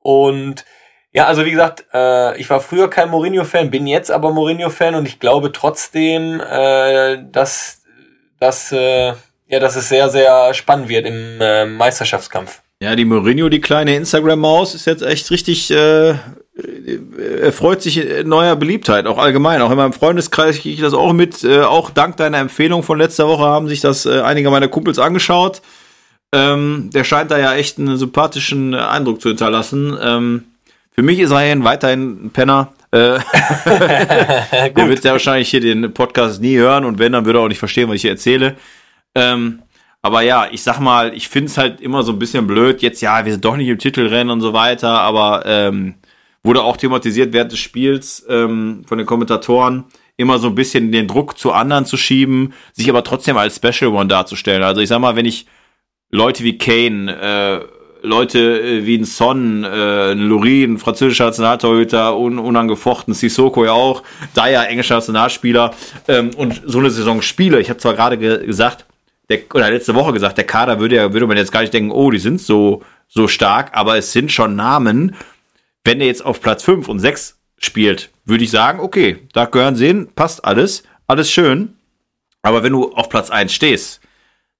Und 0.01 0.65
ja, 1.13 1.27
also 1.27 1.45
wie 1.45 1.51
gesagt, 1.51 1.87
äh, 1.93 2.39
ich 2.39 2.49
war 2.49 2.61
früher 2.61 2.89
kein 2.89 3.11
Mourinho-Fan, 3.11 3.71
bin 3.71 3.87
jetzt 3.87 4.11
aber 4.11 4.33
Mourinho-Fan 4.33 4.95
und 4.95 5.07
ich 5.07 5.19
glaube 5.19 5.53
trotzdem, 5.53 6.41
äh, 6.41 7.25
dass, 7.33 7.83
dass, 8.39 8.71
äh, 8.73 9.15
ja, 9.49 9.59
dass 9.59 9.75
es 9.75 9.89
sehr, 9.89 10.11
sehr 10.11 10.55
spannend 10.55 10.89
wird 10.89 11.07
im 11.07 11.41
äh, 11.41 11.67
Meisterschaftskampf. 11.67 12.63
Ja, 12.81 12.95
die 12.95 13.05
Mourinho, 13.05 13.49
die 13.49 13.61
kleine 13.61 13.97
Instagram-Maus, 13.97 14.75
ist 14.75 14.87
jetzt 14.87 15.03
echt 15.03 15.31
richtig, 15.33 15.73
äh, 15.73 16.15
er 17.42 17.53
freut 17.53 17.83
sich 17.83 18.05
neuer 18.25 18.57
Beliebtheit, 18.57 19.07
auch 19.07 19.18
allgemein. 19.18 19.62
Auch 19.62 19.71
in 19.71 19.77
meinem 19.77 19.92
Freundeskreis 19.92 20.61
kriege 20.61 20.75
ich 20.75 20.81
das 20.81 20.94
auch 20.94 21.12
mit. 21.12 21.44
Äh, 21.44 21.62
auch 21.62 21.90
dank 21.90 22.16
deiner 22.16 22.38
Empfehlung 22.38 22.83
von 22.83 22.99
letzter 22.99 23.29
Woche 23.29 23.44
haben 23.44 23.68
sich 23.68 23.81
das 23.81 24.07
äh, 24.07 24.21
einige 24.23 24.51
meiner 24.51 24.68
Kumpels 24.68 24.99
angeschaut. 24.99 25.62
Ähm, 26.33 26.90
der 26.92 27.05
scheint 27.05 27.31
da 27.31 27.38
ja 27.38 27.55
echt 27.55 27.79
einen 27.79 27.97
sympathischen 27.97 28.75
Eindruck 28.75 29.21
zu 29.21 29.29
hinterlassen. 29.29 29.97
Ähm, 30.01 30.44
für 30.90 31.03
mich 31.03 31.21
ist 31.21 31.31
er 31.31 31.64
weiterhin 31.64 32.27
ein 32.27 32.31
Penner. 32.31 32.73
Äh, 32.90 33.18
der 33.64 34.88
wird 34.88 35.05
ja 35.05 35.12
wahrscheinlich 35.12 35.49
hier 35.49 35.61
den 35.61 35.94
Podcast 35.94 36.40
nie 36.40 36.57
hören 36.57 36.85
und 36.85 36.99
wenn, 36.99 37.12
dann 37.12 37.25
würde 37.25 37.38
er 37.38 37.42
auch 37.42 37.49
nicht 37.49 37.59
verstehen, 37.59 37.88
was 37.88 37.97
ich 37.97 38.03
hier 38.03 38.11
erzähle. 38.11 38.57
Ähm, 39.14 39.62
aber 40.03 40.23
ja, 40.23 40.49
ich 40.51 40.62
sag 40.62 40.81
mal, 40.81 41.14
ich 41.14 41.29
finde 41.29 41.51
es 41.51 41.59
halt 41.59 41.81
immer 41.81 42.03
so 42.03 42.12
ein 42.12 42.18
bisschen 42.18 42.47
blöd. 42.47 42.83
Jetzt, 42.83 43.01
ja, 43.01 43.25
wir 43.25 43.33
sind 43.33 43.44
doch 43.44 43.57
nicht 43.57 43.68
im 43.68 43.79
Titelrennen 43.79 44.31
und 44.31 44.40
so 44.40 44.53
weiter, 44.53 45.01
aber 45.01 45.44
ähm, 45.47 45.94
wurde 46.49 46.63
auch 46.63 46.79
thematisiert 46.79 47.35
während 47.35 47.53
des 47.53 47.59
Spiels 47.59 48.25
ähm, 48.29 48.83
von 48.87 48.97
den 48.97 49.07
Kommentatoren, 49.07 49.85
immer 50.17 50.39
so 50.39 50.49
ein 50.49 50.55
bisschen 50.55 50.91
den 50.91 51.07
Druck 51.07 51.39
zu 51.39 51.53
anderen 51.53 51.85
zu 51.85 51.99
schieben, 51.99 52.55
sich 52.73 52.89
aber 52.89 53.05
trotzdem 53.05 53.37
als 53.37 53.57
Special 53.57 53.93
One 53.93 54.09
darzustellen. 54.09 54.63
Also 54.63 54.81
ich 54.81 54.89
sag 54.89 54.99
mal, 54.99 55.15
wenn 55.15 55.27
ich 55.27 55.47
Leute 56.11 56.45
wie 56.45 56.57
Kane, 56.57 57.15
äh, 58.03 58.07
Leute 58.07 58.61
äh, 58.61 58.87
wie 58.87 58.97
ein 58.97 59.05
Son, 59.05 59.63
äh, 59.63 60.13
ein 60.13 60.27
Lurin, 60.27 60.75
ein 60.75 60.79
französischer 60.79 61.27
Nationaltorhüter, 61.27 62.19
un 62.19 62.39
unangefochten, 62.39 63.13
Sissoko 63.13 63.67
ja 63.67 63.73
auch, 63.73 64.03
Dyer, 64.35 64.69
englischer 64.69 64.95
Nationalspieler 64.95 65.75
ähm, 66.09 66.31
und 66.35 66.63
so 66.65 66.79
eine 66.79 66.91
Saison 66.91 67.21
spiele. 67.21 67.61
Ich 67.61 67.69
habe 67.69 67.79
zwar 67.79 67.93
gerade 67.93 68.17
ge 68.17 68.47
gesagt, 68.47 68.87
der, 69.29 69.41
oder 69.53 69.71
letzte 69.71 69.95
Woche 69.95 70.15
gesagt, 70.15 70.39
der 70.39 70.47
Kader 70.47 70.81
würde 70.81 70.97
ja, 70.97 71.13
würde 71.13 71.27
man 71.27 71.37
jetzt 71.37 71.53
gar 71.53 71.61
nicht 71.61 71.75
denken, 71.75 71.91
oh, 71.91 72.11
die 72.11 72.19
sind 72.19 72.41
so, 72.41 72.83
so 73.07 73.29
stark, 73.29 73.77
aber 73.77 73.99
es 73.99 74.13
sind 74.13 74.33
schon 74.33 74.57
Namen. 74.57 75.15
Wenn 75.88 76.03
er 76.03 76.07
jetzt 76.07 76.22
auf 76.22 76.42
Platz 76.42 76.62
5 76.64 76.87
und 76.87 76.98
6 76.98 77.38
spielt, 77.57 78.11
würde 78.27 78.44
ich 78.44 78.51
sagen, 78.51 78.79
okay, 78.79 79.20
da 79.33 79.46
gehören 79.46 79.74
sie 79.74 79.87
hin, 79.87 80.09
passt 80.14 80.44
alles, 80.44 80.83
alles 81.07 81.31
schön. 81.31 81.79
Aber 82.42 82.62
wenn 82.62 82.74
du 82.74 82.92
auf 82.92 83.09
Platz 83.09 83.31
1 83.31 83.51
stehst, 83.51 84.03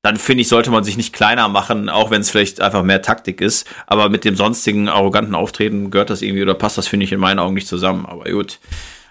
dann 0.01 0.17
finde 0.17 0.41
ich, 0.41 0.49
sollte 0.49 0.71
man 0.71 0.85
sich 0.85 0.97
nicht 0.97 1.13
kleiner 1.13 1.49
machen, 1.49 1.91
auch 1.91 2.11
wenn 2.11 2.23
es 2.23 2.31
vielleicht 2.31 2.63
einfach 2.63 2.83
mehr 2.83 3.03
Taktik 3.03 3.43
ist. 3.43 3.69
Aber 3.87 4.09
mit 4.09 4.25
dem 4.25 4.37
sonstigen 4.37 4.89
arroganten 4.89 5.35
Auftreten 5.35 5.91
gehört 5.91 6.09
das 6.09 6.23
irgendwie 6.23 6.45
oder 6.45 6.55
passt 6.55 6.79
das, 6.79 6.89
finde 6.89 7.05
ich, 7.05 7.13
in 7.13 7.21
meinen 7.21 7.41
Augen 7.41 7.53
nicht 7.53 7.69
zusammen. 7.69 8.07
Aber 8.07 8.25
gut. 8.25 8.59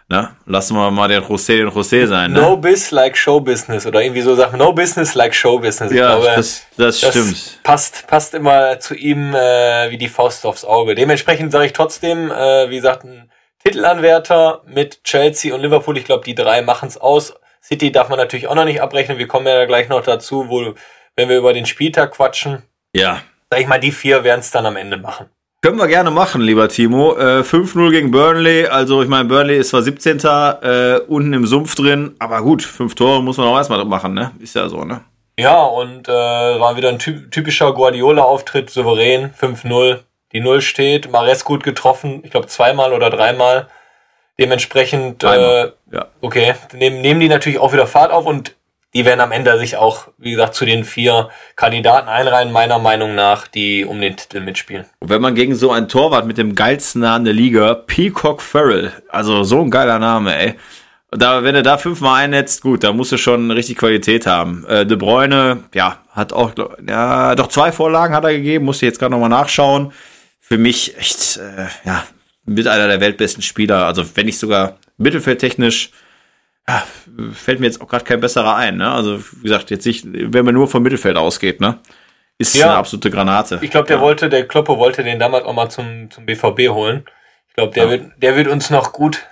Ne? 0.10 0.30
Lassen 0.46 0.76
wir 0.76 0.90
mal 0.90 1.10
den 1.10 1.22
José 1.22 1.58
den 1.58 1.70
José 1.70 2.08
sein. 2.08 2.32
Ne? 2.32 2.40
No 2.40 2.56
biz 2.56 2.92
like 2.92 3.18
show 3.18 3.42
business 3.42 3.86
oder 3.86 4.02
irgendwie 4.02 4.22
so 4.22 4.36
Sachen. 4.36 4.58
No 4.58 4.72
business 4.72 5.16
like 5.16 5.36
show 5.36 5.60
business. 5.60 5.92
Ja, 5.92 6.16
glaube, 6.16 6.28
das, 6.34 6.66
das, 6.78 7.02
das 7.02 7.10
stimmt. 7.12 7.60
Passt, 7.64 8.08
passt 8.08 8.34
immer 8.34 8.80
zu 8.80 8.96
ihm 8.96 9.36
äh, 9.36 9.92
wie 9.92 9.98
die 9.98 10.08
Faust 10.08 10.46
aufs 10.46 10.64
Auge. 10.64 10.96
Dementsprechend 10.96 11.52
sage 11.52 11.66
ich 11.66 11.74
trotzdem, 11.74 12.32
äh, 12.32 12.70
wie 12.70 12.78
gesagt, 12.78 13.04
ein 13.04 13.30
Titelanwärter 13.66 14.62
mit 14.66 15.04
Chelsea 15.04 15.54
und 15.54 15.60
Liverpool. 15.60 15.98
Ich 15.98 16.06
glaube, 16.06 16.24
die 16.24 16.36
drei 16.36 16.62
machen 16.62 16.88
es 16.88 16.98
aus. 16.98 17.34
City 17.62 17.92
darf 17.92 18.08
man 18.08 18.18
natürlich 18.18 18.48
auch 18.48 18.56
noch 18.56 18.64
nicht 18.64 18.82
abrechnen. 18.82 19.18
Wir 19.18 19.28
kommen 19.28 19.46
ja 19.46 19.66
gleich 19.66 19.90
noch 19.90 20.04
dazu, 20.04 20.48
wo, 20.48 20.74
wenn 21.18 21.28
wir 21.28 21.38
über 21.38 21.52
den 21.52 21.66
Spieltag 21.66 22.14
quatschen. 22.14 22.64
Ja. 22.94 23.24
Sag 23.50 23.60
ich 23.60 23.68
mal, 23.68 23.80
die 23.80 23.92
vier 23.92 24.24
werden 24.24 24.40
es 24.40 24.52
dann 24.52 24.66
am 24.66 24.78
Ende 24.78 24.96
machen. 24.96 25.30
Können 25.68 25.80
wir 25.80 25.88
gerne 25.90 26.12
machen, 26.12 26.40
lieber 26.40 26.70
Timo. 26.70 27.18
Äh, 27.18 27.42
5-0 27.42 27.92
gegen 27.92 28.10
Burnley. 28.10 28.68
Also, 28.68 29.02
ich 29.04 29.10
meine, 29.10 29.26
Burnley 29.26 29.58
ist 29.58 29.72
zwar 29.72 29.82
17. 29.82 30.20
Äh, 30.20 31.00
unten 31.10 31.34
im 31.34 31.46
Sumpf 31.46 31.76
drin, 31.76 32.16
aber 32.20 32.42
gut, 32.42 32.64
fünf 32.64 32.96
Tore 32.96 33.22
muss 33.22 33.36
man 33.36 33.48
auch 33.48 33.58
erstmal 33.58 33.84
machen, 33.84 34.14
ne? 34.14 34.32
Ist 34.40 34.56
ja 34.56 34.70
so, 34.70 34.86
ne? 34.86 35.02
Ja, 35.38 35.62
und 35.62 36.08
äh, 36.08 36.14
war 36.14 36.78
wieder 36.78 36.88
ein 36.88 37.00
typischer 37.00 37.74
Guardiola-Auftritt, 37.74 38.70
souverän, 38.70 39.32
5-0. 39.34 40.00
Die 40.32 40.40
Null 40.40 40.62
steht, 40.62 41.12
Mares 41.12 41.44
gut 41.44 41.64
getroffen, 41.64 42.22
ich 42.24 42.32
glaube 42.32 42.48
zweimal 42.48 42.94
oder 42.94 43.10
dreimal. 43.10 43.68
Dementsprechend, 44.40 45.26
äh, 45.26 45.72
ja. 45.92 46.06
okay, 46.22 46.56
nehmen, 46.72 47.02
nehmen 47.02 47.20
die 47.20 47.28
natürlich 47.28 47.60
auch 47.60 47.74
wieder 47.74 47.88
Fahrt 47.88 48.14
auf 48.14 48.26
und 48.26 48.56
die 48.98 49.06
werden 49.06 49.20
am 49.20 49.32
Ende 49.32 49.60
sich 49.60 49.76
auch, 49.76 50.08
wie 50.18 50.32
gesagt, 50.32 50.56
zu 50.56 50.66
den 50.66 50.84
vier 50.84 51.30
Kandidaten 51.56 52.10
einreihen, 52.10 52.52
meiner 52.52 52.80
Meinung 52.80 53.14
nach, 53.14 53.48
die 53.48 53.86
um 53.86 54.02
den 54.02 54.18
Titel 54.18 54.40
mitspielen. 54.40 54.86
Wenn 55.02 55.22
man 55.22 55.36
gegen 55.36 55.54
so 55.54 55.72
einen 55.72 55.88
Torwart 55.88 56.26
mit 56.26 56.40
dem 56.40 56.56
geilsten 56.56 57.02
Namen 57.02 57.24
der 57.24 57.36
Liga, 57.36 57.76
Peacock 57.76 58.42
Farrell, 58.42 58.92
also 59.10 59.44
so 59.44 59.62
ein 59.62 59.70
geiler 59.70 60.00
Name, 60.00 60.36
ey. 60.36 60.56
Da, 61.12 61.44
wenn 61.44 61.54
er 61.54 61.62
da 61.62 61.78
fünfmal 61.78 62.24
einnetzt, 62.24 62.64
gut, 62.64 62.84
da 62.84 62.92
musst 62.92 63.12
du 63.12 63.18
schon 63.18 63.52
richtig 63.52 63.78
Qualität 63.78 64.26
haben. 64.26 64.66
Äh, 64.68 64.88
De 64.88 64.98
Bruyne, 64.98 65.66
ja, 65.76 66.00
hat 66.10 66.34
auch, 66.34 66.54
ja, 66.90 67.36
doch 67.36 67.50
zwei 67.50 67.72
Vorlagen 67.72 68.16
hat 68.16 68.24
er 68.24 68.34
gegeben, 68.34 68.66
musste 68.66 68.88
jetzt 68.88 68.98
gerade 68.98 69.12
nochmal 69.12 69.30
nachschauen. 69.30 69.94
Für 70.40 70.58
mich 70.58 70.98
echt, 70.98 71.38
äh, 71.38 71.68
ja, 71.86 72.04
mit 72.46 72.68
einer 72.68 72.88
der 72.88 73.00
weltbesten 73.00 73.44
Spieler, 73.44 73.86
also 73.86 74.04
wenn 74.16 74.26
nicht 74.26 74.40
sogar 74.40 74.78
mittelfeldtechnisch, 74.98 75.92
ja, 76.68 76.84
fällt 77.34 77.60
mir 77.60 77.68
jetzt 77.68 77.82
auch 77.82 77.88
gerade 77.88 78.04
kein 78.04 78.20
besserer 78.20 78.56
ein. 78.56 78.78
Ne? 78.78 78.92
Also 78.92 79.20
wie 79.20 79.44
gesagt, 79.44 79.70
jetzt 79.70 79.86
nicht, 79.86 80.06
wenn 80.06 80.46
man 80.46 80.54
nur 80.54 80.68
vom 80.68 80.84
Mittelfeld 80.84 81.18
ausgeht, 81.18 81.62
ne? 81.62 81.80
Ist 82.40 82.56
ja, 82.56 82.68
eine 82.68 82.76
absolute 82.76 83.10
Granate. 83.10 83.60
Ich 83.62 83.72
glaube, 83.72 83.88
der 83.88 83.98
ja. 83.98 84.02
wollte, 84.02 84.30
der 84.30 84.48
Kloppe 84.48 84.78
wollte 84.78 85.04
den 85.04 85.20
damals 85.20 85.46
auch 85.46 85.54
mal 85.54 85.70
zum, 85.70 86.12
zum 86.12 86.26
BVB 86.26 86.70
holen. 86.70 87.06
Ich 87.48 87.56
glaube, 87.56 87.74
der 87.74 87.86
ja. 87.86 87.90
wird, 87.90 88.12
der 88.18 88.36
wird 88.36 88.48
uns 88.48 88.70
noch 88.70 88.94
gut, 88.94 89.26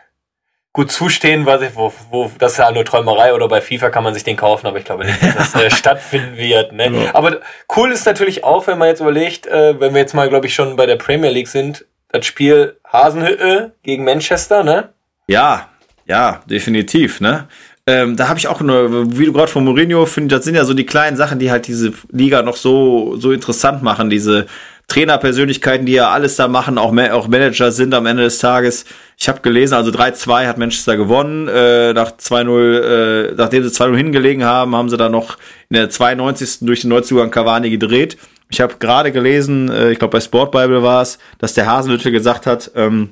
gut 0.73 0.91
zustehen, 0.91 1.45
weil 1.45 1.61
ich, 1.61 1.75
wo, 1.75 1.93
wo, 2.09 2.31
das 2.39 2.53
ist 2.53 2.57
ja 2.57 2.71
nur 2.71 2.83
Träumerei 2.83 3.35
oder 3.35 3.47
bei 3.47 3.61
FIFA 3.61 3.91
kann 3.91 4.03
man 4.03 4.15
sich 4.15 4.23
den 4.23 4.37
kaufen, 4.37 4.65
aber 4.65 4.79
ich 4.79 4.85
glaube 4.85 5.05
nicht, 5.05 5.21
dass 5.21 5.51
das 5.51 5.55
äh, 5.61 5.69
stattfinden 5.69 6.35
wird. 6.35 6.71
Ne? 6.71 6.89
Ja. 6.89 7.13
Aber 7.13 7.41
cool 7.75 7.91
ist 7.91 8.07
natürlich 8.07 8.43
auch, 8.43 8.65
wenn 8.65 8.79
man 8.79 8.87
jetzt 8.87 9.01
überlegt, 9.01 9.45
äh, 9.45 9.79
wenn 9.79 9.93
wir 9.93 10.01
jetzt 10.01 10.15
mal, 10.15 10.27
glaube 10.27 10.47
ich, 10.47 10.55
schon 10.55 10.75
bei 10.75 10.87
der 10.87 10.95
Premier 10.95 11.29
League 11.29 11.49
sind, 11.49 11.85
das 12.09 12.25
Spiel 12.25 12.79
Hasenhütte 12.91 13.75
gegen 13.83 14.03
Manchester, 14.03 14.63
ne? 14.63 14.93
Ja, 15.27 15.69
ja, 16.05 16.41
definitiv, 16.49 17.21
ne? 17.21 17.47
Ähm, 17.87 18.15
da 18.15 18.29
habe 18.29 18.39
ich 18.39 18.47
auch 18.47 18.61
nur, 18.61 19.15
wie 19.19 19.25
du 19.25 19.33
gerade 19.33 19.51
von 19.51 19.63
Mourinho 19.63 20.07
findest, 20.07 20.39
das 20.39 20.45
sind 20.45 20.55
ja 20.55 20.65
so 20.65 20.73
die 20.73 20.87
kleinen 20.87 21.17
Sachen, 21.17 21.37
die 21.37 21.51
halt 21.51 21.67
diese 21.67 21.93
Liga 22.11 22.41
noch 22.41 22.55
so, 22.55 23.15
so 23.17 23.31
interessant 23.31 23.83
machen, 23.83 24.09
diese 24.09 24.47
Trainerpersönlichkeiten, 24.87 25.85
die 25.85 25.93
ja 25.93 26.09
alles 26.09 26.35
da 26.35 26.47
machen, 26.47 26.77
auch, 26.77 26.95
auch 27.11 27.27
Manager 27.27 27.71
sind 27.71 27.93
am 27.93 28.05
Ende 28.05 28.23
des 28.23 28.39
Tages. 28.39 28.85
Ich 29.17 29.27
habe 29.27 29.41
gelesen, 29.41 29.75
also 29.75 29.91
3-2 29.91 30.47
hat 30.47 30.57
Manchester 30.57 30.97
gewonnen, 30.97 31.47
äh, 31.47 31.93
nach 31.93 32.11
2-0, 32.11 33.29
äh, 33.29 33.33
nachdem 33.35 33.63
sie 33.63 33.69
2-0 33.69 33.95
hingelegen 33.95 34.43
haben, 34.43 34.75
haben 34.75 34.89
sie 34.89 34.97
dann 34.97 35.11
noch 35.11 35.37
in 35.69 35.75
der 35.75 35.89
92. 35.89 36.59
durch 36.61 36.81
den 36.81 36.89
Neuzugang 36.89 37.29
Cavani 37.31 37.69
gedreht. 37.69 38.17
Ich 38.49 38.61
habe 38.61 38.75
gerade 38.79 39.11
gelesen, 39.11 39.69
äh, 39.69 39.91
ich 39.91 39.99
glaube 39.99 40.13
bei 40.13 40.21
Sport 40.21 40.51
Bible 40.51 40.83
war 40.83 41.01
es, 41.01 41.17
dass 41.39 41.53
der 41.53 41.65
Hasenhüttl 41.65 42.11
gesagt 42.11 42.45
hat, 42.45 42.71
ähm, 42.75 43.09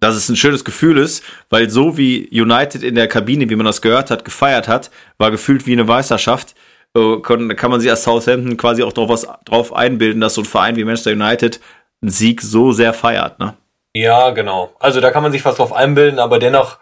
dass 0.00 0.14
es 0.14 0.28
ein 0.28 0.36
schönes 0.36 0.64
Gefühl 0.64 0.98
ist, 0.98 1.24
weil 1.50 1.70
so 1.70 1.96
wie 1.96 2.28
United 2.30 2.82
in 2.82 2.94
der 2.94 3.08
Kabine, 3.08 3.48
wie 3.50 3.56
man 3.56 3.66
das 3.66 3.82
gehört 3.82 4.10
hat, 4.10 4.24
gefeiert 4.24 4.68
hat, 4.68 4.90
war 5.18 5.30
gefühlt 5.30 5.66
wie 5.66 5.72
eine 5.72 5.84
Meisterschaft. 5.84 6.54
Kann, 6.94 7.54
kann 7.54 7.70
man 7.70 7.80
sich 7.80 7.90
als 7.90 8.02
Southampton 8.02 8.56
quasi 8.56 8.82
auch 8.82 8.92
drauf, 8.92 9.08
was, 9.08 9.28
drauf 9.44 9.72
einbilden, 9.72 10.20
dass 10.20 10.34
so 10.34 10.40
ein 10.40 10.46
Verein 10.46 10.74
wie 10.76 10.84
Manchester 10.84 11.12
United 11.12 11.60
einen 12.02 12.10
Sieg 12.10 12.40
so 12.42 12.72
sehr 12.72 12.92
feiert, 12.92 13.38
ne? 13.38 13.54
Ja, 13.94 14.30
genau. 14.30 14.72
Also 14.78 15.00
da 15.00 15.10
kann 15.10 15.22
man 15.22 15.32
sich 15.32 15.44
was 15.44 15.56
drauf 15.56 15.72
einbilden, 15.72 16.18
aber 16.18 16.38
dennoch, 16.38 16.78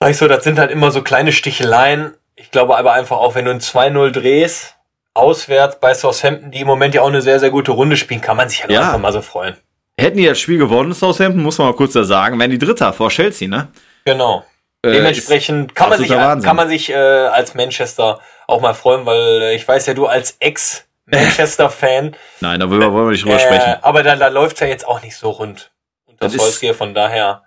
sag 0.00 0.10
ich 0.10 0.16
so, 0.16 0.28
das 0.28 0.44
sind 0.44 0.58
halt 0.58 0.70
immer 0.70 0.90
so 0.90 1.02
kleine 1.02 1.32
Sticheleien. 1.32 2.14
Ich 2.36 2.50
glaube 2.50 2.76
aber 2.76 2.92
einfach 2.92 3.18
auch, 3.18 3.34
wenn 3.34 3.44
du 3.44 3.50
ein 3.50 3.60
2-0 3.60 4.10
drehst, 4.12 4.76
auswärts 5.14 5.80
bei 5.80 5.94
Southampton, 5.94 6.50
die 6.50 6.60
im 6.60 6.66
Moment 6.66 6.94
ja 6.94 7.02
auch 7.02 7.08
eine 7.08 7.22
sehr, 7.22 7.40
sehr 7.40 7.50
gute 7.50 7.72
Runde 7.72 7.96
spielen, 7.96 8.20
kann 8.20 8.36
man 8.36 8.48
sich 8.48 8.62
halt 8.62 8.70
ja. 8.70 8.80
einfach 8.80 8.98
mal 8.98 9.12
so 9.12 9.22
freuen. 9.22 9.56
Hätten 9.98 10.16
die 10.16 10.26
das 10.26 10.38
Spiel 10.38 10.58
gewonnen, 10.58 10.92
Southampton, 10.92 11.42
muss 11.42 11.58
man 11.58 11.68
mal 11.68 11.76
kurz 11.76 11.92
da 11.92 12.04
sagen, 12.04 12.38
wären 12.38 12.50
die 12.50 12.58
Dritter 12.58 12.92
vor 12.92 13.10
Chelsea, 13.10 13.48
ne? 13.48 13.68
Genau. 14.04 14.44
Äh, 14.82 14.92
Dementsprechend 14.92 15.74
kann 15.74 15.90
man, 15.90 15.98
sich, 15.98 16.08
kann 16.08 16.56
man 16.56 16.68
sich 16.68 16.90
äh, 16.90 16.94
als 16.94 17.54
Manchester 17.54 18.20
auch 18.46 18.60
mal 18.60 18.74
freuen, 18.74 19.04
weil 19.06 19.42
äh, 19.42 19.56
ich 19.56 19.66
weiß 19.66 19.86
ja, 19.86 19.94
du 19.94 20.06
als 20.06 20.36
Ex-Manchester-Fan. 20.38 22.14
Nein, 22.40 22.60
da 22.60 22.70
wollen 22.70 22.80
wir, 22.80 23.10
nicht 23.10 23.24
drüber 23.24 23.36
äh, 23.36 23.40
sprechen. 23.40 23.76
Aber 23.82 24.04
da, 24.04 24.14
da 24.14 24.28
läuft 24.28 24.60
ja 24.60 24.68
jetzt 24.68 24.86
auch 24.86 25.02
nicht 25.02 25.16
so 25.16 25.30
rund. 25.30 25.72
Und 26.06 26.22
das, 26.22 26.32
das 26.32 26.42
Solskjaer, 26.42 26.74
von 26.74 26.94
daher 26.94 27.42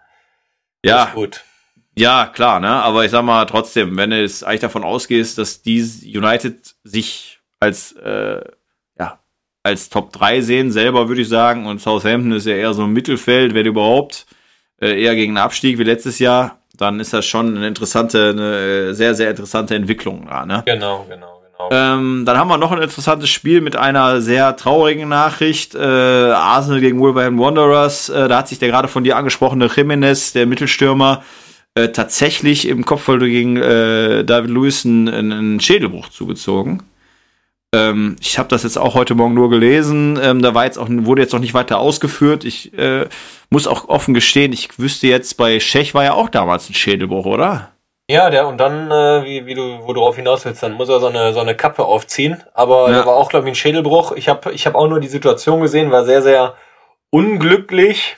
ja, 0.83 1.05
ist 1.05 1.13
gut. 1.13 1.41
Ja, 1.95 2.25
klar, 2.25 2.59
ne? 2.59 2.69
Aber 2.69 3.05
ich 3.05 3.11
sag 3.11 3.23
mal 3.23 3.45
trotzdem, 3.45 3.95
wenn 3.95 4.09
du 4.09 4.21
jetzt 4.21 4.43
eigentlich 4.43 4.61
davon 4.61 4.83
ausgehst, 4.83 5.37
dass 5.37 5.61
die 5.61 5.81
United 6.03 6.75
sich 6.83 7.39
als 7.59 7.93
äh, 7.93 8.41
als 9.63 9.89
Top 9.89 10.11
3 10.13 10.41
sehen, 10.41 10.71
selber 10.71 11.07
würde 11.07 11.21
ich 11.21 11.29
sagen. 11.29 11.65
Und 11.65 11.81
Southampton 11.81 12.31
ist 12.33 12.47
ja 12.47 12.55
eher 12.55 12.73
so 12.73 12.83
ein 12.83 12.93
Mittelfeld, 12.93 13.53
wenn 13.53 13.65
überhaupt. 13.65 14.25
äh, 14.81 15.01
eher 15.01 15.15
gegen 15.15 15.37
einen 15.37 15.45
Abstieg 15.45 15.77
wie 15.77 15.83
letztes 15.83 16.19
Jahr, 16.19 16.57
dann 16.75 16.99
ist 16.99 17.13
das 17.13 17.25
schon 17.25 17.55
eine 17.55 17.67
interessante, 17.67 18.31
eine 18.31 18.95
sehr, 18.95 19.13
sehr 19.13 19.29
interessante 19.29 19.75
Entwicklung 19.75 20.27
da, 20.27 20.45
ne? 20.45 20.63
Genau, 20.65 21.05
genau. 21.07 21.41
genau. 21.43 21.69
Ähm, 21.71 22.23
dann 22.25 22.37
haben 22.37 22.47
wir 22.47 22.57
noch 22.57 22.71
ein 22.71 22.81
interessantes 22.81 23.29
Spiel 23.29 23.61
mit 23.61 23.75
einer 23.75 24.21
sehr 24.21 24.55
traurigen 24.55 25.07
Nachricht. 25.07 25.75
Äh, 25.75 25.79
Arsenal 25.79 26.81
gegen 26.81 26.99
Wolverhampton 26.99 27.45
Wanderers. 27.45 28.09
Äh, 28.09 28.27
da 28.27 28.39
hat 28.39 28.47
sich 28.47 28.57
der 28.57 28.69
gerade 28.69 28.87
von 28.87 29.03
dir 29.03 29.15
angesprochene 29.15 29.69
Jimenez, 29.73 30.33
der 30.33 30.47
Mittelstürmer, 30.47 31.23
äh, 31.75 31.89
tatsächlich 31.89 32.67
im 32.67 32.83
Kopfball 32.83 33.19
gegen 33.19 33.57
äh, 33.57 34.23
David 34.23 34.49
Lewis 34.49 34.83
einen, 34.83 35.07
einen 35.07 35.59
Schädelbruch 35.59 36.09
zugezogen. 36.09 36.81
Ähm, 37.73 38.17
ich 38.19 38.37
habe 38.37 38.49
das 38.49 38.63
jetzt 38.63 38.77
auch 38.77 38.95
heute 38.95 39.15
Morgen 39.15 39.33
nur 39.33 39.49
gelesen. 39.49 40.19
Ähm, 40.21 40.41
da 40.41 40.53
war 40.53 40.65
jetzt 40.65 40.77
auch, 40.77 40.87
wurde 40.89 41.21
jetzt 41.21 41.31
noch 41.31 41.39
nicht 41.39 41.53
weiter 41.53 41.79
ausgeführt. 41.79 42.43
Ich 42.43 42.77
äh, 42.77 43.07
muss 43.49 43.67
auch 43.67 43.87
offen 43.87 44.13
gestehen, 44.13 44.51
ich 44.51 44.77
wüsste 44.77 45.07
jetzt, 45.07 45.37
bei 45.37 45.59
Schech 45.59 45.93
war 45.93 46.03
ja 46.03 46.13
auch 46.13 46.29
damals 46.29 46.69
ein 46.69 46.73
Schädelbruch, 46.73 47.25
oder? 47.25 47.71
Ja, 48.09 48.29
der 48.29 48.47
und 48.47 48.57
dann, 48.57 48.91
äh, 48.91 49.23
wie, 49.25 49.45
wie 49.45 49.53
du, 49.53 49.79
wo 49.83 49.87
du 49.93 50.01
darauf 50.01 50.17
hinaus 50.17 50.43
willst, 50.43 50.61
dann 50.63 50.73
muss 50.73 50.89
er 50.89 50.99
so 50.99 51.07
eine, 51.07 51.31
so 51.33 51.39
eine 51.39 51.55
Kappe 51.55 51.85
aufziehen. 51.85 52.43
Aber 52.53 52.89
Ja. 52.89 52.99
da 52.99 53.05
war 53.05 53.15
auch, 53.15 53.29
glaube 53.29 53.47
ich, 53.47 53.53
ein 53.53 53.55
Schädelbruch. 53.55 54.11
Ich 54.13 54.27
habe 54.27 54.51
ich 54.51 54.65
hab 54.67 54.75
auch 54.75 54.87
nur 54.89 54.99
die 54.99 55.07
Situation 55.07 55.61
gesehen, 55.61 55.91
war 55.91 56.03
sehr, 56.03 56.21
sehr 56.21 56.55
unglücklich. 57.09 58.17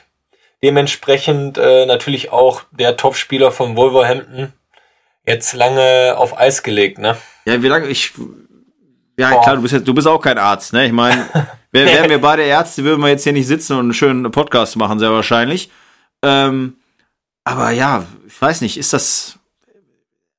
Dementsprechend 0.64 1.58
äh, 1.58 1.86
natürlich 1.86 2.32
auch 2.32 2.62
der 2.72 2.96
Topspieler 2.96 3.52
von 3.52 3.76
Wolverhampton 3.76 4.52
jetzt 5.26 5.52
lange 5.54 6.14
auf 6.16 6.36
Eis 6.38 6.62
gelegt, 6.62 6.98
ne? 6.98 7.16
Ja, 7.44 7.62
wie 7.62 7.68
lange 7.68 7.86
ich. 7.86 8.12
Ja, 9.16 9.30
Boah. 9.30 9.42
klar, 9.42 9.56
du 9.56 9.62
bist 9.62 9.74
jetzt, 9.74 9.86
du 9.86 9.94
bist 9.94 10.08
auch 10.08 10.20
kein 10.20 10.38
Arzt, 10.38 10.72
ne? 10.72 10.86
Ich 10.86 10.92
meine, 10.92 11.26
wär, 11.70 11.86
wären 11.86 12.10
wir 12.10 12.20
beide 12.20 12.42
Ärzte, 12.42 12.84
würden 12.84 13.00
wir 13.00 13.08
jetzt 13.08 13.24
hier 13.24 13.32
nicht 13.32 13.46
sitzen 13.46 13.74
und 13.74 13.80
einen 13.80 13.94
schönen 13.94 14.30
Podcast 14.30 14.76
machen, 14.76 14.98
sehr 14.98 15.12
wahrscheinlich. 15.12 15.70
Ähm, 16.22 16.76
aber 17.44 17.70
ja, 17.70 18.06
ich 18.26 18.40
weiß 18.40 18.60
nicht, 18.62 18.76
ist 18.76 18.92
das. 18.92 19.38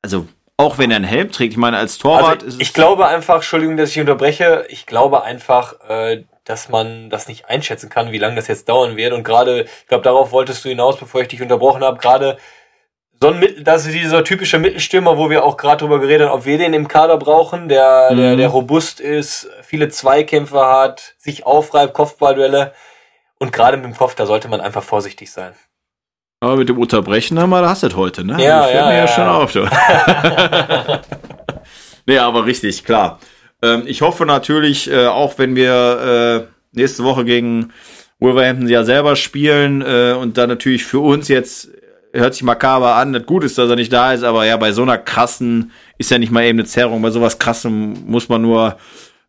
Also, 0.02 0.28
auch 0.58 0.78
wenn 0.78 0.92
er 0.92 0.98
einen 0.98 1.06
Helm 1.06 1.32
trägt, 1.32 1.54
ich 1.54 1.58
meine, 1.58 1.78
als 1.78 1.98
Torwart 1.98 2.44
Also 2.44 2.58
ist 2.58 2.62
ich 2.62 2.74
glaube 2.74 3.08
einfach, 3.08 3.36
Entschuldigung, 3.36 3.78
dass 3.78 3.92
ich 3.92 4.00
unterbreche, 4.00 4.66
ich 4.70 4.86
glaube 4.86 5.24
einfach, 5.24 5.76
äh, 5.90 6.24
dass 6.46 6.70
man 6.70 7.10
das 7.10 7.28
nicht 7.28 7.50
einschätzen 7.50 7.90
kann, 7.90 8.12
wie 8.12 8.20
lange 8.20 8.36
das 8.36 8.48
jetzt 8.48 8.70
dauern 8.70 8.96
wird. 8.96 9.14
Und 9.14 9.24
gerade, 9.24 9.64
ich 9.64 9.88
glaube, 9.88 10.04
darauf 10.04 10.32
wolltest 10.32 10.64
du 10.64 10.70
hinaus, 10.70 10.98
bevor 10.98 11.22
ich 11.22 11.28
dich 11.28 11.42
unterbrochen 11.42 11.84
habe, 11.84 11.98
gerade 11.98 12.38
so 13.22 13.30
ein 13.30 13.40
Mittel, 13.40 13.64
das 13.64 13.86
ist 13.86 13.94
dieser 13.96 14.24
typische 14.24 14.60
Mittelstürmer, 14.60 15.18
wo 15.18 15.30
wir 15.30 15.44
auch 15.44 15.58
gerade 15.58 15.78
drüber 15.78 16.00
geredet 16.00 16.28
haben, 16.28 16.36
ob 16.38 16.46
wir 16.46 16.58
den 16.58 16.74
im 16.74 16.88
Kader 16.88 17.18
brauchen, 17.18 17.70
der, 17.70 18.14
der, 18.14 18.34
Mhm. 18.34 18.38
der 18.38 18.50
robust 18.50 19.00
ist, 19.00 19.50
viele 19.64 19.90
Zweikämpfe 19.90 20.66
hat, 20.66 21.16
sich 21.18 21.46
aufreibt, 21.46 21.94
Kopfballduelle. 21.94 22.74
Und 23.40 23.52
gerade 23.52 23.78
mit 23.78 23.86
dem 23.86 23.96
Kopf, 23.96 24.16
da 24.16 24.26
sollte 24.26 24.48
man 24.48 24.62
einfach 24.62 24.84
vorsichtig 24.84 25.32
sein. 25.32 25.54
Aber 26.42 26.58
mit 26.58 26.70
dem 26.70 26.78
Unterbrechen 26.78 27.40
haben 27.40 27.50
wir, 27.50 27.62
das 27.62 27.84
heute, 27.96 28.24
ne? 28.24 28.34
Ja, 28.44 28.62
Das 28.64 28.74
ja, 28.74 28.86
mir 28.88 28.98
ja, 28.98 29.08
schon 29.08 29.24
ja. 29.24 29.38
auf, 29.38 29.52
du. 29.52 29.66
nee, 32.06 32.18
aber 32.18 32.46
richtig, 32.46 32.84
klar. 32.84 33.20
Ähm, 33.62 33.84
ich 33.86 34.02
hoffe 34.02 34.26
natürlich, 34.26 34.92
äh, 34.92 35.08
auch 35.08 35.38
wenn 35.38 35.56
wir 35.56 36.48
äh, 36.74 36.78
nächste 36.78 37.04
Woche 37.04 37.26
gegen 37.26 37.72
Wolverhampton 38.20 38.68
ja 38.68 38.84
selber 38.84 39.16
spielen 39.16 39.82
äh, 39.82 40.14
und 40.20 40.38
dann 40.38 40.50
natürlich 40.50 40.84
für 40.86 41.00
uns 41.00 41.28
jetzt 41.28 41.70
hört 42.16 42.34
sich 42.34 42.44
makaber 42.44 42.96
an, 42.96 43.14
das 43.14 43.26
gut 43.26 43.44
ist, 43.44 43.58
dass 43.58 43.70
er 43.70 43.76
nicht 43.76 43.92
da 43.94 44.14
ist, 44.14 44.24
aber 44.24 44.46
ja, 44.46 44.58
bei 44.58 44.72
so 44.72 44.82
einer 44.82 44.98
krassen 44.98 45.72
ist 45.98 46.12
ja 46.12 46.18
nicht 46.18 46.32
mal 46.32 46.44
eben 46.44 46.60
eine 46.60 46.68
Zerrung, 46.68 47.02
bei 47.02 47.10
sowas 47.12 47.38
krassem 47.40 47.94
muss 48.08 48.30
man 48.30 48.42
nur 48.42 48.78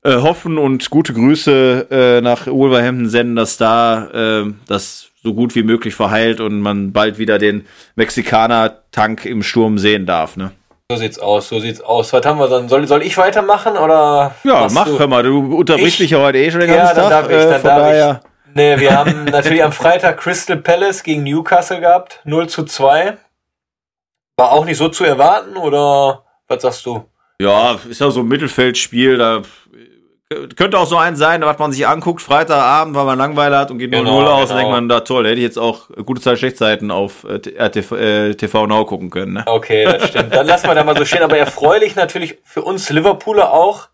äh, 0.04 0.16
hoffen 0.16 0.56
und 0.58 0.88
gute 0.90 1.12
Grüße 1.12 1.86
äh, 1.90 2.20
nach 2.20 2.46
Wolverhampton 2.46 3.08
senden, 3.08 3.36
dass 3.36 3.56
da 3.56 4.42
äh, 4.42 4.52
das 4.68 5.08
so 5.22 5.34
gut 5.34 5.54
wie 5.56 5.64
möglich 5.64 5.94
verheilt 5.94 6.40
und 6.40 6.60
man 6.60 6.92
bald 6.92 7.18
wieder 7.18 7.38
den 7.38 7.66
Mexikaner-Tank 7.96 9.24
im 9.26 9.42
Sturm 9.42 9.78
sehen 9.78 10.06
darf, 10.06 10.36
ne? 10.36 10.52
So 10.88 10.96
sieht's 10.98 11.18
aus, 11.18 11.48
so 11.48 11.58
sieht's 11.58 11.80
aus. 11.80 12.12
Was 12.12 12.24
haben 12.24 12.38
wir 12.38 12.46
dann? 12.48 12.68
Soll, 12.68 12.86
soll 12.86 13.02
ich 13.02 13.18
weitermachen 13.18 13.76
oder? 13.76 14.36
Ja, 14.44 14.68
mach, 14.72 14.86
du? 14.86 14.96
hör 15.00 15.08
mal, 15.08 15.24
du 15.24 15.56
unterbrichst 15.56 15.94
Ich- 15.94 16.00
mich 16.00 16.10
ja 16.12 16.18
heute 16.20 16.38
eh 16.38 16.48
schon 16.50 16.60
den 16.60 16.70
Ja, 16.70 16.76
ganzen 16.76 16.96
dann 16.96 17.10
Tag. 17.10 17.24
ich, 17.28 17.32
äh, 17.36 17.40
von 17.42 17.50
darf 17.50 17.62
daher, 17.64 18.20
ich. 18.22 18.35
Nee, 18.56 18.80
wir 18.80 18.96
haben 18.96 19.24
natürlich 19.30 19.62
am 19.62 19.70
Freitag 19.72 20.16
Crystal 20.16 20.56
Palace 20.56 21.02
gegen 21.02 21.24
Newcastle 21.24 21.78
gehabt, 21.78 22.20
0 22.24 22.48
zu 22.48 22.64
2. 22.64 23.18
War 24.38 24.52
auch 24.52 24.64
nicht 24.64 24.78
so 24.78 24.88
zu 24.88 25.04
erwarten, 25.04 25.58
oder 25.58 26.24
was 26.48 26.62
sagst 26.62 26.86
du? 26.86 27.04
ja, 27.38 27.78
ist 27.86 28.00
ja 28.00 28.10
so 28.10 28.20
ein 28.20 28.28
Mittelfeldspiel, 28.28 29.18
da 29.18 29.42
äh, 30.30 30.46
könnte 30.56 30.78
auch 30.78 30.86
so 30.86 30.96
ein 30.96 31.16
sein, 31.16 31.42
was 31.42 31.58
man 31.58 31.70
sich 31.70 31.86
anguckt, 31.86 32.22
Freitagabend, 32.22 32.94
weil 32.96 33.04
man 33.04 33.18
Langweile 33.18 33.58
hat 33.58 33.70
und 33.70 33.76
geht 33.76 33.92
0-0 33.92 33.98
Genau, 34.04 34.20
aus, 34.22 34.24
genau. 34.24 34.46
dann 34.48 34.56
denkt 34.56 34.70
man, 34.70 34.88
da 34.88 35.00
toll, 35.00 35.24
da 35.24 35.28
hätte 35.28 35.40
ich 35.40 35.44
jetzt 35.44 35.58
auch 35.58 35.90
gute 36.06 36.22
Zeit, 36.22 36.38
Schlechtzeiten 36.38 36.90
auf 36.90 37.24
äh, 37.24 37.40
RTV, 37.58 37.96
äh, 37.96 38.34
TV 38.36 38.66
Now 38.66 38.86
gucken 38.86 39.10
können, 39.10 39.34
ne? 39.34 39.44
Okay, 39.44 39.84
das 39.84 40.08
stimmt. 40.08 40.34
Dann 40.34 40.46
lassen 40.46 40.66
wir 40.66 40.74
da 40.74 40.82
mal 40.82 40.96
so 40.96 41.04
stehen. 41.04 41.22
Aber 41.22 41.36
erfreulich 41.36 41.94
natürlich 41.94 42.38
für 42.42 42.62
uns 42.62 42.88
Liverpooler 42.88 43.52
auch, 43.52 43.88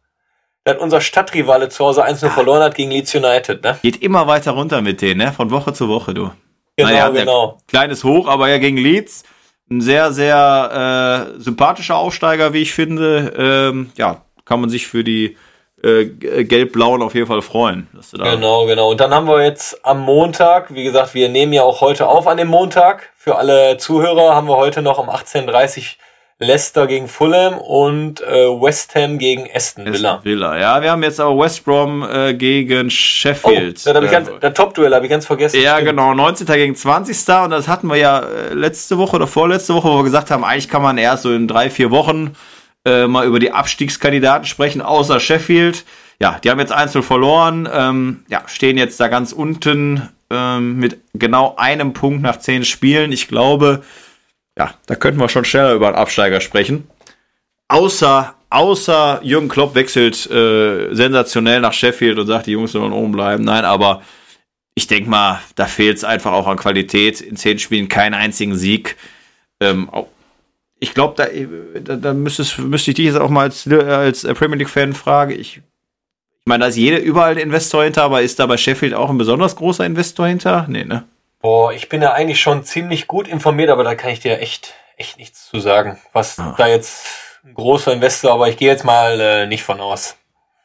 dass 0.65 0.79
unser 0.79 1.01
Stadtrivale 1.01 1.69
zu 1.69 1.85
Hause 1.85 2.05
1-0 2.07 2.29
verloren 2.31 2.63
hat 2.63 2.75
gegen 2.75 2.91
Leeds 2.91 3.15
United, 3.15 3.63
ne? 3.65 3.79
Geht 3.83 4.03
immer 4.03 4.27
weiter 4.27 4.53
runter 4.53 4.81
mit 4.81 5.03
denen, 5.03 5.19
ne? 5.19 5.33
Von 5.33 5.51
Woche 5.51 5.73
zu 5.73 5.89
Woche, 5.89 6.15
du. 6.15 6.31
Genau, 6.77 6.89
der- 6.91 7.11
genau. 7.11 7.59
Kleines 7.69 8.05
Hoch, 8.05 8.29
aber 8.29 8.49
ja 8.49 8.59
gegen 8.59 8.77
Leeds. 8.77 9.25
Ein 9.71 9.81
sehr, 9.81 10.13
sehr 10.13 11.35
äh, 11.37 11.41
sympathischer 11.41 11.97
Aufsteiger, 11.97 12.53
wie 12.53 12.63
ich 12.63 12.73
finde. 12.73 13.33
Ähm, 13.37 13.91
ja, 13.97 14.23
kann 14.45 14.61
man 14.61 14.69
sich 14.71 14.87
für 14.87 15.03
die 15.03 15.37
äh, 15.83 16.05
Gelb-Blauen 16.05 17.03
auf 17.03 17.15
jeden 17.15 17.27
Fall 17.27 17.43
freuen. 17.43 17.89
Dass 17.95 18.11
du 18.11 18.19
da 18.19 18.35
Genau, 18.35 18.67
genau. 18.67 18.91
Und 18.91 19.01
dann 19.01 19.13
haben 19.15 19.27
wir 19.27 19.43
jetzt 19.43 19.85
am 19.85 20.01
Montag, 20.01 20.75
wie 20.75 20.85
gesagt, 20.85 21.15
wir 21.15 21.29
nehmen 21.29 21.53
ja 21.53 21.63
auch 21.63 21.81
heute 21.81 22.07
auf 22.07 22.27
an 22.27 22.37
dem 22.37 22.49
Montag. 22.49 23.11
Für 23.17 23.37
alle 23.37 23.79
Zuhörer 23.79 24.35
haben 24.35 24.47
wir 24.49 24.57
heute 24.57 24.83
noch 24.83 24.99
um 24.99 25.09
18.30 25.09 25.79
Uhr 25.79 25.85
Leicester 26.43 26.87
gegen 26.87 27.09
Fulham 27.09 27.57
und 27.59 28.21
äh, 28.21 28.27
West 28.49 28.95
Ham 28.95 29.19
gegen 29.19 29.49
Aston 29.55 29.87
Villa. 29.87 30.15
Aston 30.17 30.25
Villa. 30.25 30.59
Ja, 30.59 30.83
wir 30.83 30.91
haben 30.91 31.03
jetzt 31.03 31.21
aber 31.21 31.39
West 31.39 31.65
Brom 31.65 32.03
äh, 32.03 32.35
gegen 32.35 32.87
Oh, 32.87 32.91
Sheffield. 32.91 33.87
das 33.87 33.95
hab 33.95 34.03
ich 34.03 34.13
Äh, 34.43 34.53
Top-Duell 34.53 34.95
habe 34.95 35.07
ich 35.07 35.11
ganz 35.11 35.27
vergessen. 35.27 35.61
Ja, 35.61 35.75
Stimmt. 35.77 35.91
genau, 35.91 36.15
19. 36.15 36.47
gegen 36.47 36.75
20. 36.75 37.17
Und 37.45 37.51
das 37.51 37.69
hatten 37.69 37.87
wir 37.89 37.97
ja 37.97 38.21
äh, 38.21 38.55
letzte 38.55 38.99
Woche 38.99 39.17
oder 39.17 39.27
vorletzte 39.27 39.75
Woche, 39.75 39.89
wo 39.89 39.97
wir 39.99 40.05
gesagt 40.05 40.31
haben, 40.31 40.45
eigentlich 40.45 40.69
kann 40.69 40.83
man 40.83 40.99
erst 40.99 41.23
so 41.23 41.33
in 41.33 41.49
drei, 41.49 41.71
vier 41.71 41.91
Wochen 41.91 42.33
äh, 42.85 43.07
mal 43.07 43.27
über 43.27 43.39
die 43.39 43.53
Abstiegskandidaten 43.53 44.45
sprechen, 44.47 44.83
außer 44.83 45.21
Sheffield. 45.21 45.85
Ja, 46.21 46.39
die 46.43 46.51
haben 46.51 46.61
jetzt 46.61 46.73
einzeln 46.73 47.03
verloren, 47.03 47.69
ähm, 47.73 48.25
ja, 48.29 48.43
stehen 48.47 48.79
jetzt 48.79 49.01
da 49.01 49.09
ganz 49.09 49.33
unten 49.33 50.09
ähm, 50.31 50.77
mit 50.79 50.99
genau 51.15 51.55
einem 51.57 51.93
Punkt 51.93 52.23
nach 52.23 52.39
zehn 52.39 52.65
Spielen. 52.65 53.13
Ich 53.13 53.29
glaube, 53.29 53.83
ja, 54.59 54.75
da 54.87 54.95
könnten 54.95 55.21
wir 55.21 55.29
schon 55.29 55.45
schneller 55.45 55.75
über 55.75 55.89
einen 55.89 55.97
Absteiger 55.97 56.41
sprechen. 56.41 56.89
Außer, 57.69 58.35
außer 58.51 59.21
Jürgen 59.23 59.49
Klopp 59.49 59.75
wechselt 59.75 60.31
äh, 60.31 60.95
sensationell 60.95 61.61
nach 61.61 61.73
Sheffield 61.73 62.19
und 62.19 62.27
sagt, 62.27 62.47
die 62.47 62.53
Jungs 62.53 62.73
sollen 62.73 62.93
oben 62.93 63.13
bleiben. 63.13 63.45
Nein, 63.45 63.65
aber 63.65 64.03
ich 64.75 64.87
denke 64.87 65.09
mal, 65.09 65.41
da 65.55 65.67
fehlt 65.67 65.99
es 65.99 66.05
einfach 66.05 66.33
auch 66.33 66.47
an 66.47 66.57
Qualität. 66.57 67.21
In 67.21 67.37
zehn 67.37 67.59
Spielen 67.59 67.89
keinen 67.89 68.15
einzigen 68.15 68.57
Sieg. 68.57 68.97
Ähm, 69.61 69.91
ich 70.81 70.95
glaube, 70.95 71.15
da, 71.17 71.29
da, 71.81 71.97
da 71.97 72.13
müsste 72.13 72.43
ich 72.43 72.85
dich 72.97 73.07
jetzt 73.07 73.19
auch 73.19 73.31
mal 73.31 73.45
als, 73.45 73.67
als 73.69 74.23
Premier 74.35 74.59
League-Fan 74.59 74.95
fragen. 74.95 75.33
Ich, 75.33 75.59
ich 75.59 76.47
meine, 76.47 76.63
da 76.63 76.69
ist 76.69 76.77
jeder 76.77 77.01
überall 77.01 77.39
Investor 77.39 77.85
hinter, 77.85 78.03
aber 78.03 78.23
ist 78.23 78.39
da 78.39 78.47
bei 78.47 78.57
Sheffield 78.57 78.93
auch 78.93 79.09
ein 79.09 79.19
besonders 79.19 79.57
großer 79.57 79.87
Investor 79.87 80.27
hinter? 80.27 80.67
Nee, 80.69 80.85
ne? 80.85 81.05
Boah, 81.43 81.73
ich 81.73 81.89
bin 81.89 82.01
ja 82.03 82.13
eigentlich 82.13 82.41
schon 82.41 82.63
ziemlich 82.65 83.07
gut 83.09 83.27
informiert, 83.29 83.69
aber 83.71 83.85
da 83.85 83.95
kann 83.95 84.11
ich 84.11 84.21
dir 84.21 84.39
echt, 84.41 84.75
echt 84.97 85.19
nichts 85.19 85.49
zu 85.49 85.59
sagen. 85.61 85.99
Was 86.13 86.39
Ah. 86.39 86.55
da 86.57 86.69
jetzt 86.69 87.07
ein 87.45 87.55
großer 87.55 87.93
Investor, 87.93 88.33
aber 88.33 88.49
ich 88.49 88.57
gehe 88.57 88.69
jetzt 88.69 88.85
mal 88.85 89.21
äh, 89.21 89.47
nicht 89.47 89.65
von 89.65 89.81
aus. 89.81 90.17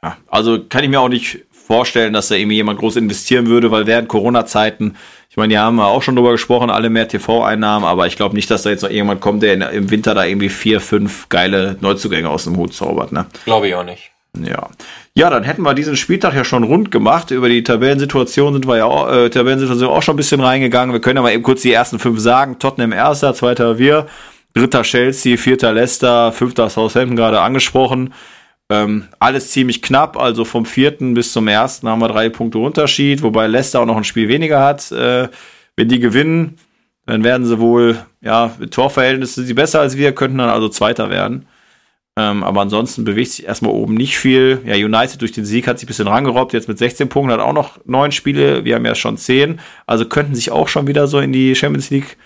Ja, 0.03 0.17
also 0.27 0.63
kann 0.63 0.83
ich 0.83 0.89
mir 0.91 1.01
auch 1.01 1.09
nicht 1.09 1.39
vorstellen, 1.51 2.13
dass 2.13 2.27
da 2.29 2.35
irgendwie 2.35 2.55
jemand 2.57 2.79
groß 2.79 2.95
investieren 2.97 3.47
würde, 3.47 3.71
weil 3.71 3.87
während 3.87 4.07
Corona-Zeiten, 4.07 4.95
ich 5.29 5.35
meine, 5.35 5.49
die 5.49 5.57
haben 5.59 5.75
wir 5.77 5.87
auch 5.87 6.03
schon 6.03 6.15
drüber 6.15 6.31
gesprochen, 6.31 6.69
alle 6.69 6.89
mehr 6.89 7.07
TV-Einnahmen, 7.07 7.83
aber 7.83 8.05
ich 8.07 8.15
glaube 8.15 8.35
nicht, 8.35 8.49
dass 8.51 8.61
da 8.61 8.69
jetzt 8.69 8.83
noch 8.83 8.89
jemand 8.91 9.19
kommt, 9.19 9.41
der 9.43 9.53
in, 9.55 9.61
im 9.61 9.89
Winter 9.89 10.13
da 10.13 10.23
irgendwie 10.23 10.49
vier, 10.49 10.79
fünf 10.79 11.27
geile 11.29 11.75
Neuzugänge 11.81 12.29
aus 12.29 12.43
dem 12.45 12.55
Hut 12.55 12.73
zaubert, 12.73 13.11
ne? 13.11 13.25
Glaube 13.45 13.67
ich 13.67 13.75
auch 13.75 13.83
nicht. 13.83 14.11
Ja. 14.43 14.69
Ja, 15.15 15.29
dann 15.29 15.43
hätten 15.43 15.63
wir 15.63 15.73
diesen 15.73 15.95
Spieltag 15.95 16.35
ja 16.35 16.43
schon 16.43 16.63
rund 16.63 16.91
gemacht. 16.91 17.31
Über 17.31 17.49
die 17.49 17.63
Tabellensituation 17.63 18.53
sind 18.53 18.67
wir 18.67 18.77
ja 18.77 18.85
auch, 18.85 19.11
äh, 19.11 19.29
Tabellensituation 19.29 19.89
auch 19.89 20.03
schon 20.03 20.13
ein 20.13 20.17
bisschen 20.17 20.41
reingegangen. 20.41 20.93
Wir 20.93 21.01
können 21.01 21.17
ja 21.17 21.21
mal 21.23 21.33
eben 21.33 21.43
kurz 21.43 21.63
die 21.63 21.71
ersten 21.71 21.97
fünf 21.97 22.19
sagen. 22.19 22.59
Tottenham 22.59 22.91
erster, 22.91 23.33
zweiter 23.33 23.79
wir, 23.79 24.05
dritter 24.53 24.83
Chelsea, 24.83 25.37
vierter 25.37 25.73
Leicester, 25.73 26.31
fünfter 26.31 26.69
Southampton 26.69 27.15
gerade 27.15 27.39
angesprochen. 27.41 28.13
Ähm, 28.69 29.05
alles 29.19 29.51
ziemlich 29.51 29.81
knapp, 29.81 30.17
also 30.17 30.43
vom 30.43 30.65
vierten 30.65 31.13
bis 31.13 31.31
zum 31.31 31.47
ersten 31.47 31.87
haben 31.87 31.99
wir 32.01 32.09
drei 32.09 32.29
Punkte 32.29 32.57
Unterschied, 32.59 33.23
wobei 33.23 33.47
Leicester 33.47 33.79
auch 33.79 33.85
noch 33.85 33.97
ein 33.97 34.03
Spiel 34.03 34.27
weniger 34.27 34.63
hat. 34.63 34.91
Äh, 34.91 35.29
wenn 35.77 35.87
die 35.87 35.99
gewinnen, 35.99 36.57
dann 37.05 37.23
werden 37.23 37.45
sie 37.47 37.59
wohl, 37.59 37.97
ja, 38.21 38.51
mit 38.59 38.73
Torverhältnissen 38.73 39.35
sind 39.35 39.47
sie 39.47 39.53
besser 39.53 39.79
als 39.79 39.95
wir, 39.95 40.11
könnten 40.13 40.37
dann 40.37 40.49
also 40.49 40.67
Zweiter 40.67 41.09
werden. 41.09 41.47
Ähm, 42.17 42.43
aber 42.43 42.61
ansonsten 42.61 43.05
bewegt 43.05 43.29
sich 43.29 43.45
erstmal 43.45 43.71
oben 43.71 43.93
nicht 43.93 44.17
viel. 44.17 44.63
Ja, 44.65 44.73
United 44.73 45.21
durch 45.21 45.33
den 45.33 45.45
Sieg 45.45 45.67
hat 45.67 45.77
sich 45.77 45.85
ein 45.85 45.89
bisschen 45.89 46.07
rangerobbt, 46.07 46.51
jetzt 46.51 46.67
mit 46.67 46.79
16 46.79 47.09
Punkten, 47.09 47.31
hat 47.31 47.39
auch 47.39 47.53
noch 47.53 47.77
neun 47.85 48.11
Spiele, 48.11 48.65
wir 48.65 48.73
haben 48.73 48.85
ja 48.85 48.95
schon 48.95 49.17
zehn. 49.17 49.59
Also 49.85 50.05
könnten 50.05 50.33
sich 50.33 50.49
auch 50.49 50.67
schon 50.67 50.87
wieder 50.87 51.05
so 51.05 51.19
in 51.19 51.31
die 51.31 51.53
Champions 51.53 51.91
League 51.91 52.17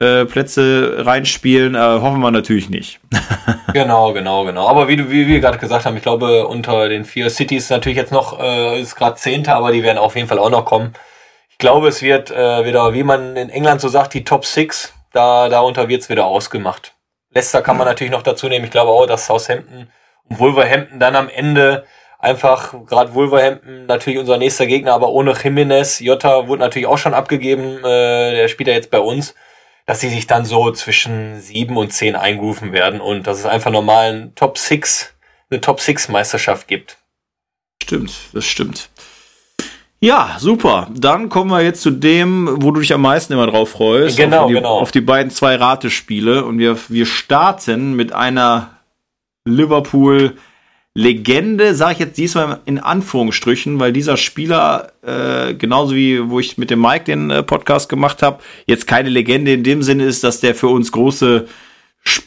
äh, 0.00 0.24
Plätze 0.24 1.04
reinspielen, 1.06 1.76
äh, 1.76 1.78
hoffen 1.78 2.18
wir 2.20 2.32
natürlich 2.32 2.68
nicht. 2.68 2.98
genau, 3.72 4.12
genau, 4.12 4.44
genau. 4.44 4.66
Aber 4.66 4.88
wie, 4.88 4.96
du, 4.96 5.08
wie 5.08 5.28
wir 5.28 5.38
gerade 5.38 5.58
gesagt 5.58 5.86
haben, 5.86 5.96
ich 5.96 6.02
glaube, 6.02 6.48
unter 6.48 6.88
den 6.88 7.04
vier 7.04 7.30
Cities 7.30 7.70
natürlich 7.70 7.98
jetzt 7.98 8.12
noch, 8.12 8.40
äh, 8.40 8.80
ist 8.80 8.96
gerade 8.96 9.14
Zehnter, 9.16 9.54
aber 9.54 9.70
die 9.70 9.84
werden 9.84 9.98
auf 9.98 10.16
jeden 10.16 10.26
Fall 10.26 10.40
auch 10.40 10.50
noch 10.50 10.64
kommen. 10.64 10.94
Ich 11.48 11.58
glaube, 11.58 11.86
es 11.86 12.02
wird 12.02 12.32
äh, 12.32 12.64
wieder, 12.64 12.92
wie 12.92 13.04
man 13.04 13.36
in 13.36 13.50
England 13.50 13.80
so 13.80 13.88
sagt, 13.88 14.14
die 14.14 14.24
Top 14.24 14.44
Six, 14.44 14.94
da, 15.12 15.48
darunter 15.48 15.88
wird's 15.88 16.08
wieder 16.08 16.26
ausgemacht. 16.26 16.94
Leicester 17.30 17.62
kann 17.62 17.76
man 17.76 17.86
natürlich 17.86 18.12
noch 18.12 18.22
dazu 18.22 18.48
nehmen. 18.48 18.64
Ich 18.64 18.70
glaube 18.70 18.90
auch, 18.90 19.06
dass 19.06 19.26
Southampton 19.26 19.88
und 20.28 20.38
Wolverhampton 20.38 20.98
dann 20.98 21.16
am 21.16 21.28
Ende 21.28 21.84
einfach, 22.18 22.74
gerade 22.86 23.14
Wolverhampton, 23.14 23.86
natürlich 23.86 24.18
unser 24.18 24.38
nächster 24.38 24.66
Gegner, 24.66 24.94
aber 24.94 25.10
ohne 25.10 25.34
Jimenez, 25.40 26.00
Jota 26.00 26.48
wurde 26.48 26.60
natürlich 26.60 26.88
auch 26.88 26.98
schon 26.98 27.14
abgegeben, 27.14 27.78
äh, 27.78 28.32
der 28.32 28.48
spielt 28.48 28.68
ja 28.68 28.74
jetzt 28.74 28.90
bei 28.90 29.00
uns 29.00 29.34
dass 29.88 30.00
sie 30.00 30.10
sich 30.10 30.26
dann 30.26 30.44
so 30.44 30.70
zwischen 30.70 31.40
sieben 31.40 31.78
und 31.78 31.94
zehn 31.94 32.14
eingrooven 32.14 32.74
werden 32.74 33.00
und 33.00 33.26
dass 33.26 33.38
es 33.38 33.46
einfach 33.46 33.70
normal 33.70 34.12
ein 34.12 34.34
Top 34.34 34.58
6, 34.58 35.14
eine 35.48 35.62
Top 35.62 35.80
6 35.80 36.08
Meisterschaft 36.08 36.68
gibt. 36.68 36.98
Stimmt, 37.82 38.12
das 38.34 38.44
stimmt. 38.44 38.90
Ja, 40.00 40.36
super. 40.38 40.88
Dann 40.94 41.28
kommen 41.28 41.50
wir 41.50 41.62
jetzt 41.62 41.82
zu 41.82 41.90
dem, 41.90 42.48
wo 42.62 42.70
du 42.70 42.80
dich 42.80 42.92
am 42.92 43.02
meisten 43.02 43.32
immer 43.32 43.48
drauf 43.48 43.70
freust. 43.70 44.16
Genau, 44.16 44.42
auf 44.42 44.48
die, 44.48 44.54
genau. 44.54 44.78
Auf 44.78 44.92
die 44.92 45.00
beiden 45.00 45.30
zwei 45.30 45.56
Ratespiele. 45.56 46.44
Und 46.44 46.58
wir, 46.58 46.76
wir 46.88 47.06
starten 47.06 47.94
mit 47.94 48.12
einer 48.12 48.70
Liverpool 49.44 50.34
Legende, 50.94 51.74
sage 51.74 51.92
ich 51.92 51.98
jetzt 52.00 52.18
diesmal 52.18 52.60
in 52.64 52.80
Anführungsstrichen, 52.80 53.78
weil 53.78 53.92
dieser 53.92 54.16
Spieler, 54.16 54.92
äh, 55.02 55.54
genauso 55.54 55.94
wie 55.94 56.28
wo 56.28 56.40
ich 56.40 56.58
mit 56.58 56.70
dem 56.70 56.80
Mike 56.80 57.04
den 57.04 57.30
äh, 57.30 57.42
Podcast 57.44 57.88
gemacht 57.88 58.20
habe, 58.20 58.40
jetzt 58.66 58.88
keine 58.88 59.08
Legende 59.08 59.52
in 59.52 59.62
dem 59.62 59.84
Sinne 59.84 60.06
ist, 60.06 60.24
dass 60.24 60.40
der 60.40 60.56
für 60.56 60.66
uns 60.66 60.90
große 60.90 61.46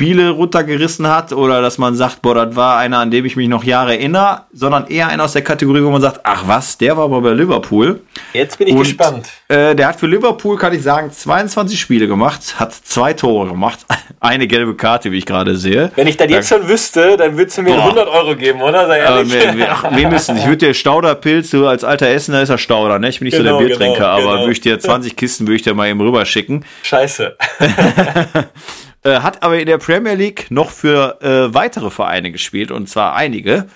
Spiele 0.01 0.29
runtergerissen 0.29 1.07
hat 1.07 1.33
oder 1.33 1.61
dass 1.61 1.77
man 1.77 1.95
sagt, 1.95 2.21
boah, 2.21 2.33
das 2.33 2.55
war 2.55 2.77
einer, 2.77 2.99
an 2.99 3.11
dem 3.11 3.25
ich 3.25 3.35
mich 3.35 3.47
noch 3.47 3.63
Jahre 3.63 3.97
erinnere, 3.97 4.43
sondern 4.53 4.87
eher 4.87 5.07
einer 5.07 5.23
aus 5.23 5.33
der 5.33 5.43
Kategorie, 5.43 5.83
wo 5.83 5.89
man 5.89 6.01
sagt, 6.01 6.21
ach 6.23 6.43
was, 6.45 6.77
der 6.77 6.97
war 6.97 7.05
aber 7.05 7.21
bei 7.21 7.31
Liverpool. 7.31 8.01
Jetzt 8.33 8.57
bin 8.57 8.67
ich 8.67 8.73
Und, 8.73 8.83
gespannt. 8.83 9.29
Äh, 9.47 9.75
der 9.75 9.87
hat 9.87 9.99
für 9.99 10.07
Liverpool, 10.07 10.57
kann 10.57 10.73
ich 10.73 10.83
sagen, 10.83 11.11
22 11.11 11.79
Spiele 11.79 12.07
gemacht, 12.07 12.59
hat 12.59 12.73
zwei 12.73 13.13
Tore 13.13 13.49
gemacht, 13.49 13.79
eine 14.19 14.47
gelbe 14.47 14.75
Karte, 14.75 15.11
wie 15.11 15.17
ich 15.17 15.25
gerade 15.25 15.55
sehe. 15.55 15.91
Wenn 15.95 16.07
ich 16.07 16.17
das 16.17 16.29
jetzt 16.29 16.49
schon 16.49 16.67
wüsste, 16.67 17.17
dann 17.17 17.37
würdest 17.37 17.57
du 17.57 17.63
mir 17.63 17.73
boah. 17.73 17.83
100 17.83 18.07
Euro 18.07 18.35
geben, 18.35 18.61
oder? 18.61 18.87
Sei 18.87 18.99
ehrlich. 18.99 19.33
Äh, 19.33 19.57
wir, 19.57 19.71
ach, 19.71 19.89
mindestens. 19.91 20.39
Ich 20.39 20.45
würde 20.45 20.67
dir 20.67 20.73
Stauderpilz, 20.73 21.49
du 21.49 21.67
als 21.67 21.83
alter 21.83 22.07
Essener 22.07 22.41
ist 22.41 22.49
er 22.49 22.59
Stauder, 22.59 22.99
ne? 22.99 23.09
Ich 23.09 23.19
bin 23.19 23.25
nicht 23.25 23.37
genau, 23.37 23.51
so 23.51 23.57
der 23.57 23.67
genau, 23.67 23.79
Biertrinker, 23.79 23.97
genau, 23.97 24.07
aber 24.07 24.31
genau. 24.31 24.39
würde 24.41 24.51
ich 24.51 24.61
dir 24.61 24.79
20 24.79 25.15
Kisten, 25.15 25.47
würde 25.47 25.55
ich 25.55 25.63
dir 25.63 25.73
mal 25.73 25.89
eben 25.89 26.01
rüberschicken. 26.01 26.65
Scheiße. 26.83 27.35
Äh, 29.03 29.19
hat 29.19 29.41
aber 29.43 29.59
in 29.59 29.65
der 29.65 29.79
Premier 29.79 30.13
League 30.13 30.51
noch 30.51 30.69
für 30.69 31.19
äh, 31.21 31.53
weitere 31.53 31.89
Vereine 31.89 32.31
gespielt 32.31 32.71
und 32.71 32.87
zwar 32.87 33.15
einige. 33.15 33.67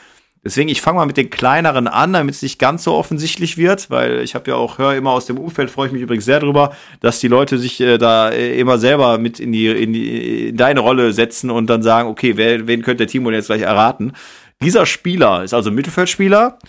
Deswegen, 0.46 0.70
ich 0.70 0.82
fange 0.82 0.98
mal 0.98 1.08
mit 1.08 1.18
den 1.18 1.32
kleineren 1.32 1.88
an, 1.88 2.14
damit 2.14 2.36
es 2.36 2.44
nicht 2.44 2.60
ganz 2.60 2.84
so 2.84 2.94
offensichtlich 2.94 3.58
wird, 3.58 3.90
weil 3.90 4.20
ich 4.20 4.36
habe 4.36 4.52
ja 4.52 4.56
auch, 4.56 4.78
höre 4.78 4.94
immer 4.94 5.10
aus 5.10 5.26
dem 5.26 5.40
Umfeld, 5.40 5.72
freue 5.72 5.88
ich 5.88 5.94
mich 5.94 6.04
übrigens 6.04 6.26
sehr 6.26 6.40
drüber, 6.40 6.76
dass 7.00 7.20
die 7.20 7.28
Leute 7.28 7.58
sich 7.58 7.82
äh, 7.82 7.98
da 7.98 8.30
äh, 8.30 8.60
immer 8.60 8.78
selber 8.78 9.18
mit 9.18 9.40
in 9.40 9.52
die, 9.52 9.66
in 9.66 9.92
die 9.94 10.50
in 10.50 10.58
deine 10.58 10.82
Rolle 10.82 11.14
setzen 11.14 11.50
und 11.50 11.68
dann 11.68 11.82
sagen, 11.82 12.08
okay, 12.08 12.38
wer, 12.38 12.68
wen 12.68 12.84
könnte 12.84 13.06
der 13.06 13.08
Timo 13.08 13.32
jetzt 13.32 13.48
gleich 13.48 13.64
erraten? 13.64 14.14
Dieser 14.62 14.86
Spieler 14.86 15.44
ist 15.44 15.56
also 15.56 15.72
Mittelfeldspieler, 15.72 16.60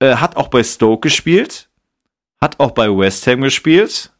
äh, 0.00 0.16
hat 0.16 0.36
auch 0.36 0.48
bei 0.48 0.64
Stoke 0.64 1.06
gespielt, 1.08 1.68
hat 2.40 2.58
auch 2.58 2.72
bei 2.72 2.88
West 2.88 3.28
Ham 3.28 3.42
gespielt, 3.42 4.10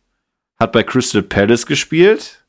hat 0.60 0.70
bei 0.70 0.84
Crystal 0.84 1.22
Palace 1.22 1.66
gespielt, 1.66 2.39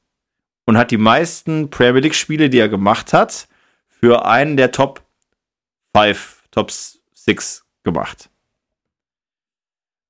und 0.66 0.78
hat 0.78 0.92
die 0.92 0.98
meisten 0.98 1.70
Premier 1.70 2.02
League 2.02 2.16
Spiele, 2.16 2.50
die 2.50 2.60
er 2.60 2.70
gemacht 2.70 3.14
hat, 3.14 3.48
für 3.88 4.26
einen 4.26 4.58
der 4.58 4.72
Top 4.72 5.02
5, 5.96 6.44
Top 6.52 6.72
6 6.72 7.66
gemacht. 7.84 8.30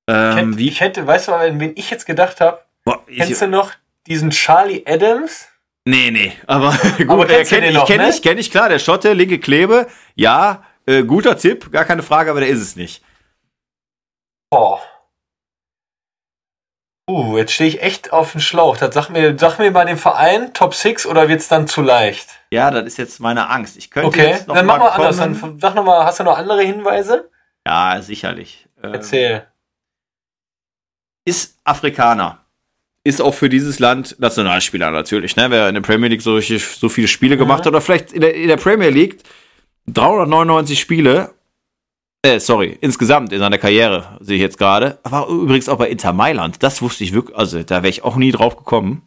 Ähm, 0.08 0.56
ich, 0.58 0.58
hätte, 0.58 0.62
ich 0.62 0.80
hätte, 0.80 1.06
weißt 1.06 1.28
du, 1.28 1.32
an 1.32 1.60
wen 1.60 1.72
ich 1.76 1.90
jetzt 1.90 2.06
gedacht 2.06 2.40
habe? 2.40 2.60
Kennst 3.06 3.42
du 3.42 3.46
noch 3.46 3.72
diesen 4.06 4.30
Charlie 4.30 4.82
Adams? 4.86 5.48
Nee, 5.84 6.10
nee, 6.10 6.32
aber 6.46 6.70
gut, 6.98 7.08
aber 7.10 7.26
kenn, 7.26 7.64
ich 7.64 7.74
noch, 7.74 7.86
kenne 7.86 8.04
ne? 8.04 8.10
ich, 8.10 8.22
kenne 8.22 8.40
ich 8.40 8.50
klar, 8.50 8.68
der 8.68 8.78
Schotte, 8.78 9.12
linke 9.12 9.38
Klebe, 9.38 9.88
ja, 10.14 10.64
äh, 10.86 11.02
guter 11.02 11.36
Tipp, 11.36 11.72
gar 11.72 11.84
keine 11.84 12.02
Frage, 12.02 12.30
aber 12.30 12.40
der 12.40 12.48
ist 12.48 12.60
es 12.60 12.76
nicht. 12.76 13.02
Boah. 14.50 14.80
Uh, 17.12 17.36
jetzt 17.36 17.52
stehe 17.52 17.68
ich 17.68 17.82
echt 17.82 18.10
auf 18.10 18.32
dem 18.32 18.40
Schlauch. 18.40 18.78
Das 18.78 18.94
sag 18.94 19.10
mir, 19.10 19.36
sag 19.38 19.58
mir 19.58 19.70
mal 19.70 19.84
den 19.84 19.98
Verein, 19.98 20.54
Top 20.54 20.74
6 20.74 21.04
oder 21.04 21.28
wird's 21.28 21.46
dann 21.46 21.66
zu 21.66 21.82
leicht? 21.82 22.26
Ja, 22.50 22.70
das 22.70 22.84
ist 22.84 22.96
jetzt 22.96 23.20
meine 23.20 23.50
Angst. 23.50 23.76
Ich 23.76 23.90
könnte 23.90 24.08
okay, 24.08 24.28
jetzt 24.28 24.48
noch 24.48 24.54
dann 24.54 24.64
mach 24.64 24.78
mal, 24.78 24.88
anders. 24.88 25.18
Dann 25.18 25.58
sag 25.60 25.74
noch 25.74 25.84
mal, 25.84 26.06
hast 26.06 26.20
du 26.20 26.24
noch 26.24 26.38
andere 26.38 26.62
Hinweise? 26.62 27.28
Ja, 27.66 28.00
sicherlich. 28.00 28.66
Ähm, 28.82 28.94
Erzähl. 28.94 29.46
Ist 31.26 31.58
Afrikaner. 31.64 32.38
Ist 33.04 33.20
auch 33.20 33.34
für 33.34 33.50
dieses 33.50 33.78
Land 33.78 34.16
Nationalspieler 34.18 34.90
natürlich, 34.90 35.36
ne? 35.36 35.50
Wer 35.50 35.68
in 35.68 35.74
der 35.74 35.82
Premier 35.82 36.08
League 36.08 36.22
solche, 36.22 36.58
so 36.58 36.88
viele 36.88 37.08
Spiele 37.08 37.36
gemacht 37.36 37.60
mhm. 37.60 37.66
hat 37.66 37.72
oder 37.74 37.80
vielleicht 37.82 38.12
in 38.12 38.22
der, 38.22 38.34
in 38.34 38.48
der 38.48 38.56
Premier 38.56 38.88
League 38.88 39.18
399 39.88 40.80
Spiele 40.80 41.34
äh, 42.22 42.38
sorry, 42.38 42.78
insgesamt 42.80 43.32
in 43.32 43.40
seiner 43.40 43.58
Karriere, 43.58 44.16
sehe 44.20 44.36
ich 44.36 44.42
jetzt 44.42 44.58
gerade. 44.58 44.98
War 45.02 45.28
übrigens 45.28 45.68
auch 45.68 45.78
bei 45.78 45.88
Inter 45.88 46.12
Mailand. 46.12 46.62
Das 46.62 46.80
wusste 46.80 47.04
ich 47.04 47.12
wirklich, 47.12 47.36
also 47.36 47.62
da 47.62 47.82
wäre 47.82 47.90
ich 47.90 48.04
auch 48.04 48.16
nie 48.16 48.32
drauf 48.32 48.56
gekommen. 48.56 49.02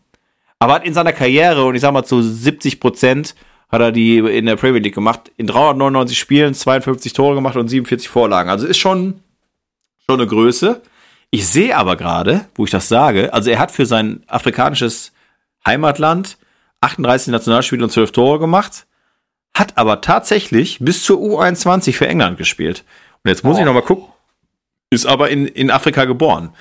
Aber 0.59 0.74
hat 0.74 0.86
in 0.86 0.93
seiner 0.93 1.13
Karriere, 1.13 1.66
und 1.66 1.76
ich 1.76 1.82
sag 1.82 1.93
mal 1.93 2.03
zu 2.03 2.22
70 2.22 2.80
Prozent, 2.80 3.36
hat 3.70 3.82
er 3.82 3.91
die 3.91 4.18
in 4.18 4.45
der 4.45 4.55
Premier 4.55 4.82
League 4.82 4.95
gemacht. 4.95 5.32
In 5.38 5.47
399 5.47 6.18
Spielen 6.18 6.53
52 6.53 7.13
Tore 7.13 7.36
gemacht 7.36 7.55
und 7.55 7.68
47 7.68 8.09
Vorlagen. 8.09 8.49
Also 8.49 8.68
ist 8.68 8.78
schon, 8.78 9.22
schon 10.05 10.20
eine 10.20 10.28
Größe. 10.28 10.82
Ich 11.30 11.47
sehe 11.47 11.76
aber 11.76 11.95
gerade, 11.95 12.45
wo 12.55 12.66
ich 12.66 12.72
das 12.72 12.88
sage, 12.88 13.34
also 13.34 13.49
er 13.49 13.59
hat 13.59 13.72
für 13.72 13.86
sein 13.86 14.24
afrikanisches 14.28 15.11
Heimatland 15.66 16.38
38 16.82 17.30
Nationalspiele 17.30 17.84
und 17.84 17.89
12 17.89 18.11
Tore 18.11 18.39
gemacht, 18.39 18.86
hat 19.53 19.78
aber 19.78 20.01
tatsächlich 20.01 20.80
bis 20.80 21.03
zur 21.03 21.18
U21 21.20 21.93
für 21.93 22.07
England 22.07 22.38
gespielt. 22.38 22.84
Und 23.26 23.30
jetzt 23.30 23.43
muss 23.43 23.57
oh. 23.57 23.59
ich 23.59 23.65
noch 23.65 23.73
mal 23.73 23.82
gucken. 23.82 24.05
Ist 24.91 25.07
aber 25.07 25.30
in, 25.32 25.47
in 25.47 25.71
Afrika 25.71 26.05
geboren. 26.05 26.53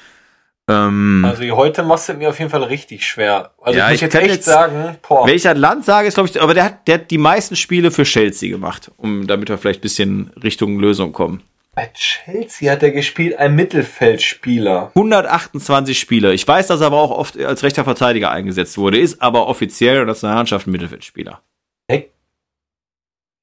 Ähm, 0.67 1.23
also 1.29 1.45
heute 1.57 1.83
machst 1.83 2.09
du 2.09 2.15
mir 2.15 2.31
auf 2.31 2.39
jeden 2.39 2.51
Fall 2.51 2.63
richtig 2.63 3.07
schwer. 3.07 3.51
Also 3.61 3.79
ja, 3.79 3.89
ich 3.89 3.93
muss 3.93 4.01
jetzt 4.01 4.15
echt 4.15 4.29
jetzt, 4.29 4.45
sagen, 4.47 4.97
boah. 5.07 5.27
Welcher 5.27 5.53
Land 5.53 5.85
sage, 5.85 6.09
ist 6.09 6.15
glaube 6.15 6.31
ich, 6.31 6.41
aber 6.41 6.55
der 6.55 6.65
hat, 6.65 6.89
der 6.89 6.95
hat 6.95 7.11
die 7.11 7.19
meisten 7.19 7.55
Spiele 7.55 7.91
für 7.91 8.05
Chelsea 8.05 8.49
gemacht, 8.49 8.91
um 8.97 9.27
damit 9.27 9.51
wir 9.51 9.59
vielleicht 9.59 9.81
ein 9.81 9.83
bisschen 9.83 10.31
Richtung 10.43 10.81
Lösung 10.81 11.13
kommen. 11.13 11.43
Bei 11.75 11.91
Chelsea 11.93 12.73
hat 12.73 12.83
er 12.83 12.93
gespielt, 12.93 13.39
ein 13.39 13.55
Mittelfeldspieler. 13.57 14.93
128 14.95 15.99
Spiele. 15.99 16.33
Ich 16.33 16.49
weiß, 16.49 16.69
dass 16.69 16.81
er 16.81 16.87
aber 16.87 17.03
auch 17.03 17.11
oft 17.11 17.39
als 17.39 17.63
rechter 17.63 17.85
Verteidiger 17.85 18.31
eingesetzt 18.31 18.79
wurde, 18.79 18.99
ist 18.99 19.21
aber 19.21 19.49
offiziell 19.49 19.97
in 19.97 19.99
der 19.99 20.07
Nationalmannschaft 20.07 20.67
ein 20.67 20.71
Mittelfeldspieler. 20.71 21.43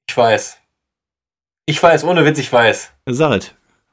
Ich 0.08 0.16
weiß. 0.16 0.61
Ich 1.66 1.82
weiß, 1.82 2.04
ohne 2.04 2.24
Witz, 2.24 2.38
ich 2.38 2.52
weiß. 2.52 2.92
Sag 3.06 3.40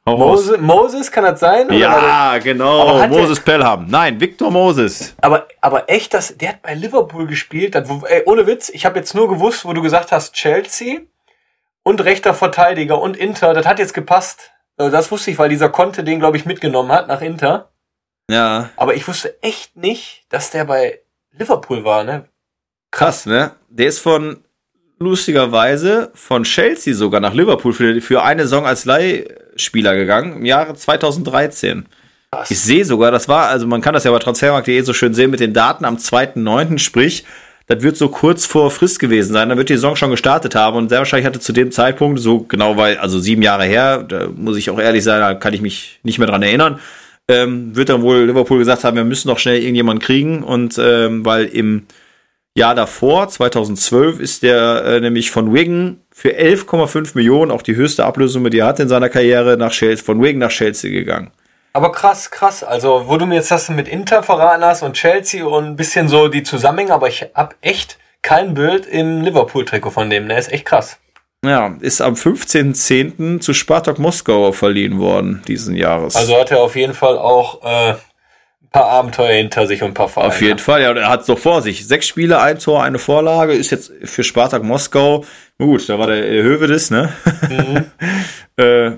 Mose, 0.06 0.58
Moses, 0.58 1.12
kann 1.12 1.24
das 1.24 1.40
sein? 1.40 1.72
Ja, 1.72 2.38
genau. 2.40 3.08
Moses 3.08 3.40
Pelham. 3.40 3.86
Nein, 3.88 4.20
Victor 4.20 4.50
Moses. 4.50 5.14
Aber, 5.22 5.48
aber 5.62 5.90
echt, 5.90 6.14
das, 6.14 6.36
der 6.38 6.50
hat 6.50 6.62
bei 6.62 6.74
Liverpool 6.74 7.28
gespielt. 7.28 7.76
Das, 7.76 7.88
ey, 8.06 8.24
ohne 8.26 8.48
Witz, 8.48 8.70
ich 8.70 8.86
habe 8.86 8.98
jetzt 8.98 9.14
nur 9.14 9.30
gewusst, 9.30 9.66
wo 9.66 9.74
du 9.74 9.82
gesagt 9.82 10.12
hast, 10.12 10.34
Chelsea 10.34 11.02
und 11.84 12.04
rechter 12.04 12.34
Verteidiger 12.34 13.00
und 13.00 13.18
Inter. 13.18 13.54
Das 13.54 13.66
hat 13.66 13.80
jetzt 13.80 13.94
gepasst. 13.94 14.52
Also 14.78 14.92
das 14.92 15.12
wusste 15.12 15.32
ich, 15.32 15.38
weil 15.38 15.50
dieser 15.50 15.70
Conte 15.70 16.04
den, 16.04 16.20
glaube 16.20 16.38
ich, 16.38 16.46
mitgenommen 16.46 16.92
hat 16.92 17.08
nach 17.08 17.22
Inter. 17.22 17.70
Ja. 18.30 18.70
Aber 18.78 18.96
ich 18.96 19.08
wusste 19.08 19.42
echt 19.44 19.76
nicht, 19.76 20.26
dass 20.30 20.52
der 20.52 20.66
bei 20.66 21.02
Liverpool 21.32 21.84
war, 21.84 22.04
ne? 22.04 22.26
Krass, 22.92 23.26
ne? 23.26 23.52
Der 23.70 23.88
ist 23.88 24.00
von 24.00 24.44
lustigerweise 25.00 26.12
von 26.14 26.43
Chelsea 26.43 26.93
sogar 26.93 27.22
nach 27.22 27.34
Liverpool 27.34 27.74
für, 27.74 28.02
für 28.02 28.24
eine 28.24 28.43
Saison 28.43 28.66
als 28.66 28.86
Leihspieler 28.86 29.95
gegangen 29.95 30.38
im 30.38 30.45
Jahre 30.45 30.76
2013. 30.76 31.86
Was? 32.32 32.52
Ich 32.52 32.60
sehe 32.60 32.86
sogar, 32.86 33.12
das 33.12 33.28
war, 33.28 33.47
also 33.47 33.66
man 33.66 33.82
kann 33.82 33.93
das 33.93 34.04
ja 34.04 34.12
bei 34.12 34.20
transfermarkt.de 34.20 34.82
so 34.82 34.93
schön 34.93 35.14
sehen 35.14 35.32
mit 35.32 35.39
den 35.39 35.54
Daten 35.54 35.86
am 35.86 35.95
2.9., 35.95 36.78
sprich, 36.78 37.26
das 37.66 37.82
wird 37.82 37.97
so 37.97 38.10
kurz 38.10 38.45
vor 38.45 38.72
Frist 38.72 39.00
gewesen 39.00 39.34
sein. 39.34 39.50
Dann 39.50 39.58
wird 39.58 39.70
die 39.70 39.76
Saison 39.76 39.95
schon 39.95 40.10
gestartet 40.10 40.56
haben 40.56 40.76
und 40.76 40.89
sehr 40.89 40.97
wahrscheinlich 40.97 41.28
hatte 41.28 41.39
zu 41.39 41.54
dem 41.54 41.72
Zeitpunkt, 41.72 42.20
so 42.20 42.39
genau 42.39 42.78
weil, 42.78 42.97
also 42.97 43.20
sieben 43.20 43.43
Jahre 43.43 43.66
her, 43.66 44.04
da 44.04 44.28
muss 44.28 44.58
ich 44.58 44.70
auch 44.70 44.80
ehrlich 44.80 45.04
sein, 45.04 45.22
da 45.22 45.36
kann 45.36 45.54
ich 45.54 45.62
mich 45.62 46.00
nicht 46.04 46.18
mehr 46.18 46.28
dran 46.28 46.41
erinnern, 46.41 46.80
ähm, 47.28 47.76
wird 47.76 47.89
dann 47.89 48.02
wohl 48.02 48.26
Liverpool 48.26 48.58
gesagt 48.58 48.84
haben, 48.84 48.97
wir 48.97 49.04
müssen 49.04 49.28
noch 49.28 49.38
schnell 49.38 49.62
irgendjemanden 49.62 50.04
kriegen 50.04 50.43
und 50.43 50.80
ähm, 50.80 51.24
weil 51.26 51.45
im 51.45 51.86
Jahr 52.60 52.76
davor, 52.76 53.28
2012, 53.28 54.20
ist 54.20 54.43
der 54.43 54.84
äh, 54.86 54.99
nämlich 54.99 55.32
von 55.32 55.53
Wigan 55.53 56.01
für 56.12 56.30
11,5 56.30 57.12
Millionen, 57.16 57.51
auch 57.51 57.64
die 57.64 57.76
höchste 57.76 58.05
Ablösung, 58.05 58.47
die 58.49 58.60
er 58.60 58.68
hat 58.68 58.80
in 58.80 58.88
seiner 58.88 59.10
Karriere, 59.10 59.57
nach 59.57 59.72
Chelsea, 59.72 60.05
von 60.05 60.22
Wigan 60.22 60.39
nach 60.39 60.51
Chelsea 60.51 60.91
gegangen. 60.91 61.32
Aber 61.74 61.91
krass, 61.91 62.30
krass. 62.30 62.64
Also, 62.64 63.07
wo 63.07 63.18
du 63.18 63.26
mir 63.26 63.36
jetzt 63.36 63.51
das 63.51 63.70
mit 63.70 63.88
Inter 63.88 64.24
verraten 64.24 64.64
hast 64.64 64.84
und 64.84 64.93
Chelsea 64.93 65.45
und 65.45 65.66
ein 65.66 65.76
bisschen 65.76 66.07
so 66.07 66.28
die 66.28 66.43
Zusammenhänge, 66.43 66.93
aber 66.93 67.07
ich 67.07 67.26
hab 67.34 67.55
echt 67.62 67.97
kein 68.22 68.53
Bild 68.53 68.86
im 68.86 69.22
Liverpool-Trikot 69.22 69.91
von 69.91 70.10
dem. 70.10 70.28
Der 70.28 70.38
ist 70.38 70.51
echt 70.51 70.66
krass. 70.66 70.97
Ja, 71.45 71.78
ist 71.80 72.01
am 72.01 72.16
15.10. 72.16 73.39
zu 73.39 73.53
Spartak 73.53 73.97
Moskau 73.97 74.51
verliehen 74.51 74.99
worden, 74.99 75.41
diesen 75.47 75.76
Jahres. 75.76 76.18
Also 76.18 76.38
hat 76.38 76.51
er 76.51 76.60
auf 76.60 76.76
jeden 76.76 76.93
Fall 76.93 77.18
auch 77.18 77.64
äh, 77.64 77.95
paar 78.72 78.86
Abenteuer 78.86 79.34
hinter 79.34 79.68
sich 79.68 79.82
und 79.82 79.92
ein 79.92 79.94
paar 79.94 80.10
Vereine. 80.10 80.30
Auf 80.30 80.42
jeden 80.42 80.60
Fall, 80.60 80.82
ja, 80.82 80.92
er 80.92 81.10
hat 81.10 81.22
es 81.22 81.28
doch 81.28 81.40
vor 81.40 81.62
sich. 81.62 81.88
Sechs 81.88 82.08
Spiele, 82.08 82.40
ein 82.40 82.60
Tor, 82.60 82.84
eine 82.84 83.00
Vorlage, 83.00 83.54
ist 83.54 83.72
jetzt 83.72 83.92
für 84.04 84.24
Spartak 84.24 84.64
Moskau. 84.64 85.26
Gut, 85.58 85.90
da 85.90 85.98
war 85.98 86.08
der 86.08 86.24
Hövedes, 86.44 86.92
ne? 86.92 87.12
Mhm. 87.50 87.92
äh, 88.64 88.92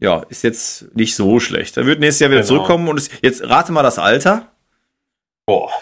ja, 0.00 0.22
ist 0.28 0.44
jetzt 0.44 0.94
nicht 0.94 1.16
so 1.16 1.40
schlecht. 1.40 1.76
Er 1.76 1.86
wird 1.86 2.00
nächstes 2.00 2.20
Jahr 2.20 2.30
wieder 2.30 2.40
genau. 2.40 2.48
zurückkommen 2.48 2.88
und 2.88 2.98
ist, 2.98 3.12
jetzt 3.22 3.42
rate 3.42 3.72
mal 3.72 3.82
das 3.82 3.98
Alter. 3.98 4.46
Boah. 5.46 5.72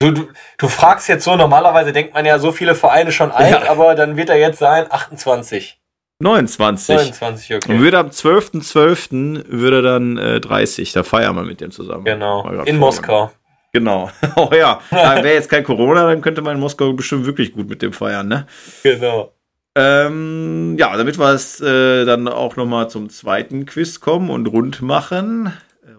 Du, 0.00 0.10
du, 0.10 0.28
du 0.58 0.68
fragst 0.68 1.08
jetzt 1.08 1.24
so, 1.24 1.36
normalerweise 1.36 1.92
denkt 1.92 2.12
man 2.12 2.26
ja 2.26 2.38
so 2.38 2.52
viele 2.52 2.74
Vereine 2.74 3.12
schon 3.12 3.30
alt, 3.30 3.50
ja. 3.50 3.70
aber 3.70 3.94
dann 3.94 4.16
wird 4.16 4.28
er 4.28 4.36
jetzt 4.36 4.58
sein 4.58 4.86
28. 4.90 5.80
29. 6.20 6.96
29, 6.96 7.56
okay. 7.56 7.72
Und 7.72 7.80
würde 7.80 7.98
am 7.98 8.08
12.12. 8.08 8.62
.12. 8.62 9.44
würde 9.48 9.76
er 9.76 9.82
dann 9.82 10.16
äh, 10.16 10.40
30. 10.40 10.92
Da 10.92 11.02
feiern 11.02 11.34
wir 11.36 11.42
mit 11.42 11.60
dem 11.60 11.70
zusammen. 11.70 12.04
Genau. 12.04 12.48
In 12.64 12.78
Moskau. 12.78 13.30
Genau. 13.72 14.10
Oh 14.36 14.50
ja. 14.52 14.80
Wäre 14.90 15.34
jetzt 15.34 15.50
kein 15.50 15.64
Corona, 15.64 16.06
dann 16.06 16.22
könnte 16.22 16.42
man 16.42 16.54
in 16.54 16.60
Moskau 16.60 16.92
bestimmt 16.92 17.26
wirklich 17.26 17.52
gut 17.52 17.68
mit 17.68 17.82
dem 17.82 17.92
feiern, 17.92 18.28
ne? 18.28 18.46
Genau. 18.82 19.32
Ähm, 19.76 20.76
ja, 20.78 20.96
damit 20.96 21.18
wir 21.18 21.32
es 21.32 21.60
äh, 21.60 22.04
dann 22.04 22.28
auch 22.28 22.54
nochmal 22.56 22.88
zum 22.88 23.10
zweiten 23.10 23.66
Quiz 23.66 24.00
kommen 24.00 24.30
und 24.30 24.46
rund 24.46 24.82
machen. 24.82 25.52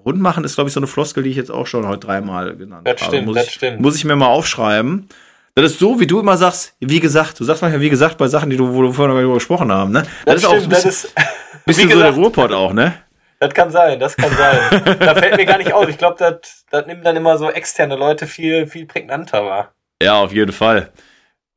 Rund 0.05 0.21
machen 0.21 0.43
ist, 0.45 0.55
glaube 0.55 0.69
ich, 0.69 0.73
so 0.73 0.79
eine 0.79 0.87
Floskel, 0.87 1.23
die 1.23 1.29
ich 1.31 1.35
jetzt 1.35 1.51
auch 1.51 1.67
schon 1.67 1.87
heute 1.87 2.07
dreimal 2.07 2.55
genannt 2.55 2.87
das 2.87 3.01
habe. 3.01 3.11
Stimmt, 3.11 3.27
muss 3.27 3.35
das 3.35 3.47
ich, 3.47 3.53
stimmt. 3.53 3.81
Muss 3.81 3.95
ich 3.97 4.05
mir 4.05 4.15
mal 4.15 4.27
aufschreiben. 4.27 5.09
Das 5.57 5.71
ist 5.71 5.79
so, 5.79 5.97
wie 6.01 6.05
du 6.05 6.19
immer 6.19 6.35
sagst, 6.35 6.75
wie 6.81 6.99
gesagt. 6.99 7.39
Du 7.39 7.45
sagst 7.45 7.61
manchmal, 7.61 7.79
wie 7.79 7.89
gesagt, 7.89 8.17
bei 8.17 8.27
Sachen, 8.27 8.49
die 8.49 8.57
du, 8.57 8.73
wo 8.73 8.83
wir 8.83 8.93
vorhin 8.93 9.15
darüber 9.15 9.35
gesprochen 9.35 9.71
haben, 9.71 9.93
ne? 9.93 10.03
Das, 10.25 10.35
das 10.35 10.35
ist 10.35 10.45
auch 10.45 10.53
ein 10.53 10.69
bisschen, 10.69 10.89
das 10.89 11.05
ist, 11.05 11.15
bisschen 11.65 11.89
so 11.89 11.97
der 11.97 12.11
Ruhrpott 12.11 12.51
auch, 12.51 12.73
ne? 12.73 12.93
Das 13.39 13.53
kann 13.53 13.71
sein, 13.71 13.97
das 13.97 14.17
kann 14.17 14.31
sein. 14.35 14.97
da 14.99 15.15
fällt 15.15 15.37
mir 15.37 15.45
gar 15.45 15.57
nicht 15.57 15.71
auf. 15.71 15.87
Ich 15.87 15.97
glaube, 15.97 16.17
das, 16.19 16.65
das 16.69 16.85
nimmt 16.87 17.05
dann 17.05 17.15
immer 17.15 17.37
so 17.37 17.49
externe 17.49 17.95
Leute 17.95 18.27
viel, 18.27 18.67
viel 18.67 18.85
prägnanter 18.85 19.45
wahr. 19.45 19.73
Ja, 20.03 20.15
auf 20.15 20.33
jeden 20.33 20.51
Fall. 20.51 20.91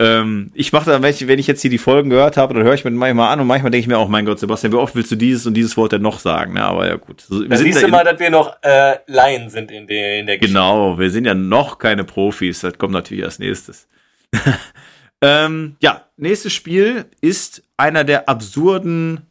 Ähm, 0.01 0.53
ich 0.55 0.73
mache 0.73 0.91
dann, 0.91 1.03
wenn 1.03 1.11
ich, 1.11 1.27
wenn 1.27 1.41
ich 1.41 1.49
jetzt 1.49 1.61
hier 1.61 1.71
die 1.71 1.79
Folgen 1.79 2.09
gehört 2.11 2.37
habe, 2.37 2.55
dann 2.55 2.63
höre 2.63 2.75
ich 2.75 2.85
mir 2.85 2.93
manchmal 2.93 3.33
an 3.33 3.41
und 3.41 3.49
manchmal 3.49 3.73
denke 3.73 3.83
ich 3.83 3.89
mir 3.89 3.99
auch, 3.99 4.09
mein 4.09 4.25
Gott, 4.25 4.39
Sebastian, 4.39 4.73
wie 4.73 4.77
oft 4.77 4.95
willst 4.95 5.11
du 5.11 5.17
dieses 5.17 5.45
und 5.47 5.55
dieses 5.55 5.77
Wort 5.77 5.91
denn 5.91 6.03
noch 6.03 6.21
sagen? 6.21 6.55
Ne? 6.55 6.63
Aber 6.63 6.87
ja 6.87 6.95
gut. 6.95 7.23
So, 7.23 7.41
wir 7.41 7.49
da 7.49 7.57
siehst 7.57 7.83
du 7.83 7.89
mal, 7.89 8.05
dass 8.05 8.21
wir 8.21 8.31
noch 8.31 8.57
äh, 8.63 8.99
Laien 9.09 9.51
sind 9.51 9.73
in 9.73 9.89
der, 9.89 10.21
in 10.21 10.27
der 10.27 10.39
Geschichte. 10.39 10.55
Genau, 10.55 10.99
wir 10.99 11.11
sind 11.11 11.25
ja 11.25 11.35
noch 11.35 11.79
keine 11.79 12.05
Profis. 12.05 12.61
Das 12.61 12.79
kommt 12.79 12.93
natürlich 12.93 13.25
als 13.25 13.41
nächstes. 13.41 13.89
ähm, 15.21 15.77
ja, 15.81 16.05
nächstes 16.17 16.53
Spiel 16.53 17.07
ist 17.21 17.65
einer 17.77 18.05
der 18.05 18.29
absurden 18.29 19.27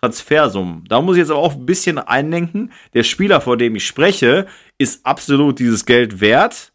Transfersummen. 0.00 0.84
Da 0.88 1.00
muss 1.00 1.14
ich 1.14 1.20
jetzt 1.20 1.30
aber 1.30 1.38
auch 1.38 1.54
ein 1.54 1.64
bisschen 1.64 2.00
einlenken. 2.00 2.72
Der 2.92 3.04
Spieler, 3.04 3.40
vor 3.40 3.56
dem 3.56 3.76
ich 3.76 3.86
spreche, 3.86 4.48
ist 4.78 5.06
absolut 5.06 5.60
dieses 5.60 5.86
Geld 5.86 6.20
wert 6.20 6.71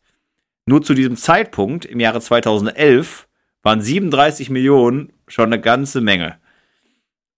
nur 0.67 0.83
zu 0.83 0.93
diesem 0.93 1.15
Zeitpunkt 1.15 1.85
im 1.85 1.99
Jahre 1.99 2.21
2011 2.21 3.27
waren 3.63 3.81
37 3.81 4.49
Millionen 4.49 5.13
schon 5.27 5.45
eine 5.45 5.61
ganze 5.61 6.01
Menge. 6.01 6.37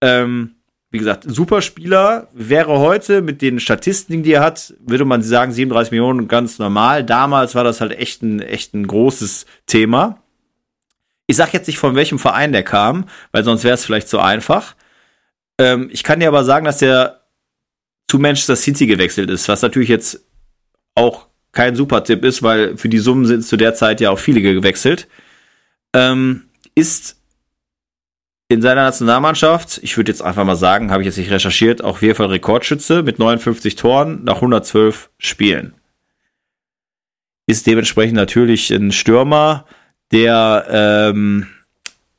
Ähm, 0.01 0.55
wie 0.91 0.97
gesagt, 0.97 1.25
super 1.27 1.61
Spieler 1.61 2.27
wäre 2.33 2.79
heute 2.79 3.21
mit 3.21 3.43
den 3.43 3.59
Statistiken, 3.59 4.23
die 4.23 4.33
er 4.33 4.41
hat, 4.41 4.73
würde 4.79 5.05
man 5.05 5.21
sagen 5.21 5.51
37 5.51 5.91
Millionen 5.91 6.27
ganz 6.27 6.57
normal. 6.57 7.03
Damals 7.03 7.53
war 7.53 7.63
das 7.63 7.81
halt 7.81 7.91
echt 7.91 8.23
ein, 8.23 8.41
echt 8.41 8.73
ein 8.73 8.87
großes 8.87 9.45
Thema. 9.67 10.23
Ich 11.27 11.35
sag 11.35 11.53
jetzt 11.53 11.67
nicht 11.67 11.77
von 11.77 11.95
welchem 11.95 12.17
Verein 12.17 12.51
der 12.51 12.63
kam, 12.63 13.05
weil 13.31 13.43
sonst 13.43 13.63
wäre 13.63 13.75
es 13.75 13.85
vielleicht 13.85 14.09
zu 14.09 14.17
einfach. 14.17 14.75
Ähm, 15.59 15.89
ich 15.91 16.03
kann 16.03 16.19
dir 16.19 16.29
aber 16.29 16.43
sagen, 16.43 16.65
dass 16.65 16.79
der 16.79 17.21
zu 18.07 18.17
Manchester 18.17 18.55
City 18.55 18.87
gewechselt 18.87 19.29
ist, 19.29 19.47
was 19.47 19.61
natürlich 19.61 19.89
jetzt 19.89 20.25
auch 20.95 21.28
kein 21.51 21.75
super 21.75 22.03
Tipp 22.03 22.23
ist, 22.23 22.43
weil 22.43 22.77
für 22.77 22.89
die 22.89 22.99
Summen 22.99 23.25
sind 23.25 23.43
zu 23.43 23.57
der 23.57 23.73
Zeit 23.73 24.01
ja 24.01 24.11
auch 24.11 24.19
viele 24.19 24.41
gewechselt, 24.41 25.07
ähm, 25.93 26.49
ist 26.75 27.17
in 28.51 28.61
seiner 28.61 28.83
Nationalmannschaft, 28.83 29.79
ich 29.83 29.95
würde 29.95 30.11
jetzt 30.11 30.23
einfach 30.23 30.43
mal 30.43 30.55
sagen, 30.55 30.91
habe 30.91 31.03
ich 31.03 31.05
jetzt 31.05 31.17
nicht 31.17 31.29
recherchiert, 31.29 31.83
auch 31.83 32.01
jeden 32.01 32.15
Fall 32.15 32.27
Rekordschütze 32.27 33.03
mit 33.03 33.19
59 33.19 33.75
Toren 33.75 34.23
nach 34.23 34.35
112 34.35 35.11
Spielen. 35.19 35.75
Ist 37.45 37.67
dementsprechend 37.67 38.15
natürlich 38.15 38.71
ein 38.71 38.91
Stürmer, 38.91 39.65
der 40.11 40.65
ähm, 40.69 41.47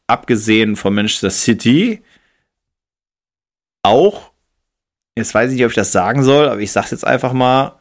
abgesehen 0.07 0.77
von 0.77 0.95
Manchester 0.95 1.31
City 1.31 2.03
auch, 3.83 4.31
jetzt 5.17 5.35
weiß 5.35 5.51
ich 5.51 5.57
nicht, 5.57 5.65
ob 5.65 5.71
ich 5.71 5.77
das 5.77 5.91
sagen 5.91 6.23
soll, 6.23 6.49
aber 6.49 6.61
ich 6.61 6.71
sage 6.71 6.89
jetzt 6.93 7.07
einfach 7.07 7.33
mal, 7.33 7.80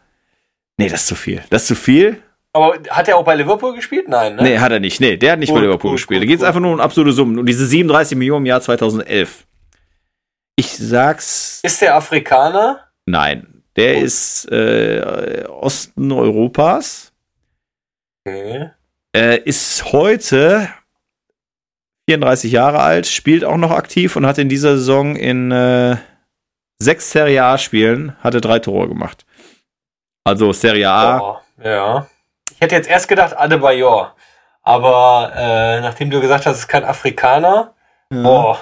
Nee, 0.79 0.87
das 0.87 1.01
ist 1.01 1.07
zu 1.07 1.15
viel. 1.15 1.43
Das 1.49 1.63
ist 1.63 1.67
zu 1.67 1.75
viel. 1.75 2.23
Aber 2.53 2.79
hat 2.89 3.09
er 3.09 3.17
auch 3.17 3.25
bei 3.25 3.35
Liverpool 3.35 3.75
gespielt? 3.75 4.07
Nein, 4.07 4.37
ne? 4.37 4.43
Nee, 4.43 4.59
hat 4.59 4.71
er 4.71 4.79
nicht. 4.79 5.01
Nee, 5.01 5.17
der 5.17 5.33
hat 5.33 5.39
nicht 5.39 5.49
gut, 5.49 5.57
bei 5.57 5.63
Liverpool 5.63 5.91
gut, 5.91 5.97
gespielt. 5.97 6.21
Gut, 6.21 6.25
da 6.25 6.31
geht 6.31 6.39
es 6.39 6.45
einfach 6.45 6.61
nur 6.61 6.71
um 6.71 6.79
absolute 6.79 7.11
Summen. 7.11 7.37
Und 7.37 7.47
diese 7.47 7.65
37 7.65 8.17
Millionen 8.17 8.43
im 8.43 8.47
Jahr 8.47 8.61
2011. 8.61 9.45
Ich 10.55 10.77
sag's. 10.77 11.59
Ist 11.63 11.81
der 11.81 11.95
Afrikaner? 11.95 12.85
Nein. 13.05 13.61
Der 13.75 13.99
ist 13.99 14.49
äh, 14.53 15.43
Osten 15.49 16.13
Europas. 16.13 17.11
Okay. 18.25 18.69
Er 19.11 19.45
ist 19.45 19.91
heute 19.91 20.69
34 22.07 22.53
Jahre 22.53 22.79
alt, 22.79 23.05
spielt 23.05 23.43
auch 23.43 23.57
noch 23.57 23.71
aktiv 23.71 24.15
und 24.15 24.25
hat 24.25 24.37
in 24.37 24.47
dieser 24.47 24.77
Saison 24.77 25.17
in 25.17 25.51
äh, 25.51 25.97
sechs 26.81 27.11
Serie 27.11 27.43
A-Spielen 27.43 28.15
hatte 28.21 28.39
drei 28.39 28.59
Tore 28.59 28.87
gemacht. 28.87 29.25
Also 30.23 30.53
Serie 30.53 30.89
A. 30.89 31.19
Oh, 31.19 31.37
ja. 31.63 32.07
Ich 32.51 32.61
hätte 32.61 32.75
jetzt 32.75 32.89
erst 32.89 33.07
gedacht 33.07 33.37
Adebayor. 33.37 34.15
Aber 34.61 35.31
äh, 35.35 35.81
nachdem 35.81 36.09
du 36.09 36.21
gesagt 36.21 36.45
hast, 36.45 36.55
es 36.55 36.61
ist 36.61 36.67
kein 36.67 36.83
Afrikaner, 36.83 37.73
ja. 38.11 38.21
boah, 38.21 38.59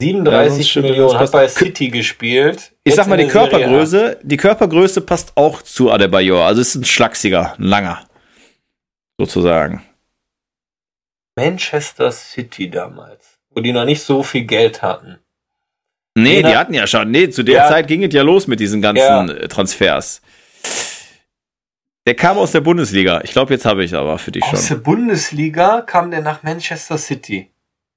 37 0.00 0.74
ja, 0.74 0.82
Millionen, 0.82 1.18
hat 1.18 1.32
bei 1.32 1.46
City 1.48 1.88
gespielt. 1.88 2.72
Ich 2.84 2.94
sag 2.94 3.06
mal, 3.06 3.18
die 3.18 3.26
Körpergröße, 3.26 4.18
die 4.22 4.36
Körpergröße 4.36 5.02
passt 5.02 5.36
auch 5.36 5.60
zu 5.62 5.90
Adebayor. 5.90 6.46
Also 6.46 6.62
es 6.62 6.68
ist 6.68 6.74
ein 6.76 6.84
schlachsiger, 6.84 7.54
ein 7.58 7.64
langer. 7.64 8.00
Sozusagen. 9.18 9.82
Manchester 11.36 12.10
City 12.12 12.70
damals, 12.70 13.38
wo 13.50 13.60
die 13.60 13.72
noch 13.72 13.84
nicht 13.84 14.02
so 14.02 14.22
viel 14.22 14.44
Geld 14.44 14.82
hatten. 14.82 15.18
Nee, 16.14 16.42
die 16.42 16.56
hatten 16.56 16.74
ja 16.74 16.86
schon. 16.86 17.10
Nee, 17.10 17.28
zu 17.28 17.42
der 17.42 17.56
ja, 17.56 17.68
Zeit 17.68 17.86
ging 17.86 18.02
es 18.02 18.12
ja 18.12 18.22
los 18.22 18.46
mit 18.46 18.58
diesen 18.58 18.82
ganzen 18.82 19.28
ja. 19.28 19.48
Transfers. 19.48 20.22
Der 22.06 22.14
kam 22.14 22.38
aus 22.38 22.52
der 22.52 22.60
Bundesliga. 22.60 23.20
Ich 23.24 23.32
glaube, 23.32 23.52
jetzt 23.52 23.66
habe 23.66 23.84
ich 23.84 23.94
aber 23.94 24.18
für 24.18 24.32
dich 24.32 24.44
schon. 24.44 24.54
Aus 24.54 24.68
der 24.68 24.76
Bundesliga 24.76 25.82
kam 25.82 26.10
der 26.10 26.22
nach 26.22 26.42
Manchester 26.42 26.96
City. 26.96 27.50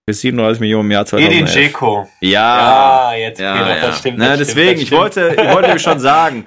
Bis 0.05 0.19
37 0.21 0.59
Millionen 0.59 0.87
im 0.87 0.91
Jahr 0.91 1.05
2011. 1.05 1.33
Edin 1.33 1.47
Dzeko. 1.47 2.09
Ja. 2.19 3.11
Ja, 3.11 3.17
jetzt 3.17 3.39
ja, 3.39 3.55
ja. 3.55 3.81
das 3.87 3.99
stimmt. 3.99 4.19
Das 4.19 4.27
Na, 4.27 4.35
deswegen, 4.35 4.85
stimmt, 4.85 4.91
das 4.91 5.13
stimmt. 5.13 5.31
ich 5.31 5.37
wollte, 5.37 5.41
ich 5.41 5.55
wollte 5.55 5.79
schon 5.79 5.99
sagen, 5.99 6.45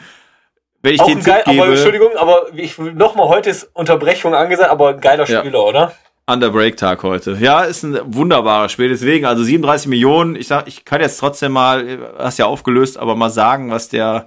wenn 0.82 0.94
ich 0.94 1.00
Auch 1.00 1.06
den 1.06 1.22
geil, 1.22 1.42
gebe, 1.46 1.62
aber 1.62 1.72
Entschuldigung, 1.72 2.16
aber 2.16 2.46
ich 2.54 2.78
nochmal, 2.78 3.28
heute 3.28 3.50
ist 3.50 3.70
Unterbrechung 3.72 4.34
angesagt, 4.34 4.70
aber 4.70 4.90
ein 4.90 5.00
geiler 5.00 5.26
Spieler, 5.26 5.42
ja. 5.50 5.58
oder? 5.58 5.92
Under 6.28 6.50
Break 6.50 6.76
Tag 6.76 7.02
heute. 7.02 7.38
Ja, 7.40 7.62
ist 7.62 7.82
ein 7.82 7.98
wunderbarer 8.04 8.68
Spiel. 8.68 8.88
Deswegen, 8.88 9.26
also 9.26 9.42
37 9.42 9.88
Millionen. 9.88 10.36
Ich 10.36 10.48
sag, 10.48 10.68
ich 10.68 10.84
kann 10.84 11.00
jetzt 11.00 11.18
trotzdem 11.18 11.52
mal, 11.52 11.98
hast 12.18 12.38
ja 12.38 12.46
aufgelöst, 12.46 12.98
aber 12.98 13.14
mal 13.14 13.30
sagen, 13.30 13.70
was 13.70 13.88
der 13.88 14.26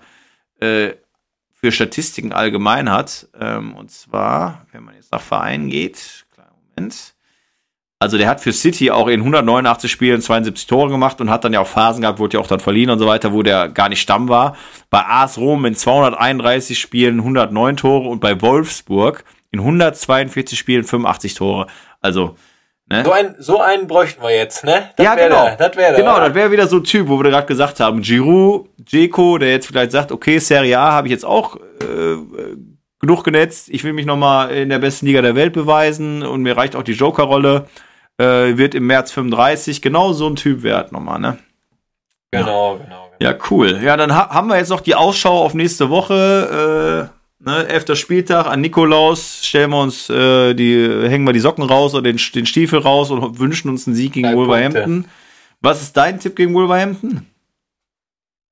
äh, 0.60 0.92
für 1.60 1.72
Statistiken 1.72 2.32
allgemein 2.32 2.90
hat. 2.90 3.28
Ähm, 3.40 3.76
und 3.76 3.92
zwar, 3.92 4.66
wenn 4.72 4.84
man 4.84 4.96
jetzt 4.96 5.12
nach 5.12 5.22
Vereinen 5.22 5.70
geht, 5.70 6.26
kleinen 6.34 6.52
Moment. 6.76 7.16
Also 8.02 8.18
der 8.18 8.30
hat 8.30 8.40
für 8.40 8.54
City 8.54 8.92
auch 8.92 9.08
in 9.08 9.20
189 9.20 9.92
Spielen 9.92 10.22
72 10.22 10.68
Tore 10.68 10.90
gemacht 10.90 11.20
und 11.20 11.30
hat 11.30 11.44
dann 11.44 11.52
ja 11.52 11.60
auch 11.60 11.68
Phasen 11.68 12.02
gehabt, 12.02 12.20
wurde 12.20 12.38
ja 12.38 12.44
auch 12.44 12.48
dann 12.48 12.62
verliehen 12.62 12.90
und 12.90 13.00
so 13.00 13.08
weiter, 13.08 13.34
wo 13.34 13.44
der 13.44 13.68
gar 13.68 13.90
nicht 13.90 14.00
Stamm 14.00 14.30
war. 14.30 14.56
Bei 14.90 15.06
AS 15.06 15.38
Rom 15.38 15.66
in 15.66 15.76
231 15.76 16.80
Spielen 16.80 17.20
109 17.20 17.76
Tore 17.76 18.08
und 18.08 18.22
bei 18.22 18.42
Wolfsburg 18.42 19.26
in 19.52 19.60
142 19.60 20.58
Spielen 20.58 20.86
85 20.86 21.34
Tore. 21.34 21.68
Also 22.00 22.38
Ne? 22.92 23.04
So, 23.06 23.12
ein, 23.12 23.36
so 23.38 23.62
einen 23.62 23.86
bräuchten 23.88 24.24
wir 24.24 24.36
jetzt, 24.36 24.64
ne? 24.64 24.90
Das 24.96 25.06
ja, 25.06 25.14
genau. 25.14 25.46
Der, 25.46 25.56
das 25.58 25.78
wäre 25.78 25.96
Genau, 25.96 26.20
das 26.20 26.34
wäre 26.34 26.52
wieder 26.52 26.68
so 26.68 26.78
ein 26.78 26.84
Typ, 26.84 27.08
wo 27.08 27.22
wir 27.22 27.30
gerade 27.30 27.46
gesagt 27.46 27.80
haben, 27.80 28.02
Giroud, 28.02 28.68
Dzeko, 28.80 29.38
der 29.38 29.52
jetzt 29.52 29.68
vielleicht 29.68 29.92
sagt, 29.92 30.12
okay, 30.12 30.40
Serie 30.40 30.80
A 30.80 30.94
habe 30.94 31.08
ich 31.08 31.12
jetzt 31.12 31.26
auch 31.26 31.58
äh, 31.58 32.18
genug 33.00 33.24
genetzt, 33.24 33.70
ich 33.70 33.84
will 33.84 33.94
mich 33.94 34.08
nochmal 34.08 34.52
in 34.52 34.70
der 34.70 34.80
besten 34.80 35.06
Liga 35.06 35.22
der 35.22 35.36
Welt 35.36 35.54
beweisen 35.54 36.24
und 36.24 36.42
mir 36.42 36.58
reicht 36.58 36.76
auch 36.76 36.84
die 36.84 36.94
Joker-Rolle, 36.94 37.68
äh, 38.18 38.58
wird 38.58 38.74
im 38.74 38.88
März 38.88 39.12
35, 39.12 39.84
genau 39.84 40.14
so 40.14 40.28
ein 40.28 40.36
Typ 40.36 40.64
wert 40.64 40.92
nochmal, 40.92 41.20
ne? 41.20 41.38
Genau, 42.32 42.78
genau. 42.78 42.84
genau. 42.84 43.10
Ja, 43.20 43.36
cool. 43.52 43.80
Ja, 43.84 43.98
dann 43.98 44.16
ha 44.16 44.30
haben 44.30 44.48
wir 44.48 44.58
jetzt 44.58 44.70
noch 44.70 44.82
die 44.82 44.96
Ausschau 44.96 45.44
auf 45.44 45.54
nächste 45.54 45.90
Woche. 45.90 47.10
Äh, 47.12 47.19
ne, 47.40 47.68
elfter 47.68 47.96
Spieltag 47.96 48.46
an 48.46 48.62
Nikolaus. 48.62 49.40
Stellen 49.44 49.72
wir 49.72 49.82
uns 49.82 50.10
äh, 50.10 50.54
die, 50.54 51.10
hängen 51.10 51.26
wir 51.26 51.34
die 51.34 51.40
Socken 51.40 51.64
raus 51.64 51.94
oder 51.94 52.04
den, 52.04 52.20
den 52.36 52.46
Stiefel 52.46 52.80
raus 52.80 53.12
und 53.12 53.40
wünschen 53.40 53.70
uns 53.70 53.88
einen 53.88 53.96
Sieg 53.96 54.14
gegen 54.14 54.28
Drei 54.28 54.36
Wolverhampton. 54.36 55.06
Was 55.62 55.82
ist 55.82 55.98
dein 55.98 56.20
Tipp 56.20 56.36
gegen 56.36 56.54
Wolverhampton? 56.54 57.26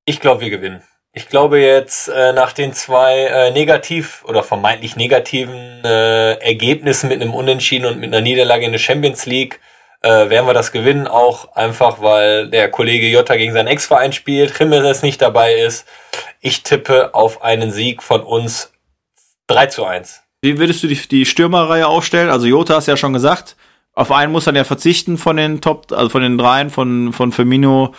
Ich 0.06 0.20
glaube, 0.20 0.42
wir 0.42 0.50
gewinnen. 0.50 0.82
Ich 1.14 1.30
glaube 1.30 1.60
jetzt 1.60 2.10
äh, 2.10 2.32
nach 2.34 2.54
den 2.54 2.74
zwei 2.74 3.22
äh, 3.22 3.52
negativ 3.52 4.24
oder 4.26 4.44
vermeintlich 4.44 4.96
negativen 4.96 5.84
äh, 5.84 6.34
Ergebnissen 6.34 7.10
mit 7.10 7.22
einem 7.22 7.34
Unentschieden 7.34 7.86
und 7.86 8.00
mit 8.00 8.14
einer 8.14 8.22
Niederlage 8.22 8.66
in 8.66 8.72
der 8.72 8.80
Champions 8.80 9.26
League 9.26 9.60
äh, 10.04 10.30
werden 10.30 10.46
wir 10.46 10.54
das 10.54 10.72
gewinnen, 10.72 11.08
auch 11.08 11.56
einfach 11.56 12.02
weil 12.02 12.50
der 12.50 12.70
Kollege 12.70 13.08
Jota 13.08 13.36
gegen 13.36 13.54
seinen 13.54 13.68
Ex-Verein 13.68 14.14
spielt, 14.14 14.60
Jimenez 14.60 15.02
nicht 15.02 15.22
dabei 15.22 15.56
ist. 15.56 15.88
Ich 16.40 16.62
tippe 16.62 17.16
auf 17.16 17.42
einen 17.42 17.72
Sieg 17.72 18.04
von 18.04 18.22
uns 18.22 18.72
3 19.48 19.68
zu 19.68 19.86
1. 19.86 20.22
Wie 20.42 20.60
würdest 20.60 20.84
du 20.84 20.88
die, 20.88 20.96
die 20.96 21.26
Stürmerreihe 21.26 21.88
aufstellen? 21.88 22.30
Also 22.30 22.46
Jota 22.46 22.76
hast 22.76 22.88
ja 22.88 22.98
schon 22.98 23.14
gesagt, 23.14 23.56
auf 23.94 24.12
einen 24.12 24.32
muss 24.32 24.46
man 24.46 24.56
ja 24.56 24.64
verzichten 24.64 25.18
von 25.18 25.38
den 25.38 25.62
Top, 25.62 25.92
also 25.92 26.10
von 26.10 26.22
den 26.22 26.38
dreien, 26.38 26.70
von, 26.70 27.12
von 27.14 27.32
Firmino, 27.32 27.94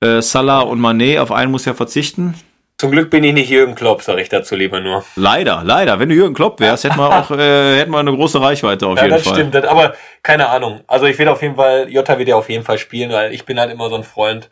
äh, 0.00 0.22
Salah 0.22 0.60
und 0.60 0.80
Manet, 0.80 1.18
auf 1.18 1.32
einen 1.32 1.50
muss 1.50 1.64
ja 1.64 1.74
verzichten. 1.74 2.34
Zum 2.78 2.92
Glück 2.92 3.10
bin 3.10 3.22
ich 3.24 3.34
nicht 3.34 3.50
Jürgen 3.50 3.74
Klopp, 3.74 4.02
sage 4.02 4.22
ich 4.22 4.30
dazu 4.30 4.54
lieber 4.56 4.80
nur. 4.80 5.04
Leider, 5.16 5.62
leider. 5.64 5.98
Wenn 5.98 6.08
du 6.08 6.14
Jürgen 6.14 6.32
Klopp 6.32 6.60
wärst, 6.60 6.84
hätten 6.84 6.96
wir 6.98 7.10
auch 7.18 7.30
äh, 7.30 7.76
hätten 7.78 7.90
wir 7.90 7.98
eine 7.98 8.12
große 8.14 8.40
Reichweite 8.40 8.86
auf 8.86 8.96
Ja, 8.96 9.04
jeden 9.04 9.16
das 9.16 9.24
Fall. 9.24 9.34
stimmt. 9.34 9.54
Das, 9.54 9.64
aber 9.64 9.94
keine 10.22 10.48
Ahnung. 10.48 10.80
Also 10.86 11.04
ich 11.06 11.18
will 11.18 11.28
auf 11.28 11.42
jeden 11.42 11.56
Fall, 11.56 11.90
Jota 11.90 12.18
wird 12.18 12.28
ja 12.28 12.36
auf 12.36 12.48
jeden 12.48 12.64
Fall 12.64 12.78
spielen, 12.78 13.10
weil 13.10 13.34
ich 13.34 13.44
bin 13.44 13.60
halt 13.60 13.70
immer 13.70 13.90
so 13.90 13.96
ein 13.96 14.04
Freund. 14.04 14.48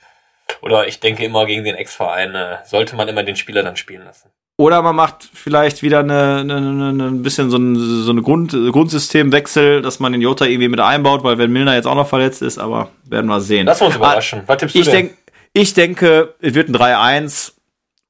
Oder 0.61 0.89
ich 0.89 1.01
denke 1.01 1.25
immer 1.25 1.47
gegen 1.47 1.65
den 1.65 1.75
Ex-Verein 1.75 2.35
äh, 2.35 2.57
sollte 2.65 2.97
man 2.97 3.09
immer 3.09 3.23
den 3.23 3.37
Spieler 3.37 3.63
dann 3.63 3.77
spielen 3.77 4.05
lassen. 4.05 4.31
Oder 4.61 4.83
man 4.83 4.97
macht 4.97 5.29
vielleicht 5.33 5.83
wieder 5.83 6.01
eine, 6.01 6.39
eine, 6.41 6.57
eine, 6.57 7.05
ein 7.05 7.23
bisschen 7.23 7.49
so 7.49 7.59
ein, 7.59 7.77
so 7.77 8.11
eine 8.11 8.23
Grund, 8.23 8.51
Grundsystemwechsel, 8.51 9.83
dass 9.83 10.01
man 10.01 10.11
den 10.11 10.21
Jota 10.21 10.47
irgendwie 10.47 10.69
mit 10.69 10.81
einbaut, 10.81 11.23
weil 11.23 11.39
wenn 11.39 11.53
Milner 11.53 11.77
jetzt 11.77 11.87
auch 11.87 11.95
noch 11.95 12.09
verletzt 12.09 12.43
ist, 12.43 12.59
aber 12.59 12.91
werden 13.05 13.29
wir 13.29 13.41
sehen. 13.41 13.67
Lass 13.67 13.81
uns 13.81 13.95
überraschen. 13.95 14.43
Was 14.47 14.59
tippst 14.59 14.75
du 14.75 14.81
ich, 14.81 14.87
denn? 14.87 14.95
denk, 14.95 15.17
ich 15.53 15.75
denke, 15.75 16.35
es 16.41 16.55
wird 16.55 16.71
ein 16.71 16.75
3-1 16.75 17.53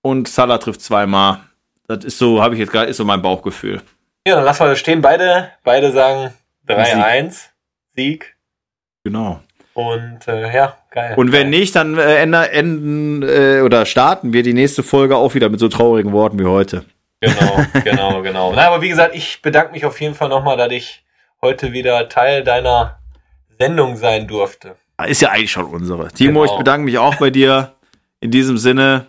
und 0.01 0.27
Salah 0.27 0.57
trifft 0.57 0.81
zweimal. 0.81 1.41
Das 1.87 2.03
ist 2.03 2.17
so, 2.17 2.41
habe 2.41 2.55
ich 2.55 2.61
jetzt 2.61 2.73
gerade, 2.73 2.89
ist 2.89 2.97
so 2.97 3.05
mein 3.05 3.21
Bauchgefühl. 3.21 3.83
ja, 4.27 4.37
dann 4.37 4.45
lassen 4.45 4.61
wir 4.61 4.69
das 4.69 4.79
stehen. 4.79 5.03
Beide, 5.03 5.51
beide 5.65 5.93
sagen 5.93 6.33
3-1. 6.67 7.41
Sieg. 7.95 8.37
Genau. 9.05 9.43
Und 9.79 10.27
äh, 10.27 10.53
ja, 10.53 10.77
geil. 10.91 11.15
Und 11.17 11.31
wenn 11.31 11.51
nicht, 11.51 11.77
dann 11.77 11.97
äh, 11.99 12.17
enden 12.17 13.23
äh, 13.23 13.61
oder 13.61 13.87
starten 13.87 14.33
wir 14.33 14.43
die 14.43 14.53
nächste 14.53 14.83
Folge 14.83 15.15
auch 15.17 15.35
wieder 15.35 15.49
mit 15.51 15.61
so 15.61 15.69
traurigen 15.69 16.11
Worten 16.11 16.37
wie 16.41 16.47
heute. 16.47 16.85
Genau, 17.21 17.61
genau, 17.85 18.23
genau. 18.23 18.53
Na, 18.57 18.67
aber 18.67 18.83
wie 18.83 18.89
gesagt, 18.89 19.15
ich 19.15 19.41
bedanke 19.41 19.71
mich 19.71 19.85
auf 19.85 20.01
jeden 20.01 20.17
Fall 20.17 20.31
nochmal, 20.31 20.57
dass 20.57 20.73
ich 20.73 21.05
heute 21.41 21.73
wieder 21.73 22.09
Teil 22.09 22.43
deiner 22.43 22.99
Sendung 23.57 23.97
sein 23.97 24.27
durfte. 24.27 24.75
Ist 25.07 25.23
ja 25.23 25.29
eigentlich 25.31 25.53
schon 25.53 25.67
unsere. 25.67 26.09
Timo, 26.09 26.41
Genau. 26.41 26.53
ich 26.53 26.59
bedanke 26.59 26.85
mich 26.85 26.99
auch 26.99 27.15
bei 27.15 27.31
dir. 27.31 27.75
In 28.21 28.33
diesem 28.33 28.59
Sinne, 28.59 29.07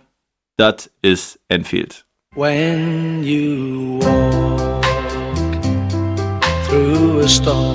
das 0.56 0.88
ist 1.02 1.40
Enfield. 1.48 2.04
When 2.36 3.24
you 3.24 3.98
walk 4.00 4.84
through 6.68 7.24
a 7.24 7.28
storm, 7.28 7.74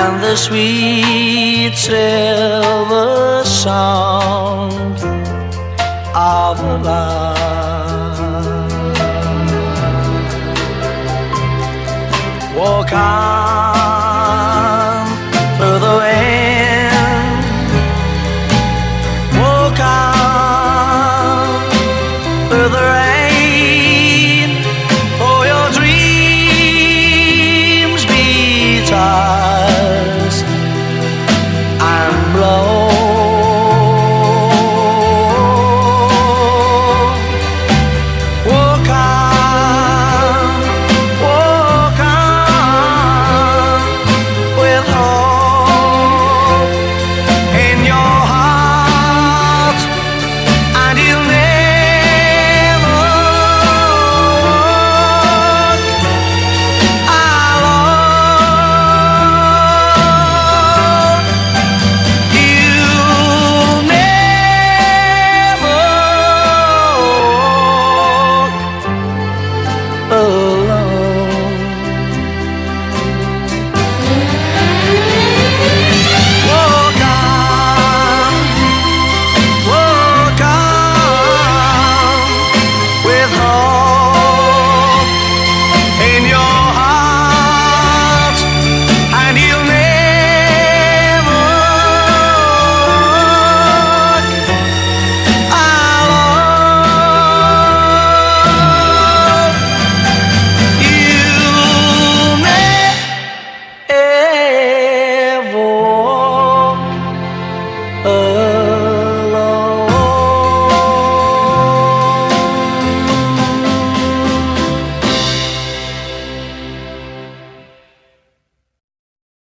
and 0.00 0.22
the 0.22 0.36
sweet 0.36 1.74
silver 1.74 3.42
sound 3.44 4.98
of 6.14 6.56
love. 6.84 7.38
Walk 12.56 12.92
on 12.92 14.07